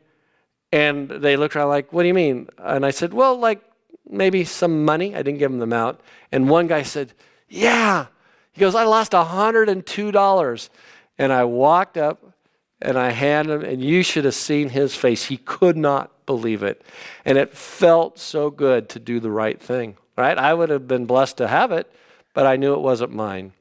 and 0.72 1.10
they 1.10 1.36
looked 1.36 1.58
around 1.58 1.68
like, 1.68 1.92
What 1.92 2.04
do 2.04 2.08
you 2.08 2.14
mean? 2.14 2.48
And 2.58 2.86
I 2.86 2.92
said, 2.92 3.14
Well, 3.14 3.38
like 3.38 3.62
maybe 4.10 4.46
some 4.46 4.86
money. 4.86 5.16
I 5.16 5.22
didn't 5.22 5.40
give 5.40 5.52
them 5.52 5.60
the 5.60 5.66
amount. 5.66 6.00
And 6.32 6.50
one 6.50 6.68
guy 6.68 6.84
said, 6.84 7.14
Yeah. 7.50 8.06
He 8.54 8.62
goes, 8.62 8.74
I 8.74 8.84
lost 8.84 9.12
$102. 9.12 10.70
And 11.18 11.34
I 11.34 11.44
walked 11.44 11.98
up 11.98 12.31
and 12.82 12.98
I 12.98 13.12
handed 13.12 13.54
him, 13.54 13.64
and 13.64 13.84
you 13.84 14.04
should 14.04 14.26
have 14.26 14.36
seen 14.36 14.70
his 14.70 14.96
face. 14.96 15.26
He 15.26 15.38
could 15.38 15.78
not 15.78 16.26
believe 16.26 16.64
it. 16.64 16.84
And 17.26 17.38
it 17.38 17.54
felt 17.54 18.20
so 18.20 18.50
good 18.50 18.90
to 18.90 19.00
do 19.00 19.20
the 19.20 19.32
right 19.32 19.62
thing, 19.62 19.98
right? 20.18 20.38
I 20.38 20.54
would 20.54 20.70
have 20.70 20.88
been 20.88 21.06
blessed 21.06 21.38
to 21.38 21.48
have 21.48 21.72
it, 21.72 21.92
but 22.34 22.46
I 22.46 22.56
knew 22.56 22.74
it 22.74 22.82
wasn't 22.82 23.12
mine. 23.12 23.54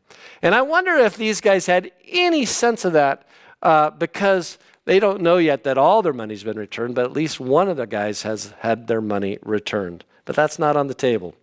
And 0.43 0.55
I 0.55 0.63
wonder 0.63 0.93
if 0.97 1.17
these 1.17 1.41
guys 1.41 1.67
had 1.67 1.91
any 2.09 2.45
sense 2.45 2.85
of 2.85 2.95
that 2.95 3.27
uh, 3.63 3.91
because 3.91 4.59
they 4.87 4.99
don't 4.99 5.21
know 5.21 5.37
yet 5.37 5.65
that 5.65 5.77
all 5.77 6.03
their 6.03 6.13
money's 6.13 6.43
been 6.43 6.59
returned, 6.59 6.95
but 6.95 7.05
at 7.05 7.13
least 7.13 7.39
one 7.39 7.69
of 7.69 7.77
the 7.77 7.87
guys 7.87 8.23
has 8.23 8.55
had 8.61 8.87
their 8.87 9.03
money 9.03 9.39
returned. 9.43 10.05
But 10.25 10.37
that's 10.37 10.59
not 10.59 10.77
on 10.77 10.87
the 10.87 10.95
table. 10.95 11.35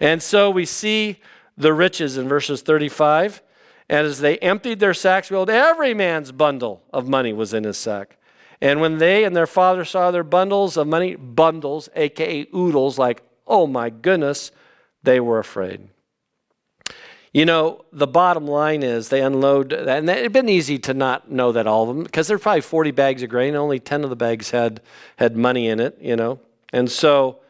And 0.00 0.22
so 0.22 0.50
we 0.50 0.64
see 0.64 1.20
the 1.56 1.72
riches 1.72 2.16
in 2.16 2.28
verses 2.28 2.62
35 2.62 3.42
and 3.90 4.06
as 4.06 4.20
they 4.20 4.38
emptied 4.38 4.78
their 4.78 4.94
sacks, 4.94 5.30
behold, 5.30 5.50
every 5.50 5.94
man's 5.94 6.30
bundle 6.30 6.80
of 6.92 7.08
money 7.08 7.32
was 7.32 7.52
in 7.52 7.64
his 7.64 7.76
sack. 7.76 8.18
And 8.60 8.80
when 8.80 8.98
they 8.98 9.24
and 9.24 9.34
their 9.34 9.48
father 9.48 9.84
saw 9.84 10.12
their 10.12 10.22
bundles 10.22 10.76
of 10.76 10.86
money, 10.86 11.16
bundles, 11.16 11.88
aka 11.96 12.46
oodles, 12.54 12.98
like, 12.98 13.20
oh 13.48 13.66
my 13.66 13.90
goodness, 13.90 14.52
they 15.02 15.18
were 15.18 15.40
afraid. 15.40 15.88
You 17.34 17.44
know, 17.44 17.84
the 17.92 18.06
bottom 18.06 18.46
line 18.46 18.84
is 18.84 19.08
they 19.08 19.22
unload, 19.22 19.72
and 19.72 20.08
it 20.08 20.22
had 20.22 20.32
been 20.32 20.48
easy 20.48 20.78
to 20.78 20.94
not 20.94 21.28
know 21.28 21.50
that 21.50 21.66
all 21.66 21.90
of 21.90 21.96
them, 21.96 22.04
because 22.04 22.28
there's 22.28 22.40
probably 22.40 22.60
40 22.60 22.92
bags 22.92 23.24
of 23.24 23.28
grain, 23.28 23.56
only 23.56 23.80
10 23.80 24.04
of 24.04 24.10
the 24.10 24.16
bags 24.16 24.50
had, 24.50 24.80
had 25.16 25.36
money 25.36 25.66
in 25.66 25.80
it, 25.80 25.98
you 26.00 26.14
know. 26.14 26.38
And 26.72 26.88
so 26.88 27.40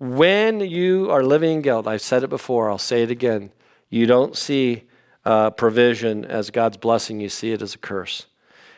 when 0.00 0.58
you 0.58 1.08
are 1.12 1.22
living 1.22 1.52
in 1.52 1.62
guilt, 1.62 1.86
I've 1.86 2.02
said 2.02 2.24
it 2.24 2.30
before, 2.30 2.68
I'll 2.68 2.78
say 2.78 3.04
it 3.04 3.12
again, 3.12 3.52
you 3.90 4.06
don't 4.06 4.36
see 4.36 4.84
uh, 5.24 5.50
provision 5.50 6.24
as 6.24 6.50
God's 6.50 6.76
blessing, 6.76 7.20
you 7.20 7.28
see 7.28 7.52
it 7.52 7.62
as 7.62 7.74
a 7.74 7.78
curse. 7.78 8.26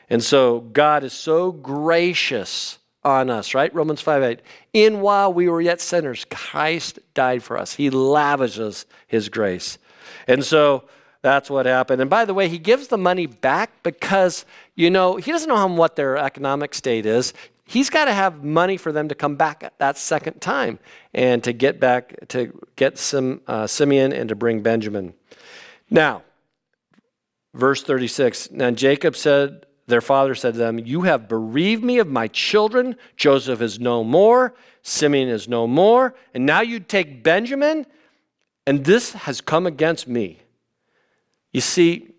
And 0.08 0.22
so 0.22 0.60
God 0.60 1.02
is 1.04 1.12
so 1.12 1.50
gracious 1.50 2.78
on 3.02 3.30
us, 3.30 3.54
right? 3.54 3.72
Romans 3.74 4.00
5 4.00 4.22
8. 4.22 4.40
In 4.72 5.00
while 5.00 5.32
we 5.32 5.48
were 5.48 5.60
yet 5.60 5.80
sinners, 5.80 6.26
Christ 6.30 6.98
died 7.14 7.42
for 7.42 7.56
us. 7.56 7.74
He 7.74 7.90
lavishes 7.90 8.86
his 9.06 9.28
grace. 9.28 9.78
And 10.26 10.44
so 10.44 10.84
that's 11.22 11.50
what 11.50 11.66
happened. 11.66 12.00
And 12.00 12.10
by 12.10 12.24
the 12.24 12.34
way, 12.34 12.48
he 12.48 12.58
gives 12.58 12.88
the 12.88 12.98
money 12.98 13.26
back 13.26 13.82
because, 13.82 14.44
you 14.74 14.90
know, 14.90 15.16
he 15.16 15.32
doesn't 15.32 15.48
know 15.48 15.56
how, 15.56 15.68
what 15.68 15.96
their 15.96 16.16
economic 16.16 16.74
state 16.74 17.06
is. 17.06 17.32
He's 17.64 17.90
got 17.90 18.04
to 18.04 18.12
have 18.12 18.44
money 18.44 18.76
for 18.76 18.92
them 18.92 19.08
to 19.08 19.14
come 19.14 19.34
back 19.34 19.72
that 19.78 19.98
second 19.98 20.40
time 20.40 20.78
and 21.12 21.42
to 21.42 21.52
get 21.52 21.80
back, 21.80 22.28
to 22.28 22.52
get 22.76 22.96
some 22.96 23.40
uh, 23.48 23.66
Simeon 23.66 24.12
and 24.12 24.28
to 24.28 24.36
bring 24.36 24.62
Benjamin. 24.62 25.14
Now, 25.90 26.22
Verse 27.56 27.82
36 27.82 28.50
Now 28.50 28.70
Jacob 28.70 29.16
said, 29.16 29.64
their 29.86 30.00
father 30.00 30.34
said 30.34 30.54
to 30.54 30.58
them, 30.58 30.78
You 30.78 31.02
have 31.02 31.28
bereaved 31.28 31.82
me 31.82 31.98
of 31.98 32.08
my 32.08 32.28
children. 32.28 32.96
Joseph 33.16 33.62
is 33.62 33.80
no 33.80 34.04
more. 34.04 34.54
Simeon 34.82 35.28
is 35.28 35.48
no 35.48 35.66
more. 35.66 36.14
And 36.34 36.44
now 36.44 36.60
you 36.60 36.80
take 36.80 37.22
Benjamin, 37.22 37.86
and 38.66 38.84
this 38.84 39.12
has 39.12 39.40
come 39.40 39.66
against 39.66 40.06
me. 40.06 40.40
You 41.52 41.60
see, 41.60 42.10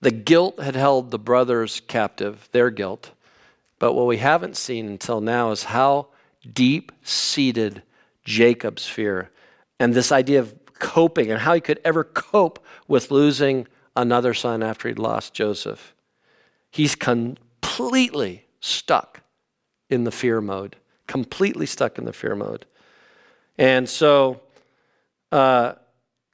the 0.00 0.10
guilt 0.10 0.60
had 0.60 0.74
held 0.74 1.10
the 1.10 1.18
brothers 1.18 1.80
captive, 1.86 2.48
their 2.52 2.70
guilt. 2.70 3.12
But 3.78 3.94
what 3.94 4.06
we 4.06 4.18
haven't 4.18 4.56
seen 4.56 4.88
until 4.88 5.20
now 5.20 5.52
is 5.52 5.64
how 5.64 6.08
deep 6.52 6.92
seated 7.02 7.82
Jacob's 8.24 8.86
fear 8.86 9.30
and 9.78 9.94
this 9.94 10.12
idea 10.12 10.40
of 10.40 10.54
coping 10.78 11.30
and 11.30 11.40
how 11.40 11.54
he 11.54 11.60
could 11.60 11.80
ever 11.84 12.04
cope 12.04 12.64
with 12.88 13.10
losing 13.10 13.66
another 14.00 14.34
son 14.34 14.62
after 14.62 14.88
he'd 14.88 14.98
lost 14.98 15.34
Joseph. 15.34 15.94
He's 16.70 16.94
completely 16.94 18.46
stuck 18.60 19.20
in 19.88 20.04
the 20.04 20.10
fear 20.10 20.40
mode, 20.40 20.76
completely 21.06 21.66
stuck 21.66 21.98
in 21.98 22.04
the 22.04 22.12
fear 22.12 22.34
mode. 22.34 22.66
And 23.58 23.88
so, 23.88 24.40
uh, 25.30 25.74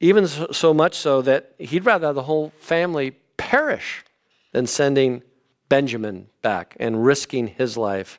even 0.01 0.27
so, 0.27 0.75
much 0.75 0.95
so 0.95 1.23
that 1.23 1.55
he'd 1.59 1.85
rather 1.85 2.13
the 2.13 2.23
whole 2.23 2.51
family 2.61 3.13
perish 3.37 4.05
than 4.53 4.67
sending 4.67 5.23
Benjamin 5.69 6.29
back 6.43 6.77
and 6.79 7.05
risking 7.05 7.49
his 7.49 7.77
life. 7.77 8.19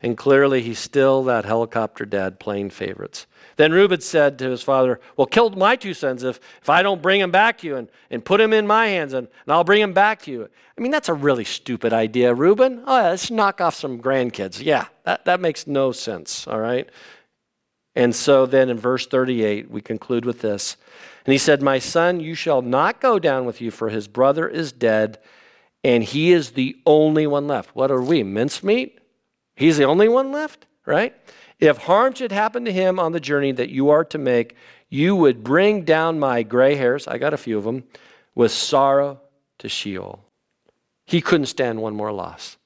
And 0.00 0.16
clearly, 0.16 0.62
he's 0.62 0.78
still 0.78 1.24
that 1.24 1.44
helicopter 1.44 2.04
dad 2.04 2.38
playing 2.38 2.70
favorites. 2.70 3.26
Then 3.56 3.72
Reuben 3.72 4.00
said 4.00 4.38
to 4.38 4.50
his 4.50 4.62
father, 4.62 5.00
Well, 5.16 5.26
kill 5.26 5.50
my 5.50 5.74
two 5.74 5.92
sons 5.92 6.22
if, 6.22 6.38
if 6.62 6.70
I 6.70 6.82
don't 6.82 7.02
bring 7.02 7.20
them 7.20 7.32
back 7.32 7.58
to 7.58 7.66
you 7.66 7.76
and, 7.76 7.88
and 8.08 8.24
put 8.24 8.38
them 8.38 8.52
in 8.52 8.64
my 8.66 8.86
hands 8.86 9.12
and, 9.12 9.26
and 9.26 9.52
I'll 9.52 9.64
bring 9.64 9.80
them 9.80 9.92
back 9.92 10.22
to 10.22 10.30
you. 10.30 10.48
I 10.76 10.80
mean, 10.80 10.92
that's 10.92 11.08
a 11.08 11.14
really 11.14 11.42
stupid 11.42 11.92
idea, 11.92 12.32
Reuben. 12.32 12.84
Oh, 12.86 12.96
yeah, 12.96 13.08
let's 13.08 13.32
knock 13.32 13.60
off 13.60 13.74
some 13.74 14.00
grandkids. 14.00 14.64
Yeah, 14.64 14.86
that, 15.02 15.24
that 15.24 15.40
makes 15.40 15.66
no 15.66 15.90
sense, 15.90 16.46
all 16.46 16.60
right? 16.60 16.88
And 17.96 18.14
so 18.14 18.46
then 18.46 18.70
in 18.70 18.78
verse 18.78 19.08
38, 19.08 19.68
we 19.68 19.80
conclude 19.80 20.24
with 20.24 20.40
this. 20.40 20.76
And 21.26 21.32
he 21.32 21.38
said, 21.38 21.60
My 21.60 21.80
son, 21.80 22.20
you 22.20 22.36
shall 22.36 22.62
not 22.62 23.00
go 23.00 23.18
down 23.18 23.44
with 23.44 23.60
you, 23.60 23.72
for 23.72 23.88
his 23.88 24.06
brother 24.06 24.46
is 24.46 24.70
dead, 24.70 25.18
and 25.82 26.04
he 26.04 26.30
is 26.30 26.52
the 26.52 26.76
only 26.86 27.26
one 27.26 27.48
left. 27.48 27.74
What 27.74 27.90
are 27.90 28.00
we, 28.00 28.22
mincemeat? 28.22 29.00
He's 29.58 29.76
the 29.76 29.86
only 29.86 30.08
one 30.08 30.30
left, 30.30 30.66
right? 30.86 31.16
If 31.58 31.78
harm 31.78 32.14
should 32.14 32.30
happen 32.30 32.64
to 32.64 32.72
him 32.72 33.00
on 33.00 33.10
the 33.10 33.18
journey 33.18 33.50
that 33.50 33.70
you 33.70 33.90
are 33.90 34.04
to 34.04 34.16
make, 34.16 34.54
you 34.88 35.16
would 35.16 35.42
bring 35.42 35.82
down 35.82 36.20
my 36.20 36.44
gray 36.44 36.76
hairs, 36.76 37.08
I 37.08 37.18
got 37.18 37.34
a 37.34 37.36
few 37.36 37.58
of 37.58 37.64
them, 37.64 37.82
with 38.36 38.52
sorrow 38.52 39.20
to 39.58 39.68
Sheol. 39.68 40.24
He 41.04 41.20
couldn't 41.20 41.46
stand 41.46 41.82
one 41.82 41.96
more 41.96 42.12
loss. 42.12 42.56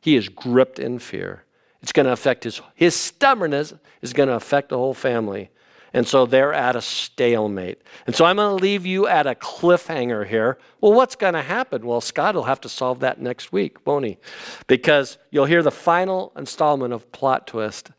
He 0.00 0.14
is 0.14 0.28
gripped 0.28 0.78
in 0.78 1.00
fear. 1.00 1.42
It's 1.82 1.90
going 1.90 2.06
to 2.06 2.12
affect 2.12 2.44
his, 2.44 2.60
his 2.76 2.94
stubbornness 2.94 3.74
is 4.00 4.12
going 4.12 4.28
to 4.28 4.36
affect 4.36 4.68
the 4.68 4.78
whole 4.78 4.94
family. 4.94 5.50
And 5.92 6.06
so 6.06 6.26
they're 6.26 6.52
at 6.52 6.76
a 6.76 6.82
stalemate. 6.82 7.80
And 8.06 8.14
so 8.14 8.24
I'm 8.24 8.36
going 8.36 8.56
to 8.56 8.62
leave 8.62 8.84
you 8.84 9.06
at 9.06 9.26
a 9.26 9.34
cliffhanger 9.34 10.26
here. 10.26 10.58
Well, 10.80 10.92
what's 10.92 11.16
going 11.16 11.34
to 11.34 11.42
happen? 11.42 11.86
Well, 11.86 12.00
Scott 12.00 12.34
will 12.34 12.44
have 12.44 12.60
to 12.62 12.68
solve 12.68 13.00
that 13.00 13.20
next 13.20 13.52
week, 13.52 13.86
won't 13.86 14.04
he? 14.04 14.18
Because 14.66 15.18
you'll 15.30 15.46
hear 15.46 15.62
the 15.62 15.70
final 15.70 16.32
installment 16.36 16.92
of 16.92 17.10
Plot 17.12 17.46
Twist 17.46 17.90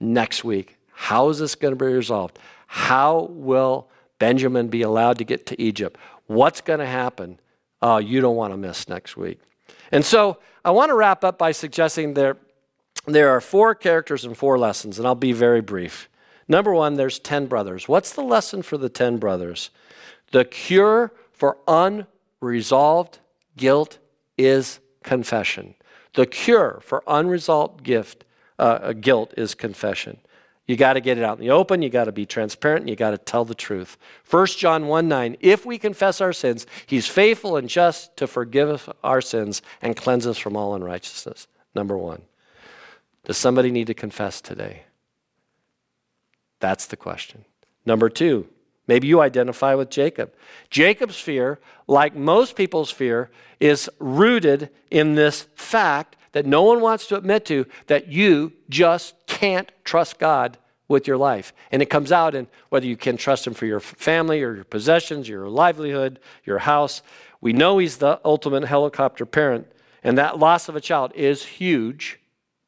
next 0.00 0.44
week. 0.44 0.78
How 0.92 1.28
is 1.28 1.38
this 1.38 1.54
going 1.54 1.76
to 1.76 1.84
be 1.84 1.92
resolved? 1.92 2.38
How 2.66 3.28
will 3.30 3.88
Benjamin 4.18 4.68
be 4.68 4.82
allowed 4.82 5.18
to 5.18 5.24
get 5.24 5.46
to 5.46 5.60
Egypt? 5.60 5.98
What's 6.26 6.60
going 6.60 6.80
to 6.80 6.86
happen? 6.86 7.38
Uh, 7.80 8.00
you 8.04 8.20
don't 8.20 8.36
want 8.36 8.52
to 8.52 8.56
miss 8.56 8.88
next 8.88 9.16
week. 9.16 9.40
And 9.92 10.04
so 10.04 10.38
I 10.64 10.70
want 10.72 10.90
to 10.90 10.94
wrap 10.94 11.22
up 11.22 11.38
by 11.38 11.52
suggesting 11.52 12.14
there, 12.14 12.36
there 13.06 13.30
are 13.30 13.40
four 13.40 13.74
characters 13.74 14.24
and 14.24 14.36
four 14.36 14.58
lessons, 14.58 14.98
and 14.98 15.06
I'll 15.06 15.14
be 15.14 15.32
very 15.32 15.60
brief. 15.60 16.08
Number 16.48 16.72
one, 16.72 16.94
there's 16.94 17.18
10 17.18 17.46
brothers. 17.46 17.88
What's 17.88 18.12
the 18.12 18.22
lesson 18.22 18.62
for 18.62 18.78
the 18.78 18.88
10 18.88 19.18
brothers? 19.18 19.70
The 20.32 20.44
cure 20.44 21.12
for 21.32 21.58
unresolved 21.66 23.18
guilt 23.56 23.98
is 24.38 24.80
confession. 25.02 25.74
The 26.14 26.26
cure 26.26 26.80
for 26.82 27.02
unresolved 27.06 27.82
gift, 27.82 28.24
uh, 28.58 28.92
guilt 28.92 29.34
is 29.36 29.54
confession. 29.54 30.18
You 30.66 30.76
got 30.76 30.94
to 30.94 31.00
get 31.00 31.16
it 31.16 31.24
out 31.24 31.38
in 31.38 31.44
the 31.44 31.52
open. 31.52 31.82
You 31.82 31.90
got 31.90 32.04
to 32.04 32.12
be 32.12 32.26
transparent. 32.26 32.82
And 32.82 32.90
you 32.90 32.96
got 32.96 33.10
to 33.10 33.18
tell 33.18 33.44
the 33.44 33.54
truth. 33.54 33.96
1 34.28 34.46
John 34.46 34.88
1 34.88 35.08
9, 35.08 35.36
if 35.40 35.64
we 35.64 35.78
confess 35.78 36.20
our 36.20 36.32
sins, 36.32 36.66
he's 36.86 37.06
faithful 37.06 37.56
and 37.56 37.68
just 37.68 38.16
to 38.16 38.26
forgive 38.26 38.68
us 38.68 38.88
our 39.04 39.20
sins 39.20 39.62
and 39.80 39.96
cleanse 39.96 40.26
us 40.26 40.38
from 40.38 40.56
all 40.56 40.74
unrighteousness. 40.74 41.46
Number 41.74 41.96
one. 41.96 42.22
Does 43.24 43.36
somebody 43.36 43.70
need 43.70 43.88
to 43.88 43.94
confess 43.94 44.40
today? 44.40 44.85
That's 46.60 46.86
the 46.86 46.96
question. 46.96 47.44
Number 47.84 48.08
two, 48.08 48.48
maybe 48.86 49.06
you 49.06 49.20
identify 49.20 49.74
with 49.74 49.90
Jacob. 49.90 50.32
Jacob's 50.70 51.18
fear, 51.18 51.60
like 51.86 52.16
most 52.16 52.56
people's 52.56 52.90
fear, 52.90 53.30
is 53.60 53.88
rooted 53.98 54.70
in 54.90 55.14
this 55.14 55.46
fact 55.54 56.16
that 56.32 56.46
no 56.46 56.62
one 56.62 56.80
wants 56.80 57.06
to 57.06 57.16
admit 57.16 57.46
to 57.46 57.66
that 57.86 58.08
you 58.08 58.52
just 58.68 59.14
can't 59.26 59.72
trust 59.84 60.18
God 60.18 60.58
with 60.88 61.06
your 61.06 61.16
life. 61.16 61.52
And 61.72 61.82
it 61.82 61.90
comes 61.90 62.12
out 62.12 62.34
in 62.34 62.46
whether 62.68 62.86
you 62.86 62.96
can 62.96 63.16
trust 63.16 63.46
Him 63.46 63.54
for 63.54 63.66
your 63.66 63.80
family 63.80 64.42
or 64.42 64.54
your 64.54 64.64
possessions, 64.64 65.28
your 65.28 65.48
livelihood, 65.48 66.20
your 66.44 66.58
house. 66.58 67.02
We 67.40 67.52
know 67.52 67.78
He's 67.78 67.96
the 67.96 68.20
ultimate 68.24 68.64
helicopter 68.64 69.26
parent, 69.26 69.66
and 70.02 70.16
that 70.18 70.38
loss 70.38 70.68
of 70.68 70.76
a 70.76 70.80
child 70.80 71.12
is 71.14 71.44
huge, 71.44 72.20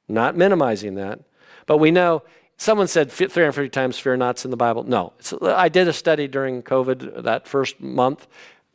not 0.09 0.37
minimizing 0.37 0.95
that. 0.95 1.21
But 1.67 1.79
we 1.79 1.91
know 1.91 2.23
Someone 2.59 2.89
said 2.89 3.11
350 3.11 3.69
times 3.71 3.99
fear 3.99 4.17
not's 4.17 4.45
in 4.45 4.51
the 4.51 4.57
Bible. 4.57 4.83
No. 4.83 5.13
I 5.43 5.69
did 5.69 5.87
a 5.87 5.93
study 5.93 6.27
during 6.27 6.63
COVID 6.63 7.19
uh, 7.19 7.21
that 7.23 7.47
first 7.47 7.81
month, 7.81 8.27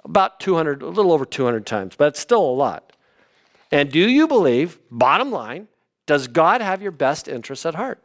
about 0.05 0.39
200, 0.39 0.81
a 0.81 0.87
little 0.87 1.11
over 1.11 1.25
200 1.25 1.65
times, 1.65 1.95
but 1.97 2.07
it's 2.07 2.19
still 2.19 2.41
a 2.41 2.55
lot. 2.55 2.93
And 3.71 3.91
do 3.91 3.99
you 3.99 4.27
believe, 4.27 4.79
bottom 4.89 5.31
line, 5.31 5.67
does 6.05 6.27
God 6.27 6.61
have 6.61 6.81
your 6.81 6.91
best 6.91 7.27
interests 7.27 7.65
at 7.65 7.75
heart? 7.75 8.01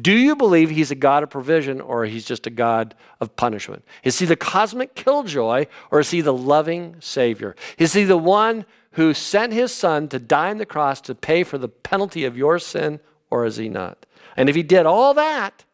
Do 0.00 0.12
you 0.12 0.36
believe 0.36 0.70
he's 0.70 0.90
a 0.90 0.96
God 0.96 1.22
of 1.22 1.30
provision 1.30 1.80
or 1.80 2.04
he's 2.04 2.24
just 2.24 2.46
a 2.46 2.50
God 2.50 2.94
of 3.20 3.36
punishment? 3.36 3.84
Is 4.02 4.18
he 4.18 4.26
the 4.26 4.36
cosmic 4.36 4.94
killjoy 4.94 5.66
or 5.90 6.00
is 6.00 6.10
he 6.10 6.20
the 6.20 6.32
loving 6.32 6.96
Savior? 7.00 7.54
Is 7.78 7.92
he 7.92 8.04
the 8.04 8.16
one 8.16 8.64
who 8.92 9.14
sent 9.14 9.52
his 9.52 9.72
son 9.72 10.08
to 10.08 10.18
die 10.18 10.50
on 10.50 10.58
the 10.58 10.66
cross 10.66 11.00
to 11.02 11.14
pay 11.14 11.44
for 11.44 11.58
the 11.58 11.68
penalty 11.68 12.24
of 12.24 12.36
your 12.36 12.58
sin 12.58 13.00
or 13.34 13.44
is 13.44 13.56
he 13.56 13.68
not? 13.68 14.06
And 14.36 14.48
if 14.48 14.54
he 14.54 14.62
did 14.62 14.86
all 14.86 15.12
that, 15.14 15.64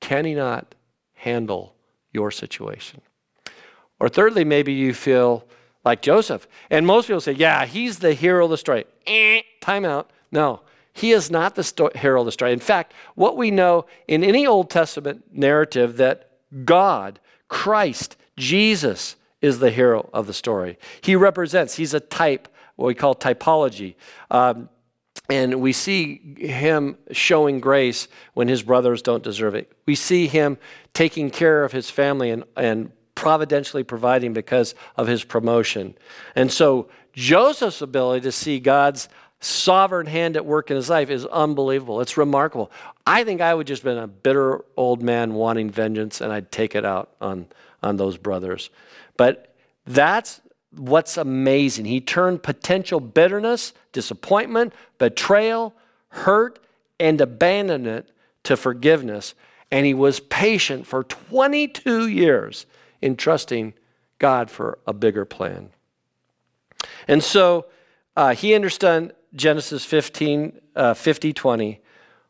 can 0.00 0.24
he 0.24 0.34
not 0.34 0.74
handle 1.12 1.74
your 2.10 2.30
situation? 2.30 3.02
Or 3.98 4.08
thirdly, 4.08 4.44
maybe 4.44 4.72
you 4.72 4.94
feel 4.94 5.44
like 5.84 6.00
Joseph. 6.00 6.48
And 6.70 6.86
most 6.86 7.06
people 7.06 7.20
say, 7.20 7.32
yeah, 7.32 7.66
he's 7.66 7.98
the 7.98 8.14
hero 8.14 8.44
of 8.44 8.50
the 8.50 8.56
story. 8.56 8.86
Eh, 9.06 9.42
time 9.60 9.84
out. 9.84 10.10
No, 10.32 10.62
he 10.94 11.10
is 11.10 11.30
not 11.30 11.54
the 11.54 11.62
sto- 11.62 11.90
hero 11.94 12.20
of 12.20 12.24
the 12.24 12.32
story. 12.32 12.54
In 12.54 12.60
fact, 12.60 12.94
what 13.14 13.36
we 13.36 13.50
know 13.50 13.84
in 14.08 14.24
any 14.24 14.46
Old 14.46 14.70
Testament 14.70 15.24
narrative 15.30 15.98
that 15.98 16.30
God, 16.64 17.20
Christ, 17.48 18.16
Jesus 18.38 19.16
is 19.42 19.58
the 19.58 19.70
hero 19.70 20.08
of 20.14 20.26
the 20.26 20.32
story. 20.32 20.78
He 21.02 21.14
represents, 21.14 21.76
he's 21.76 21.92
a 21.92 22.00
type, 22.00 22.48
what 22.76 22.86
we 22.86 22.94
call 22.94 23.14
typology. 23.14 23.96
Um, 24.30 24.70
and 25.30 25.60
we 25.60 25.72
see 25.72 26.36
him 26.36 26.96
showing 27.12 27.60
grace 27.60 28.08
when 28.34 28.48
his 28.48 28.62
brothers 28.62 29.00
don't 29.00 29.22
deserve 29.22 29.54
it. 29.54 29.72
We 29.86 29.94
see 29.94 30.26
him 30.26 30.58
taking 30.92 31.30
care 31.30 31.64
of 31.64 31.72
his 31.72 31.88
family 31.88 32.30
and, 32.30 32.44
and 32.56 32.90
providentially 33.14 33.84
providing 33.84 34.32
because 34.32 34.74
of 34.96 35.06
his 35.06 35.22
promotion. 35.22 35.94
And 36.34 36.50
so 36.50 36.88
Joseph's 37.12 37.80
ability 37.80 38.22
to 38.22 38.32
see 38.32 38.58
God's 38.58 39.08
sovereign 39.40 40.06
hand 40.06 40.36
at 40.36 40.44
work 40.44 40.70
in 40.70 40.76
his 40.76 40.90
life 40.90 41.10
is 41.10 41.24
unbelievable. 41.26 42.00
It's 42.00 42.16
remarkable. 42.16 42.70
I 43.06 43.24
think 43.24 43.40
I 43.40 43.54
would 43.54 43.66
just 43.66 43.84
been 43.84 43.98
a 43.98 44.06
bitter 44.06 44.64
old 44.76 45.02
man 45.02 45.34
wanting 45.34 45.70
vengeance 45.70 46.20
and 46.20 46.32
I'd 46.32 46.52
take 46.52 46.74
it 46.74 46.84
out 46.84 47.10
on, 47.20 47.46
on 47.82 47.96
those 47.96 48.16
brothers. 48.16 48.70
But 49.16 49.54
that's 49.86 50.40
what's 50.76 51.16
amazing. 51.16 51.84
He 51.84 52.00
turned 52.00 52.42
potential 52.42 53.00
bitterness, 53.00 53.72
disappointment, 53.92 54.72
betrayal, 54.98 55.74
hurt, 56.08 56.58
and 56.98 57.20
abandonment 57.20 58.10
to 58.44 58.56
forgiveness. 58.56 59.34
And 59.70 59.86
he 59.86 59.94
was 59.94 60.20
patient 60.20 60.86
for 60.86 61.04
22 61.04 62.08
years 62.08 62.66
in 63.00 63.16
trusting 63.16 63.74
God 64.18 64.50
for 64.50 64.78
a 64.86 64.92
bigger 64.92 65.24
plan. 65.24 65.70
And 67.08 67.22
so 67.22 67.66
uh, 68.16 68.34
he 68.34 68.54
understood 68.54 69.14
Genesis 69.34 69.84
15, 69.84 70.60
uh, 70.76 70.94
50, 70.94 71.32
20. 71.32 71.80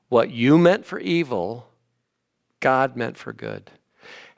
What 0.09 0.31
you 0.31 0.59
meant 0.59 0.85
for 0.85 0.99
evil, 0.99 1.69
God 2.61 2.97
meant 2.97 3.17
for 3.17 3.33
good. 3.33 3.71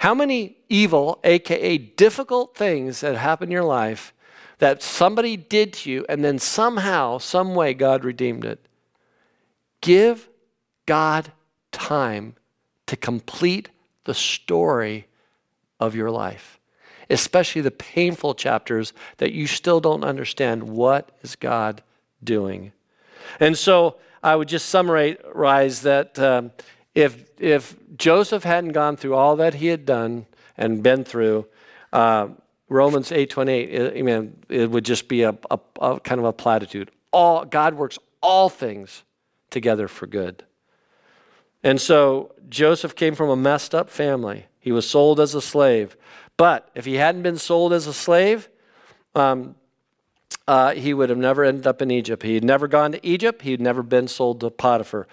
How 0.03 0.16
many 0.16 0.57
evil, 0.68 1.20
aka 1.22 1.78
difficult 1.78 2.57
things 2.57 3.03
that 3.03 3.14
happen 3.14 3.46
in 3.46 3.53
your 3.53 3.62
life 3.62 4.12
that 4.59 4.82
somebody 4.82 5.36
did 5.36 5.72
to 5.74 5.92
you 5.92 6.05
and 6.09 6.24
then 6.24 6.40
somehow, 6.40 7.18
some 7.18 7.55
way, 7.55 7.72
God 7.72 8.05
redeemed 8.05 8.44
it? 8.44 8.66
Give 9.80 10.28
God 10.86 11.30
time 11.70 12.34
to 12.86 12.96
complete 12.96 13.68
the 14.03 14.12
story 14.12 15.07
of 15.78 15.94
your 15.94 16.11
life, 16.11 16.59
especially 17.09 17.62
the 17.62 17.70
painful 17.70 18.34
chapters 18.34 18.92
that 19.18 19.30
you 19.30 19.46
still 19.46 19.78
don't 19.78 20.03
understand. 20.03 20.64
What 20.64 21.12
is 21.22 21.36
God 21.36 21.80
doing? 22.24 22.72
And 23.38 23.57
so 23.57 23.98
I 24.20 24.34
would 24.34 24.48
just 24.48 24.68
summarize 24.68 25.82
that 25.82 26.18
um, 26.18 26.50
if, 26.95 27.24
if 27.38 27.76
Joseph 27.97 28.45
hadn't 28.45 28.72
gone 28.72 28.97
through 28.97 29.14
all 29.14 29.36
that 29.36 29.55
he 29.55 29.68
had 29.68 29.86
done, 29.86 30.26
and 30.57 30.82
been 30.82 31.05
through, 31.05 31.47
uh, 31.93 32.28
Romans 32.68 33.11
8:28, 33.11 33.99
I 33.99 34.03
mean, 34.03 34.36
it 34.49 34.70
would 34.70 34.84
just 34.84 35.09
be 35.09 35.22
a, 35.22 35.36
a, 35.51 35.59
a 35.80 36.01
kind 36.01 36.18
of 36.18 36.24
a 36.24 36.32
platitude. 36.32 36.90
All 37.12 37.45
God 37.45 37.74
works 37.74 37.99
all 38.20 38.49
things 38.49 39.05
together 39.51 39.88
for 39.88 40.07
good. 40.07 40.45
And 41.62 41.80
so 41.80 42.34
Joseph 42.49 42.95
came 42.95 43.14
from 43.14 43.28
a 43.28 43.36
messed 43.36 43.74
up 43.74 43.90
family. 43.90 44.47
He 44.59 44.72
was 44.72 44.88
sold 44.88 45.20
as 45.20 45.34
a 45.34 45.43
slave. 45.43 45.97
But 46.36 46.70
if 46.74 46.84
he 46.84 46.95
hadn't 46.95 47.22
been 47.22 47.38
sold 47.38 47.72
as 47.72 47.86
a 47.86 47.93
slave, 47.93 48.49
um, 49.14 49.55
uh, 50.53 50.74
he 50.74 50.92
would 50.92 51.09
have 51.09 51.18
never 51.18 51.44
ended 51.44 51.66
up 51.66 51.80
in 51.80 51.90
Egypt. 51.90 52.22
He'd 52.22 52.44
never 52.44 52.68
gone 52.68 52.92
to 52.92 53.07
Egypt. 53.07 53.40
He'd 53.40 53.59
never 53.59 53.82
been 53.82 54.07
sold 54.07 54.40
to 54.40 54.50
Potiphar. 54.50 55.07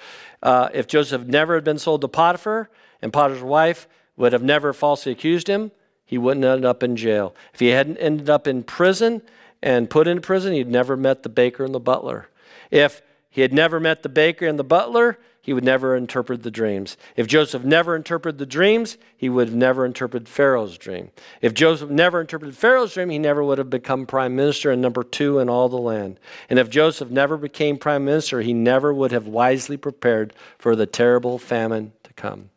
Uh, 0.43 0.67
if 0.73 0.85
Joseph 0.85 1.25
never 1.27 1.55
had 1.55 1.63
been 1.63 1.79
sold 1.79 2.01
to 2.01 2.09
Potiphar, 2.09 2.69
and 3.01 3.13
Potiphar's 3.13 3.41
wife 3.41 3.87
would 4.17 4.33
have 4.33 4.43
never 4.43 4.73
falsely 4.73 5.13
accused 5.13 5.47
him, 5.47 5.71
he 6.05 6.17
wouldn't 6.17 6.45
end 6.45 6.65
up 6.65 6.83
in 6.83 6.97
jail. 6.97 7.33
If 7.53 7.61
he 7.61 7.69
hadn't 7.69 7.95
ended 7.99 8.29
up 8.29 8.47
in 8.47 8.63
prison 8.63 9.21
and 9.63 9.89
put 9.89 10.09
into 10.09 10.19
prison, 10.21 10.51
he'd 10.51 10.67
never 10.67 10.97
met 10.97 11.23
the 11.23 11.29
baker 11.29 11.63
and 11.63 11.73
the 11.73 11.79
butler. 11.79 12.27
If 12.69 13.01
he 13.29 13.39
had 13.39 13.53
never 13.53 13.79
met 13.79 14.03
the 14.03 14.09
baker 14.09 14.45
and 14.45 14.59
the 14.59 14.65
butler, 14.65 15.19
he 15.41 15.53
would 15.53 15.63
never 15.63 15.95
interpret 15.95 16.43
the 16.43 16.51
dreams. 16.51 16.97
If 17.15 17.27
Joseph 17.27 17.63
never 17.63 17.95
interpreted 17.95 18.37
the 18.37 18.45
dreams, 18.45 18.97
he 19.15 19.29
would 19.29 19.53
never 19.53 19.85
interpreted 19.85 20.27
Pharaoh's 20.27 20.77
dream. 20.77 21.11
If 21.41 21.53
Joseph 21.53 21.89
never 21.89 22.21
interpreted 22.21 22.57
Pharaoh's 22.57 22.93
dream, 22.93 23.09
he 23.09 23.19
never 23.19 23.43
would 23.43 23.57
have 23.57 23.69
become 23.69 24.05
prime 24.05 24.35
minister 24.35 24.71
and 24.71 24.81
number 24.81 25.03
two 25.03 25.39
in 25.39 25.49
all 25.49 25.69
the 25.69 25.77
land. 25.77 26.19
And 26.49 26.59
if 26.59 26.69
Joseph 26.69 27.09
never 27.09 27.37
became 27.37 27.77
prime 27.77 28.05
minister, 28.05 28.41
he 28.41 28.53
never 28.53 28.93
would 28.93 29.11
have 29.11 29.27
wisely 29.27 29.77
prepared 29.77 30.33
for 30.57 30.75
the 30.75 30.85
terrible 30.85 31.39
famine 31.39 31.93
to 32.03 32.13
come. 32.13 32.49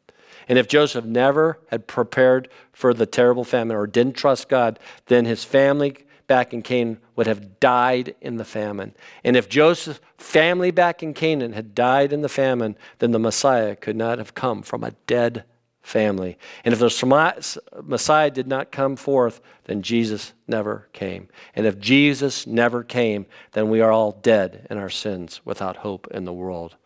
And 0.49 0.59
if 0.59 0.69
Joseph 0.69 1.05
never 1.05 1.59
had 1.69 1.87
prepared 1.87 2.49
for 2.73 2.93
the 2.93 3.07
terrible 3.07 3.45
famine 3.45 3.77
or 3.77 3.87
didn't 3.87 4.17
trust 4.17 4.49
God, 4.49 4.79
then 5.07 5.25
his 5.25 5.45
family 5.45 6.05
back 6.27 6.53
in 6.53 6.63
Canaan 6.63 6.99
would 7.17 7.27
have 7.27 7.61
died 7.61 8.15
in 8.21 8.37
the 8.37 8.45
famine. 8.45 8.95
And 9.25 9.37
if 9.37 9.49
Joseph's 9.49 10.01
family 10.19 10.71
back 10.71 11.03
in 11.03 11.15
Canaan 11.15 11.53
had 11.53 11.75
died 11.75 12.13
in 12.13 12.23
the 12.23 12.29
famine, 12.29 12.77
then 12.99 13.13
the 13.13 13.19
Messiah 13.19 13.77
could 13.77 13.97
not 13.97 14.19
have 14.19 14.35
come 14.35 14.63
from 14.63 14.85
a 14.85 14.93
dead 15.07 15.45
family. 15.83 16.39
And 16.65 16.73
if 16.73 16.79
the 16.79 17.61
Messiah 17.83 18.31
did 18.31 18.47
not 18.47 18.71
come 18.71 18.97
forth, 18.97 19.41
then 19.65 19.83
Jesus 19.83 20.33
never 20.47 20.89
came. 20.93 21.29
And 21.55 21.67
if 21.67 21.79
Jesus 21.79 22.47
never 22.47 22.85
came, 22.85 23.27
then 23.53 23.69
we 23.69 23.81
are 23.81 23.91
all 23.91 24.13
dead 24.13 24.67
in 24.71 24.79
our 24.79 24.91
sins 24.91 25.41
without 25.45 25.79
hope 25.79 26.07
in 26.11 26.25
the 26.25 26.33
world. 26.33 26.77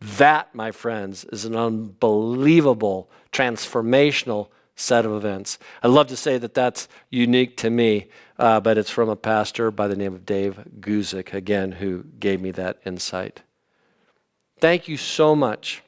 That, 0.00 0.54
my 0.54 0.70
friends, 0.70 1.24
is 1.24 1.44
an 1.44 1.56
unbelievable, 1.56 3.10
transformational 3.32 4.48
set 4.74 5.04
of 5.04 5.12
events. 5.12 5.58
I 5.82 5.88
love 5.88 6.06
to 6.06 6.16
say 6.16 6.38
that 6.38 6.54
that's 6.54 6.88
unique 7.10 7.56
to 7.58 7.68
me, 7.68 8.08
uh, 8.40 8.58
but 8.58 8.78
it's 8.78 8.88
from 8.88 9.10
a 9.10 9.16
pastor 9.16 9.70
by 9.70 9.86
the 9.86 9.94
name 9.94 10.14
of 10.14 10.24
Dave 10.24 10.58
Guzik, 10.80 11.34
again, 11.34 11.72
who 11.72 12.04
gave 12.18 12.40
me 12.40 12.50
that 12.52 12.78
insight. 12.86 13.42
Thank 14.58 14.88
you 14.88 14.96
so 14.96 15.36
much 15.36 15.82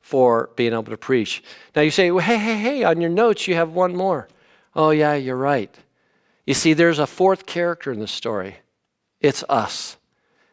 for 0.00 0.50
being 0.54 0.72
able 0.72 0.84
to 0.84 0.96
preach. 0.96 1.42
Now 1.74 1.82
you 1.82 1.90
say, 1.90 2.12
well, 2.12 2.24
hey, 2.24 2.38
hey, 2.38 2.56
hey, 2.56 2.84
on 2.84 3.00
your 3.00 3.10
notes 3.10 3.48
you 3.48 3.56
have 3.56 3.70
one 3.70 3.96
more. 3.96 4.28
Oh, 4.76 4.90
yeah, 4.90 5.14
you're 5.14 5.36
right. 5.36 5.74
You 6.46 6.54
see, 6.54 6.72
there's 6.72 7.00
a 7.00 7.06
fourth 7.06 7.46
character 7.46 7.90
in 7.90 7.98
the 7.98 8.06
story. 8.06 8.58
It's 9.20 9.42
us. 9.48 9.96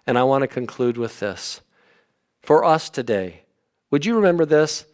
And 0.07 0.17
I 0.17 0.23
want 0.23 0.41
to 0.41 0.47
conclude 0.47 0.97
with 0.97 1.19
this. 1.19 1.61
For 2.41 2.65
us 2.65 2.89
today, 2.89 3.43
would 3.91 4.03
you 4.03 4.15
remember 4.15 4.45
this? 4.45 4.85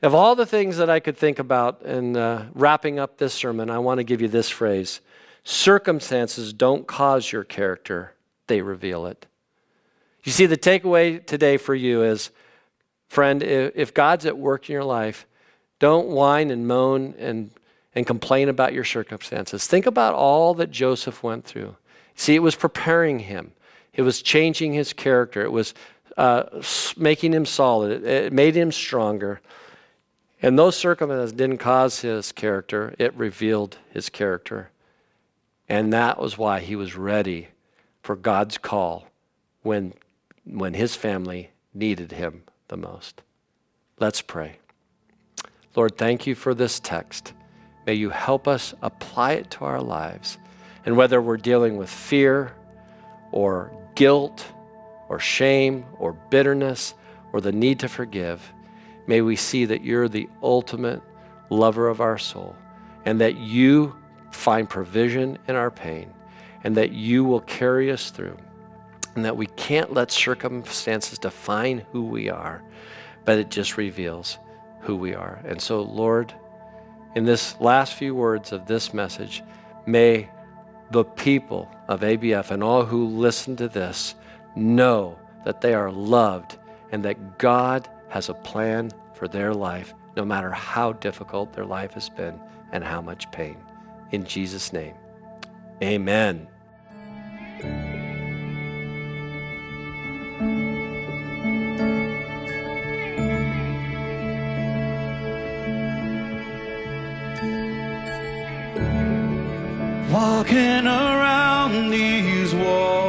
Of 0.00 0.14
all 0.14 0.36
the 0.36 0.46
things 0.46 0.76
that 0.76 0.88
I 0.88 1.00
could 1.00 1.16
think 1.16 1.40
about 1.40 1.82
in 1.82 2.16
uh, 2.16 2.50
wrapping 2.54 3.00
up 3.00 3.18
this 3.18 3.34
sermon, 3.34 3.68
I 3.68 3.78
want 3.78 3.98
to 3.98 4.04
give 4.04 4.22
you 4.22 4.28
this 4.28 4.48
phrase 4.48 5.00
Circumstances 5.44 6.52
don't 6.52 6.86
cause 6.86 7.32
your 7.32 7.44
character, 7.44 8.14
they 8.46 8.62
reveal 8.62 9.06
it. 9.06 9.26
You 10.24 10.32
see, 10.32 10.46
the 10.46 10.56
takeaway 10.56 11.24
today 11.24 11.56
for 11.56 11.74
you 11.74 12.02
is 12.02 12.30
friend, 13.08 13.42
if 13.42 13.94
God's 13.94 14.26
at 14.26 14.36
work 14.36 14.68
in 14.68 14.74
your 14.74 14.84
life, 14.84 15.26
don't 15.78 16.08
whine 16.08 16.50
and 16.50 16.66
moan 16.66 17.14
and, 17.18 17.50
and 17.94 18.06
complain 18.06 18.48
about 18.48 18.72
your 18.72 18.84
circumstances. 18.84 19.66
Think 19.66 19.86
about 19.86 20.14
all 20.14 20.54
that 20.54 20.70
Joseph 20.70 21.22
went 21.22 21.44
through. 21.44 21.76
See, 22.14 22.34
it 22.34 22.40
was 22.40 22.56
preparing 22.56 23.20
him, 23.20 23.52
it 23.94 24.02
was 24.02 24.22
changing 24.22 24.72
his 24.72 24.92
character, 24.92 25.42
it 25.42 25.52
was 25.52 25.72
uh, 26.16 26.44
making 26.96 27.32
him 27.32 27.46
solid, 27.46 27.92
it, 27.92 28.04
it 28.04 28.32
made 28.32 28.56
him 28.56 28.72
stronger. 28.72 29.40
And 30.42 30.58
those 30.58 30.76
circumstances 30.76 31.32
didn't 31.32 31.58
cause 31.58 32.00
his 32.00 32.32
character, 32.32 32.94
it 32.98 33.14
revealed 33.14 33.78
his 33.90 34.08
character. 34.08 34.70
And 35.68 35.92
that 35.92 36.18
was 36.18 36.38
why 36.38 36.60
he 36.60 36.76
was 36.76 36.96
ready 36.96 37.48
for 38.02 38.16
God's 38.16 38.56
call 38.56 39.06
when, 39.62 39.92
when 40.44 40.74
his 40.74 40.96
family 40.96 41.50
needed 41.74 42.12
him 42.12 42.42
the 42.68 42.76
most. 42.76 43.22
Let's 44.00 44.22
pray. 44.22 44.58
Lord, 45.76 45.98
thank 45.98 46.26
you 46.26 46.34
for 46.34 46.54
this 46.54 46.80
text. 46.80 47.34
May 47.86 47.94
you 47.94 48.10
help 48.10 48.48
us 48.48 48.74
apply 48.82 49.32
it 49.32 49.50
to 49.52 49.64
our 49.64 49.80
lives. 49.80 50.38
And 50.86 50.96
whether 50.96 51.20
we're 51.20 51.36
dealing 51.36 51.76
with 51.76 51.90
fear 51.90 52.54
or 53.32 53.70
guilt 53.94 54.46
or 55.08 55.18
shame 55.18 55.84
or 55.98 56.12
bitterness 56.30 56.94
or 57.32 57.40
the 57.40 57.52
need 57.52 57.80
to 57.80 57.88
forgive, 57.88 58.52
may 59.06 59.20
we 59.20 59.36
see 59.36 59.66
that 59.66 59.84
you're 59.84 60.08
the 60.08 60.28
ultimate 60.42 61.02
lover 61.50 61.88
of 61.88 62.00
our 62.00 62.18
soul 62.18 62.56
and 63.04 63.20
that 63.20 63.36
you 63.36 63.94
find 64.30 64.68
provision 64.68 65.38
in 65.48 65.56
our 65.56 65.70
pain 65.70 66.12
and 66.64 66.76
that 66.76 66.92
you 66.92 67.24
will 67.24 67.40
carry 67.40 67.90
us 67.90 68.10
through 68.10 68.36
and 69.14 69.24
that 69.24 69.36
we 69.36 69.46
can't 69.46 69.92
let 69.92 70.10
circumstances 70.10 71.18
define 71.18 71.84
who 71.92 72.04
we 72.04 72.28
are, 72.28 72.62
but 73.24 73.38
it 73.38 73.50
just 73.50 73.76
reveals 73.76 74.38
who 74.80 74.96
we 74.96 75.14
are. 75.14 75.40
And 75.44 75.60
so, 75.60 75.82
Lord, 75.82 76.32
in 77.14 77.24
this 77.24 77.60
last 77.60 77.94
few 77.94 78.14
words 78.14 78.52
of 78.52 78.66
this 78.66 78.94
message, 78.94 79.42
may 79.86 80.28
the 80.90 81.04
people 81.04 81.68
of 81.88 82.00
ABF 82.00 82.50
and 82.50 82.62
all 82.62 82.84
who 82.84 83.06
listen 83.06 83.56
to 83.56 83.68
this 83.68 84.14
know 84.54 85.18
that 85.44 85.60
they 85.60 85.74
are 85.74 85.90
loved 85.90 86.56
and 86.92 87.04
that 87.04 87.38
God 87.38 87.88
has 88.08 88.28
a 88.28 88.34
plan 88.34 88.90
for 89.14 89.28
their 89.28 89.52
life, 89.52 89.94
no 90.16 90.24
matter 90.24 90.50
how 90.50 90.92
difficult 90.92 91.52
their 91.52 91.66
life 91.66 91.92
has 91.94 92.08
been 92.08 92.38
and 92.72 92.84
how 92.84 93.00
much 93.00 93.30
pain. 93.32 93.56
In 94.10 94.24
Jesus' 94.24 94.72
name, 94.72 94.94
amen. 95.82 96.48
Walking 110.10 110.86
around 110.86 111.90
these 111.90 112.54
walls 112.54 113.08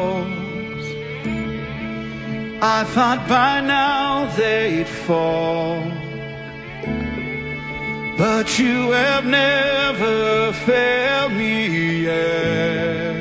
I 2.62 2.84
thought 2.84 3.26
by 3.30 3.62
now 3.62 4.26
they'd 4.36 4.86
fall. 4.86 5.89
But 8.20 8.60
you 8.60 8.92
have 8.92 9.26
never 9.26 10.52
failed 10.52 11.32
me 11.32 12.04
yet. 12.04 13.16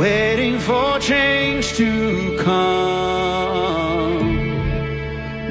Waiting 0.00 0.58
for 0.58 0.98
change 0.98 1.74
to 1.74 2.36
come, 2.42 4.26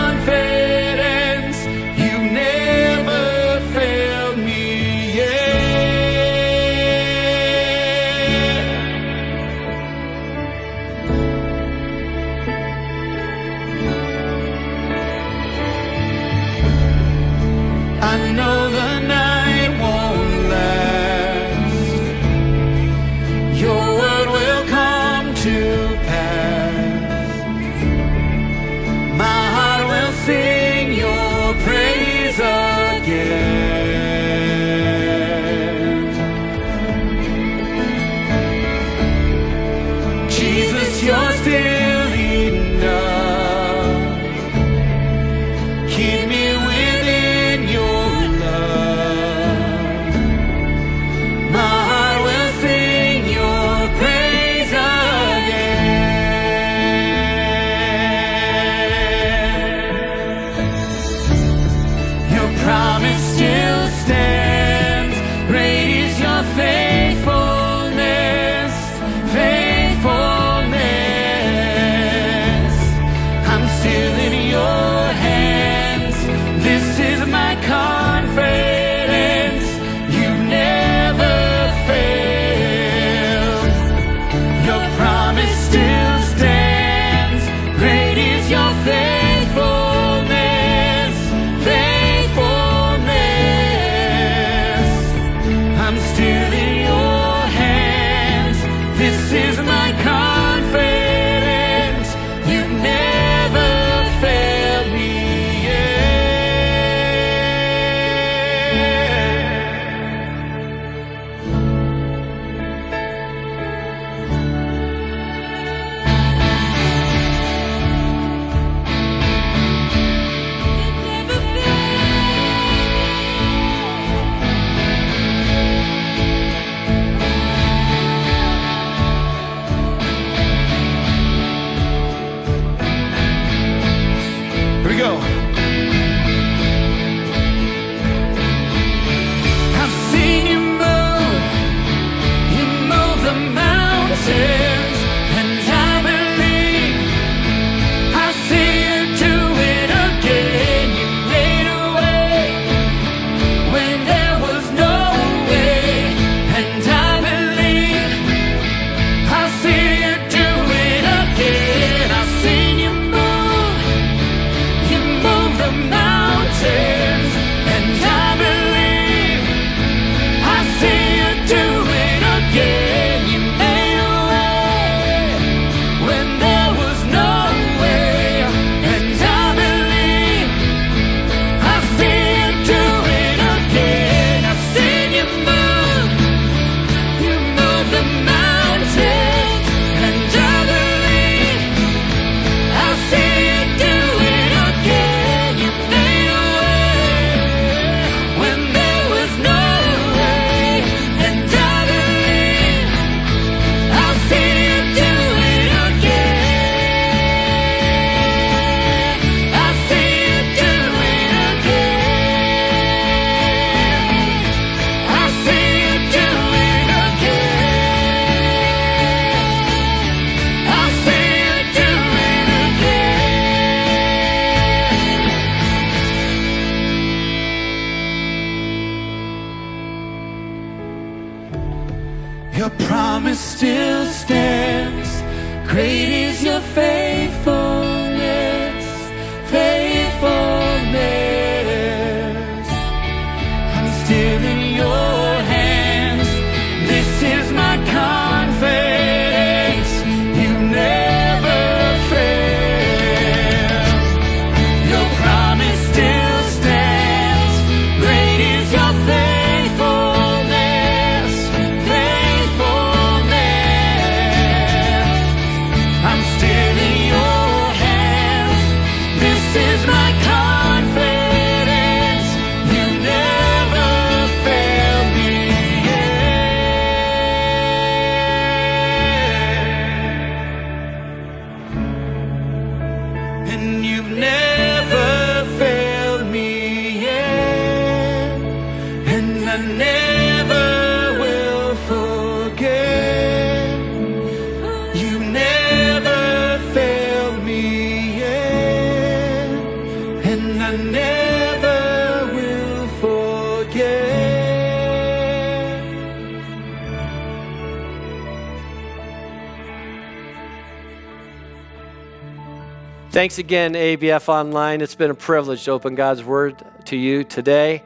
Thanks 313.25 313.39
again, 313.39 313.73
ABF 313.73 314.29
Online. 314.29 314.83
It's 314.83 314.95
been 314.95 315.11
a 315.11 315.15
privilege 315.15 315.65
to 315.65 315.71
open 315.71 315.95
God's 315.95 316.23
Word 316.23 316.63
to 316.85 316.95
you 316.95 317.25
today. 317.25 317.83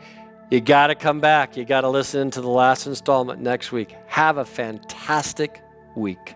You 0.51 0.61
got 0.61 0.89
to 0.89 0.97
come 0.97 1.21
back. 1.21 1.57
You 1.57 1.65
got 1.65 1.83
to 1.83 1.89
listen 1.89 2.29
to 2.33 2.41
the 2.41 2.49
last 2.49 2.89
installment 2.89 3.41
next 3.41 3.71
week. 3.71 3.95
Have 4.09 4.39
a 4.39 4.45
fantastic 4.45 5.63
week. 5.95 6.35